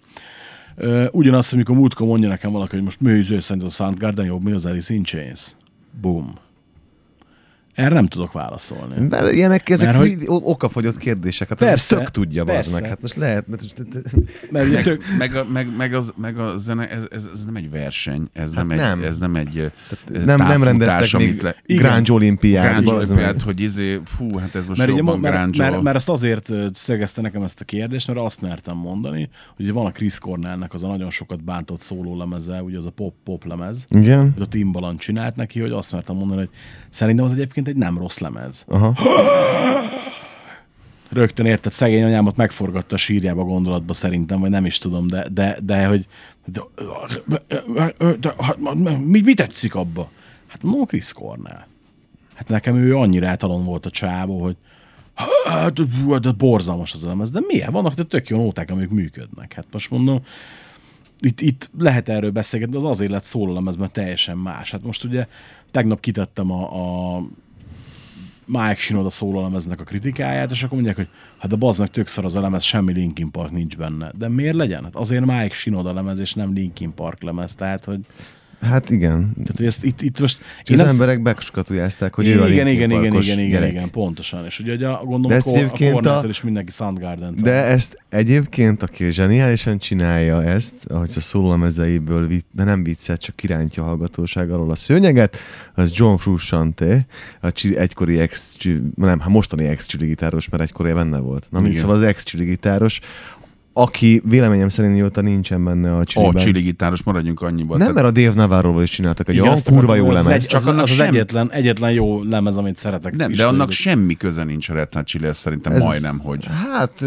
[0.76, 4.55] Ö, Ugyanazt, amikor múltkor mondja nekem valaki, hogy most műző szerint a Soundgarden jobb, mint
[4.55, 5.57] az Alice in Chains.
[6.01, 6.34] Boom.
[7.77, 9.07] Erre nem tudok válaszolni.
[9.09, 11.49] Mert ilyenek, ezek Mert hogy- okafogyott kérdések.
[11.49, 12.81] Hát Persze, tök tudja, persze.
[12.81, 12.89] meg.
[12.89, 13.47] Hát most lehet...
[13.49, 13.62] Mert
[14.51, 17.70] Meg, tök, meg, a, meg, meg, az, meg a zene, ez, ez, ez nem egy
[17.70, 19.03] verseny, ez, Hát nem, egy, nem.
[19.03, 21.57] ez nem egy eh, nem, nem rendeztek amit még le...
[21.66, 22.05] Igen.
[22.09, 22.89] Olimpiát.
[22.89, 26.51] Olimpiát, hogy izé, fú, hát ez most mert, jobban mert, grunge mert, mert, ezt azért
[26.51, 30.74] ö, szögezte nekem ezt a kérdést, mert azt mertem mondani, hogy van a Chris Cornellnek
[30.74, 34.31] az a nagyon sokat bántott szóló lemeze, ugye az a pop-pop lemez, Igen?
[34.33, 36.51] hogy a Timbaland csinált neki, hogy azt mertem mondani, hogy
[36.91, 38.64] szerintem az egyébként egy nem rossz lemez.
[38.69, 38.95] Aha.
[41.09, 45.59] Rögtön érted, szegény anyámat megforgatta a sírjába gondolatba szerintem, vagy nem is tudom, de, de,
[45.62, 46.07] de hogy
[46.45, 46.61] de,
[47.27, 48.35] de, de,
[48.97, 50.09] mi, mi tetszik abba?
[50.47, 51.64] Hát mondom, Chris Cornell.
[52.35, 54.57] Hát nekem ő annyira általán volt a csávó, hogy
[55.45, 57.71] hát, hú, de borzalmas az a lemez, de miért?
[57.71, 59.53] Vannak de tök jó nóták, amik működnek.
[59.53, 60.23] Hát most mondom,
[61.21, 64.71] itt, itt lehet erről beszélgetni, de az azért lett szólalemez, mert teljesen más.
[64.71, 65.27] Hát most ugye
[65.71, 66.62] tegnap kitettem a,
[67.17, 67.23] a
[68.47, 72.36] Mike Shinoda szólalemeznek a kritikáját, és akkor mondják, hogy hát bazd meg tök szar az
[72.36, 74.11] a lemez, semmi Linkin Park nincs benne.
[74.18, 74.84] De miért legyen?
[74.84, 78.01] Hát azért Mike Shinoda lemez, és nem Linkin Park lemez, tehát hogy,
[78.61, 79.33] Hát igen.
[79.35, 80.39] tehát, hogy ezt itt, itt most...
[80.65, 84.45] És az nem- emberek bekskatujázták, hogy ő a igen, igen, igen, igen, igen, igen, pontosan.
[84.45, 87.99] És ugye, ugye gondolom, De a, ezt a egyébként a- is mindenki soundgarden De ezt
[88.09, 94.51] egyébként, aki zseniálisan csinálja ezt, ahogy a szólamezeiből, de nem viccet, csak kirántja a hallgatóság
[94.51, 95.37] alól a szőnyeget,
[95.74, 97.07] az John Frusciante,
[97.41, 98.57] a csi- egykori ex,
[98.95, 101.47] nem, hát mostani ex gitáros, mert egykori benne volt.
[101.51, 101.83] Na, mint Igen.
[101.83, 103.01] szóval az ex gitáros,
[103.78, 106.44] aki véleményem szerint mióta nincsen benne a A csiliben.
[106.44, 107.78] csili gitáros, maradjunk annyiban.
[107.78, 110.28] nem, mert a Dave Navarro-val is csináltak egy Igen, olyan kurva jó lemez.
[110.28, 113.16] Egy, Csak az, annak az, az sem- egyetlen, egyetlen jó lemez, amit szeretek.
[113.16, 113.73] nem, de annak tőlük.
[113.73, 116.44] semmi köze nincs a Red Hot Chili, ez szerintem Ez- majdnem, hogy.
[116.73, 117.05] Hát,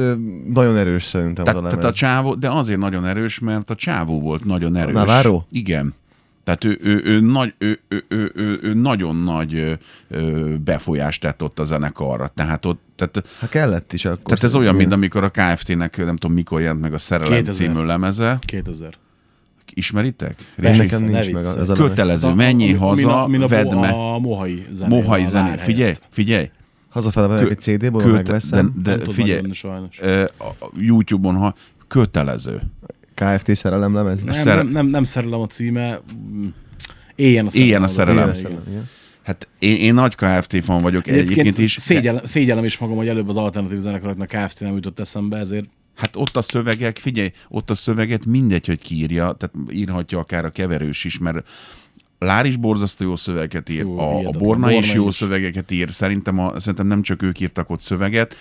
[0.53, 1.73] nagyon erős szerintem az a Tehát, lemez.
[1.73, 4.93] tehát a csávó, de azért nagyon erős, mert a csávó volt nagyon erős.
[4.93, 5.41] Navarro?
[5.51, 5.93] Igen.
[6.49, 9.77] Tehát ő, ő, ő, nagy, ő, ő, ő, ő, ő nagyon nagy
[10.63, 12.27] befolyást tett ott a zenekarra.
[12.27, 14.23] Tehát ott, tehát, Hát kellett is akkor.
[14.23, 17.53] tehát ez olyan, mint amikor a KFT-nek, nem tudom mikor jelent meg a Szerelem 2000.
[17.67, 18.37] című lemeze.
[18.45, 18.93] 2000.
[19.73, 20.35] Ismeritek?
[20.55, 21.87] Nekem ne nincs meg az a lemez.
[21.87, 23.93] Kötelező, menjél haza, min a, vedd meg.
[23.93, 24.95] A mohai zené.
[24.95, 25.57] Mohai a zené.
[25.57, 26.49] Figyelj, figyelj.
[26.89, 28.73] Hazafele Kö- egy CD-ból, köte- megveszem.
[28.83, 29.41] de, de figyelj,
[30.37, 31.55] a a YouTube-on, ha
[31.87, 32.61] kötelező.
[33.19, 34.23] KFT szerelem lemez.
[34.23, 36.01] Nem, Szer- nem, nem, nem szerelem a címe.
[37.15, 37.67] Éljen a szerelem.
[37.67, 38.33] Éljen a szerelem.
[38.33, 38.63] címe, igen.
[38.67, 38.87] Igen.
[39.23, 41.75] Hát én, én nagy KFT fan vagyok egyébként, egyébként is.
[41.79, 45.65] Szégyellem, szégyellem is magam, hogy előbb az alternatív zenekaroknak KFT nem jutott eszembe, ezért
[45.95, 50.49] Hát ott a szövegek, figyelj, ott a szöveget mindegy, hogy kiírja, tehát írhatja akár a
[50.49, 51.47] keverős is, mert
[52.19, 54.43] Lár is borzasztó jó szövegeket ír, Fú, a, a hihetetlen.
[54.43, 55.15] Borna is Borna jó is.
[55.15, 58.35] szövegeket ír, szerintem, a, szerintem nem csak ők írtak ott szöveget,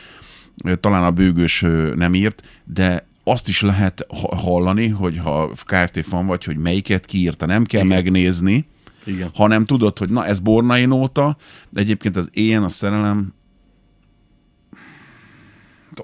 [0.81, 1.65] talán a bőgős
[1.95, 7.07] nem írt, de azt is lehet ha- hallani, hogy ha KFT fan vagy, hogy melyiket
[7.07, 7.97] kiírta, nem kell Igen.
[7.97, 8.67] megnézni,
[9.05, 9.31] igen.
[9.35, 11.37] hanem tudod, hogy na ez Bornai nóta,
[11.69, 13.37] de egyébként az Éjjel a szerelem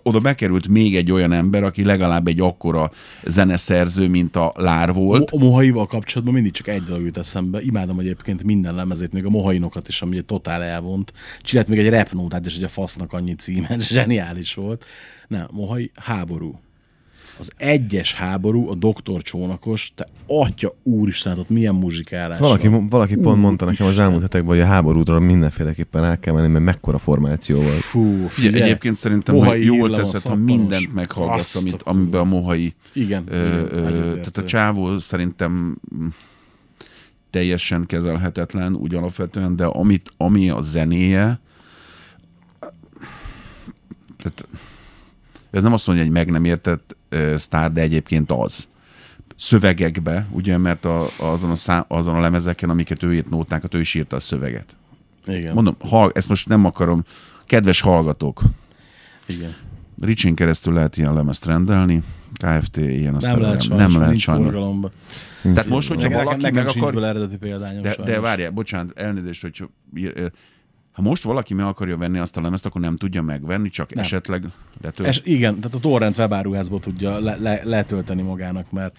[0.03, 2.91] oda bekerült még egy olyan ember, aki legalább egy akkora
[3.25, 5.31] zeneszerző, mint a Lár volt.
[5.31, 7.63] A Mohaival kapcsolatban mindig csak egy dolog jut eszembe.
[7.63, 11.13] Imádom egyébként minden lemezét, még a Mohainokat is, ami egy totál elvont.
[11.43, 14.85] Csinált még egy repnótát, és egy a fasznak annyi címe, zseniális volt.
[15.29, 16.61] Nem, Mohai háború.
[17.39, 22.89] Az egyes háború, a doktor csónakos, te atya úristen, ott milyen muzsikálás Valaki, van.
[22.89, 26.65] valaki pont mondta nekem az elmúlt hetekben, hogy a háborúdról mindenféleképpen el kell menni, mert
[26.65, 27.69] mekkora formáció volt.
[27.69, 32.75] Fú, Figyelj, egyébként szerintem, Mohai hogy jól teszed, ha mindent meghallgatsz, amit, amiben a Mohai
[32.93, 35.77] Igen, Ö, igen, ö, tehát a csávó szerintem
[37.31, 41.41] teljesen kezelhetetlen úgy alapvetően, de amit, ami a zenéje,
[44.19, 44.49] tehát
[45.51, 46.97] ez nem azt mondja, hogy meg nem értett
[47.37, 48.69] sztár, de egyébként az.
[49.37, 53.81] Szövegekbe, ugye, mert a, azon, a szá, azon a lemezeken, amiket ő írt nótákat, ő
[53.81, 54.77] is írta a szöveget.
[55.27, 57.05] Igen, Mondom, ha, ezt most nem akarom,
[57.47, 58.43] kedves hallgatók,
[59.27, 59.55] igen.
[60.01, 62.77] Ricsin keresztül lehet ilyen lemezt rendelni, KFT.
[62.77, 64.91] ilyen a Nem lehet sajnos, nem lehet nincs sajnos.
[65.43, 66.95] Tehát most, hogyha valaki meg akar...
[66.95, 69.65] bele eredeti példányom De, de várjál, bocsánat, elnézést, hogy
[70.95, 74.05] ha most valaki meg akarja venni azt a lemezt, akkor nem tudja megvenni, csak Nem.
[74.05, 74.45] esetleg
[74.83, 75.09] letölt.
[75.09, 78.97] És igen, tehát a torrent webáruházból tudja le, le, letölteni magának, mert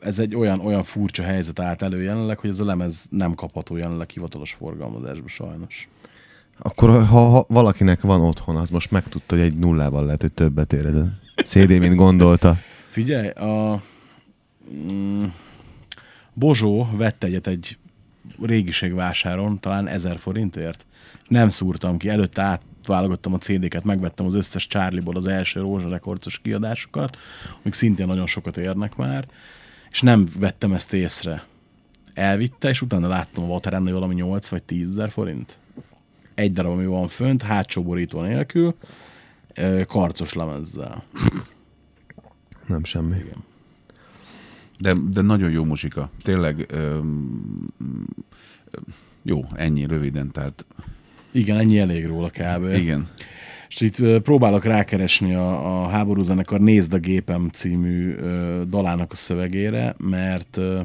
[0.00, 3.76] ez egy olyan, olyan furcsa helyzet állt elő jelenleg, hogy ez a lemez nem kapható
[3.76, 5.88] jelenleg hivatalos forgalmazásba sajnos.
[6.58, 10.72] Akkor ha, ha valakinek van otthon, az most megtudta, hogy egy nullával lehet, hogy többet
[10.72, 11.08] ér ez a
[11.44, 12.56] CD, mint gondolta.
[12.88, 13.82] Figyelj, a
[14.92, 15.24] mm,
[16.32, 17.78] Bozsó vett egyet egy
[18.40, 20.86] régiségvásáron, talán 1000 forintért.
[21.28, 26.38] Nem szúrtam ki, előtte átválogattam a CD-ket, megvettem az összes Charlie-ból az első Rózsa rekordcos
[26.38, 27.18] kiadásokat,
[27.60, 29.28] amik szintén nagyon sokat érnek már,
[29.90, 31.44] és nem vettem ezt észre.
[32.14, 35.58] Elvitte, és utána láttam a Vaterán, hogy valami 8 vagy 10 ezer forint.
[36.34, 38.74] Egy darab, ami van fönt, hátsó borító nélkül,
[39.86, 41.04] karcos lemezzel.
[42.66, 43.16] Nem semmi.
[44.78, 46.10] De, de nagyon jó muzsika.
[46.22, 47.74] Tényleg öm,
[49.22, 50.66] jó, ennyi röviden, tehát
[51.32, 52.74] Igen, ennyi elég róla kb.
[52.76, 53.08] igen.
[53.68, 59.16] És itt próbálok rákeresni a, a háború zenekar Nézd a gépem című ö, dalának a
[59.16, 60.80] szövegére, mert ö,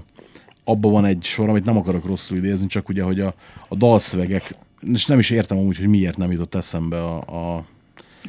[0.64, 3.34] abban van egy sor, amit nem akarok rosszul idézni, csak ugye, hogy a,
[3.68, 4.56] a dalszövegek,
[4.94, 7.66] és nem is értem amúgy, hogy miért nem jutott eszembe a, a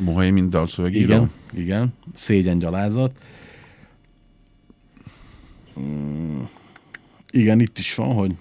[0.00, 1.12] Mohai mind dalszövegíró.
[1.12, 3.12] igen, igen, szégyen gyalázat.
[5.80, 6.40] Mm,
[7.30, 8.34] Igen, itt is van, hogy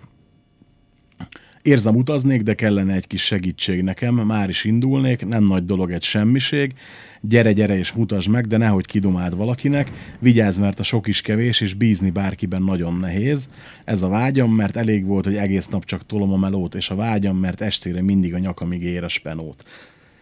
[1.64, 6.04] érzem utaznék, de kellene egy kis segítség nekem, már is indulnék, nem nagy dolog egy
[6.04, 6.74] semmiség,
[7.22, 11.62] gyere, gyere és mutasd meg, de nehogy kidomáld valakinek, vigyázz, mert a sok is kevés,
[11.62, 13.50] és bízni bárkiben nagyon nehéz.
[13.86, 16.96] Ez a vágyam, mert elég volt, hogy egész nap csak tolom a melót, és a
[16.96, 19.64] vágyam, mert estére mindig a nyakamig ér a spenót.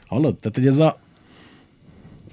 [0.08, 0.36] Hallod?
[0.36, 1.00] Tehát, hogy ez a,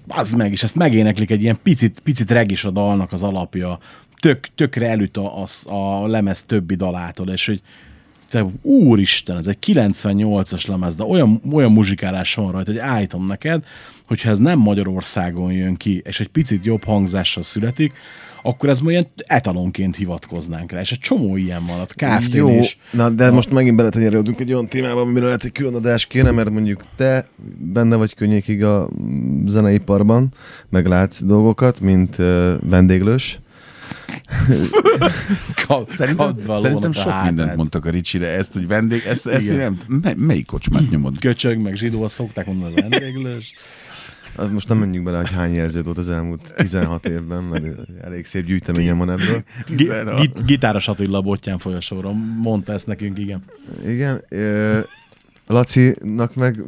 [0.09, 3.79] az meg, és ezt megéneklik egy ilyen picit, picit regis a dalnak az alapja,
[4.21, 5.73] tök, tökre elüt a, a,
[6.03, 7.63] a lemez többi dalától, és hogy
[8.31, 13.65] te, úristen, ez egy 98-as lemez, de olyan, olyan muzsikálás van rajta, hogy állítom neked,
[14.07, 17.93] hogyha ez nem Magyarországon jön ki, és egy picit jobb hangzással születik,
[18.43, 22.61] akkor ez majd ilyen etalonként hivatkoznánk rá, és egy csomó ilyen van, a kft Jó,
[22.61, 22.79] is.
[22.91, 26.51] na de most megint beletenyerodunk egy olyan témába, amire lehet, hogy külön adás kéne, mert
[26.51, 27.29] mondjuk te
[27.59, 28.89] benne vagy könnyékig a
[29.47, 30.29] zeneiparban,
[30.71, 32.17] meglátsz dolgokat, mint
[32.63, 33.41] vendéglős.
[35.67, 37.25] Ka- Szerintem, szerintem sok hátát.
[37.25, 39.57] mindent mondtak a Ricsire, ezt, hogy vendég, ezt, ezt Igen.
[39.89, 41.21] nem, mely, melyik kocsmát nyomod?
[41.21, 43.53] köcsög, meg zsidó, azt szokták mondani a vendéglős.
[44.37, 47.65] Az most nem menjünk bele, hogy hány jelződ volt az elmúlt 16 évben, mert
[48.05, 49.43] elég szép gyűjteményem van ebből.
[49.77, 52.13] Gi- gitáros Attila Bottyán folyosóra
[52.43, 53.43] mondta ezt nekünk, igen.
[53.87, 54.25] Igen.
[54.29, 54.79] Ö,
[55.51, 56.63] Lacinak meg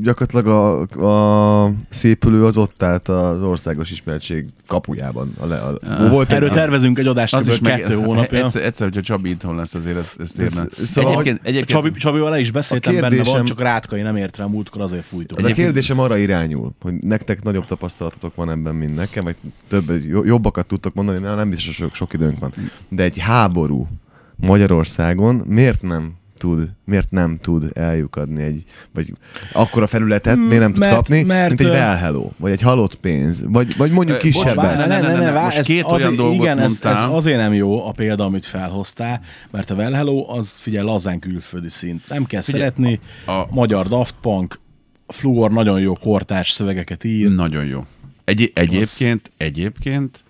[0.00, 5.32] gyakorlatilag a, a szépülő az ott állt az országos ismertség kapujában.
[5.40, 6.10] A le, a, Ah.
[6.10, 8.44] volt Erről egy, tervezünk egy adást Az is meg, kettő hónapja.
[8.44, 10.68] Egyszer, egyszer, hogyha Csabi itthon lesz, azért ezt, ezt Ez- érne.
[10.84, 14.16] szóval, egyébként, egyébként, Csabi, Csabival le is beszéltem, A benne van, kérdésem- csak Rátkai nem
[14.16, 15.40] ért rá múltkor, azért fújtuk.
[15.40, 19.36] de a kérdésem arra irányul, hogy nektek nagyobb tapasztalatotok van ebben, mint nekem, vagy
[19.68, 22.52] több, jo- jobbakat tudtok mondani, nem biztos, hogy sok, sok időnk van.
[22.88, 23.88] De egy háború
[24.36, 26.12] Magyarországon miért nem
[26.42, 28.64] tud, miért nem tud eljukadni egy,
[28.94, 29.12] vagy
[29.52, 32.60] akkora felületet, Mm, miért nem tud mert- kapni, mert, mint egy well hello, vagy egy
[32.60, 34.54] halott pénz, vagy, vagy mondjuk kisebben.
[34.56, 36.80] várj, ne, ne, ne, ne, vá- most ez két olyan azért- dolgot igen, ez, ez
[36.84, 37.12] mondtál.
[37.14, 39.20] azért nem jó a példa, amit felhoztál,
[39.50, 42.08] mert a Well Hello az figyelj lazán külföldi szint.
[42.08, 44.60] Nem kell Figyelj, szeretni, a- a magyar Daft Punk,
[45.06, 47.28] Fluor nagyon jó kortárs szövegeket ír.
[47.34, 47.84] Nagyon jó.
[48.24, 50.24] Egy, egyébként, egyébként,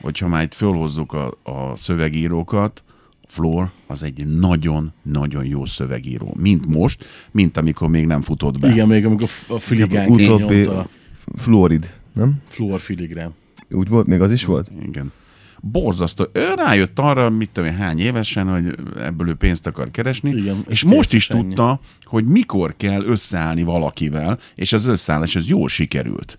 [0.00, 2.82] hogyha már itt fölhozzuk a, a szövegírókat,
[3.32, 6.34] Floor az egy nagyon-nagyon jó szövegíró.
[6.38, 8.70] Mint most, mint amikor még nem futott be.
[8.70, 10.88] Igen, még amikor a filigán Utóbbi nyomta.
[11.36, 12.34] Florid, nem?
[12.48, 13.34] Fluor filigrán.
[13.70, 14.70] Úgy volt, még az is volt?
[14.88, 15.12] Igen.
[15.60, 16.26] Borzasztó.
[16.32, 20.64] Ő rájött arra, mit tudom én, hány évesen, hogy ebből ő pénzt akar keresni, Igen,
[20.68, 21.40] és, most is ennyi.
[21.42, 26.38] tudta, hogy mikor kell összeállni valakivel, és az összeállás ez jól sikerült.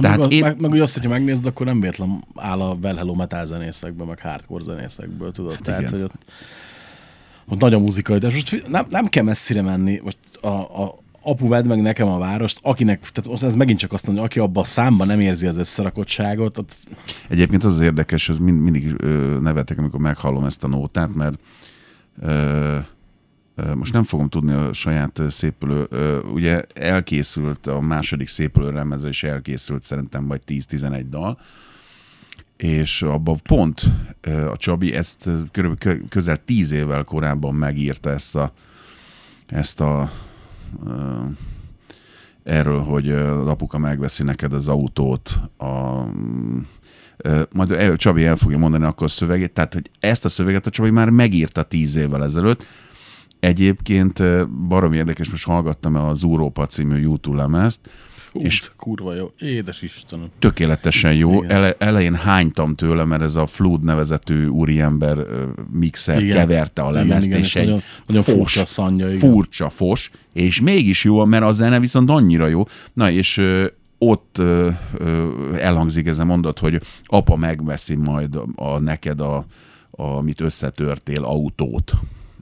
[0.00, 2.76] Tehát Tehát meg, én- meg, meg ugye azt, hogyha megnézed, akkor nem véletlen áll a
[2.82, 5.52] Well Hello metal zenészekből, meg hardcore zenészekből, tudod?
[5.52, 5.92] Hát Tehát, igen.
[5.92, 6.14] hogy ott,
[7.48, 10.94] ott nagy a muzikai, de most nem, nem kell messzire menni, most a, a
[11.24, 14.62] apu vedd meg nekem a várost, akinek, tehát ez megint csak azt mondja, aki abban
[14.62, 16.76] a számban nem érzi az összerakottságot, ott
[17.28, 21.38] Egyébként az az érdekes, hogy mind, mindig ö, nevetek, amikor meghallom ezt a nótát, mert
[22.22, 22.76] ö,
[23.74, 25.88] most nem fogom tudni a saját szépülő,
[26.32, 31.38] ugye elkészült a második szépülő lemeze, és elkészült szerintem vagy 10-11 dal,
[32.56, 33.82] és abban pont
[34.50, 38.52] a Csabi ezt körülbelül kö- közel 10 évvel korábban megírta ezt a,
[39.46, 40.10] ezt a
[42.42, 46.02] erről, hogy az apuka megveszi neked az autót, a,
[47.52, 50.70] majd el, Csabi el fogja mondani akkor a szövegét, tehát hogy ezt a szöveget a
[50.70, 52.66] Csabi már megírta tíz évvel ezelőtt.
[53.42, 54.22] Egyébként
[54.68, 57.90] baromi érdekes, most hallgattam az Európa című YouTube lemezt,
[58.32, 59.32] Hú, És- kurva jó.
[59.38, 60.26] Édes Istenem.
[60.38, 61.42] tökéletesen jó.
[61.42, 61.50] Igen.
[61.56, 65.18] Ele, elején hánytam tőle, mert ez a Flood nevezetű úriember
[65.72, 66.36] mixer Igen.
[66.36, 69.18] keverte a Igen, lemezt, igen, és és egy nagyon- nagyon fos, furcsa szanja, igen.
[69.18, 72.64] Furcsa fos, és mégis jó, mert a zene viszont annyira jó.
[72.92, 73.40] Na, és
[73.98, 79.36] ott ö, ö, elhangzik ez a mondat, hogy apa megveszi majd a, a neked a,
[79.90, 81.92] a, amit összetörtél autót.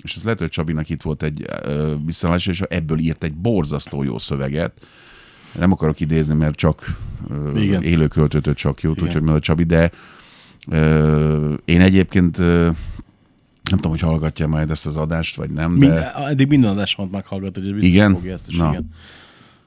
[0.02, 4.02] És ez lehet, hogy Csabinak itt volt egy ö, visszalás, és ebből írt egy borzasztó
[4.02, 4.80] jó szöveget.
[5.58, 6.96] Nem akarok idézni, mert csak
[7.56, 7.82] Igen.
[7.82, 9.08] élőköltőtől csak jót, Igen.
[9.08, 9.90] úgyhogy mondja Csabi, de
[10.68, 12.62] ö, én egyébként ö,
[13.70, 15.86] nem tudom, hogy hallgatja majd ezt az adást, vagy nem, de...
[15.86, 18.12] Mind, eddig minden adásomat meghallgat, hogy biztos Igen?
[18.12, 18.68] fogja ezt is, Na.
[18.70, 18.90] igen.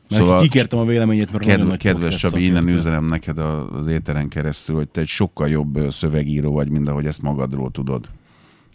[0.10, 3.88] Mert Szóval kikértem a véleményét, mert Kedve, nagy kedves Csabi, innen üzenem neked a- az
[3.88, 8.10] éteren keresztül, hogy te egy sokkal jobb szövegíró vagy, mint ahogy ezt magadról tudod.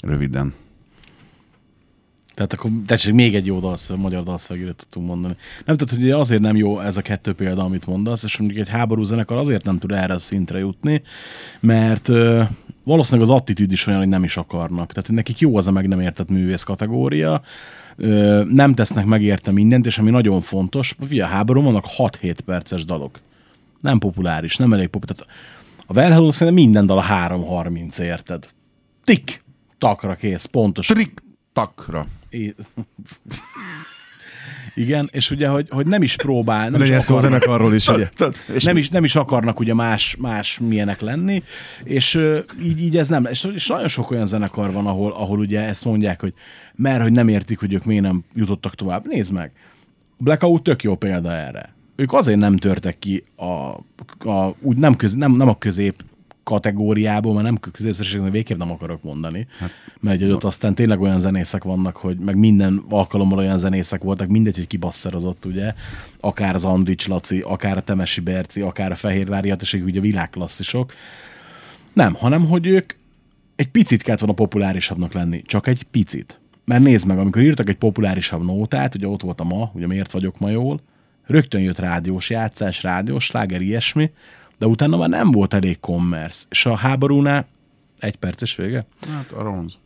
[0.03, 0.53] Röviden.
[2.39, 5.37] Tehát akkor tessék, még egy jó dalszöveg, magyar dalszövegére tudtunk mondani.
[5.65, 8.69] Nem tudod, hogy azért nem jó ez a kettő példa, amit mondasz, és mondjuk egy
[8.69, 11.03] háború zenekar azért nem tud erre a szintre jutni,
[11.61, 12.43] mert ö,
[12.83, 14.93] valószínűleg az attitűd is olyan, hogy nem is akarnak.
[14.93, 17.43] Tehát nekik jó az a meg nem értett művész kategória,
[17.97, 22.37] ö, nem tesznek meg érte mindent, és ami nagyon fontos, hogy a háború vannak 6-7
[22.45, 23.21] perces dalok.
[23.81, 25.25] Nem populáris, nem elég populáris.
[25.87, 28.45] Tehát a Hello szerintem minden dal a 3.30, érted?
[29.05, 29.45] Tik,
[29.79, 30.87] takra kész, pontos.
[30.87, 31.27] Trik
[31.59, 32.07] takra.
[32.29, 32.57] É-
[34.75, 37.89] Igen, és ugye, hogy, hogy nem is próbál, nem is, Legyen szó akarnak, zenekarról is,
[37.89, 38.09] ugye?
[38.65, 41.43] Nem, is, nem is akarnak ugye más, más milyenek lenni,
[41.85, 42.21] és
[42.63, 45.85] így, így ez nem, és, és nagyon sok olyan zenekar van, ahol, ahol ugye ezt
[45.85, 46.33] mondják, hogy
[46.75, 49.07] mert hogy nem értik, hogy ők miért nem jutottak tovább.
[49.07, 49.53] Nézd meg,
[50.17, 51.75] Blackout tök jó példa erre.
[51.97, 53.45] Ők azért nem törtek ki a,
[54.31, 56.05] a úgy nem, köz, nem, nem a közép
[56.49, 59.47] kategóriából, mert nem középszerűségnek végképp nem akarok mondani.
[59.59, 59.71] Hát,
[60.01, 64.29] mert hogy ott aztán tényleg olyan zenészek vannak, hogy meg minden alkalommal olyan zenészek voltak,
[64.29, 65.75] mindegy, hogy kibasszerozott, ugye,
[66.21, 70.93] akár az Andrics Laci, akár a Temesi Berci, akár a Fehérvári Hatóság, ugye világklasszisok.
[71.93, 72.93] Nem, hanem hogy ők
[73.57, 76.41] egy picit kellett volna populárisabbnak lenni, csak egy picit.
[76.65, 80.13] Mert nézd meg, amikor írtak egy populárisabb nótát, ugye ott volt a ma, ugye miért
[80.13, 80.81] vagyok ma jól,
[81.27, 84.11] rögtön jött rádiós játszás, rádiós sláger, ilyesmi,
[84.59, 86.47] de utána már nem volt elég commerce.
[86.51, 87.47] És a háborúnál,
[87.99, 89.79] egy perces vége, Hát a ronz.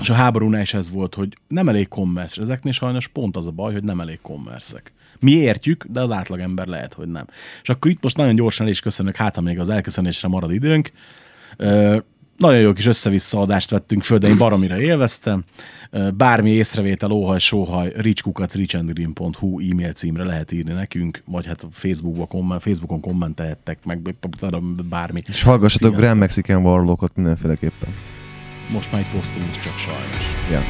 [0.00, 2.42] és a háborúnál is ez volt, hogy nem elég commerce.
[2.42, 4.82] Ezeknél sajnos pont az a baj, hogy nem elég commerce
[5.20, 7.26] Mi értjük, de az átlagember lehet, hogy nem.
[7.62, 10.52] És akkor itt most nagyon gyorsan el is köszönök, hát ha még az elköszönésre marad
[10.52, 10.92] időnk.
[11.56, 11.98] Ö,
[12.36, 15.44] nagyon jó kis össze-vissza adást vettünk föl, de én baromira élveztem.
[16.16, 23.00] Bármi észrevétel, óhaj, sóhaj, richkukac.richandgreen.hu e-mail címre lehet írni nekünk, vagy hát Facebookon, komment, Facebookon
[23.00, 24.14] kommentelhettek, meg
[24.88, 25.20] bármi.
[25.28, 25.96] És hallgassatok.
[25.96, 27.94] Grand Mexican Warlockot mindenféleképpen.
[28.72, 30.50] Most már egy posztunk csak sajnos.
[30.50, 30.60] Ja.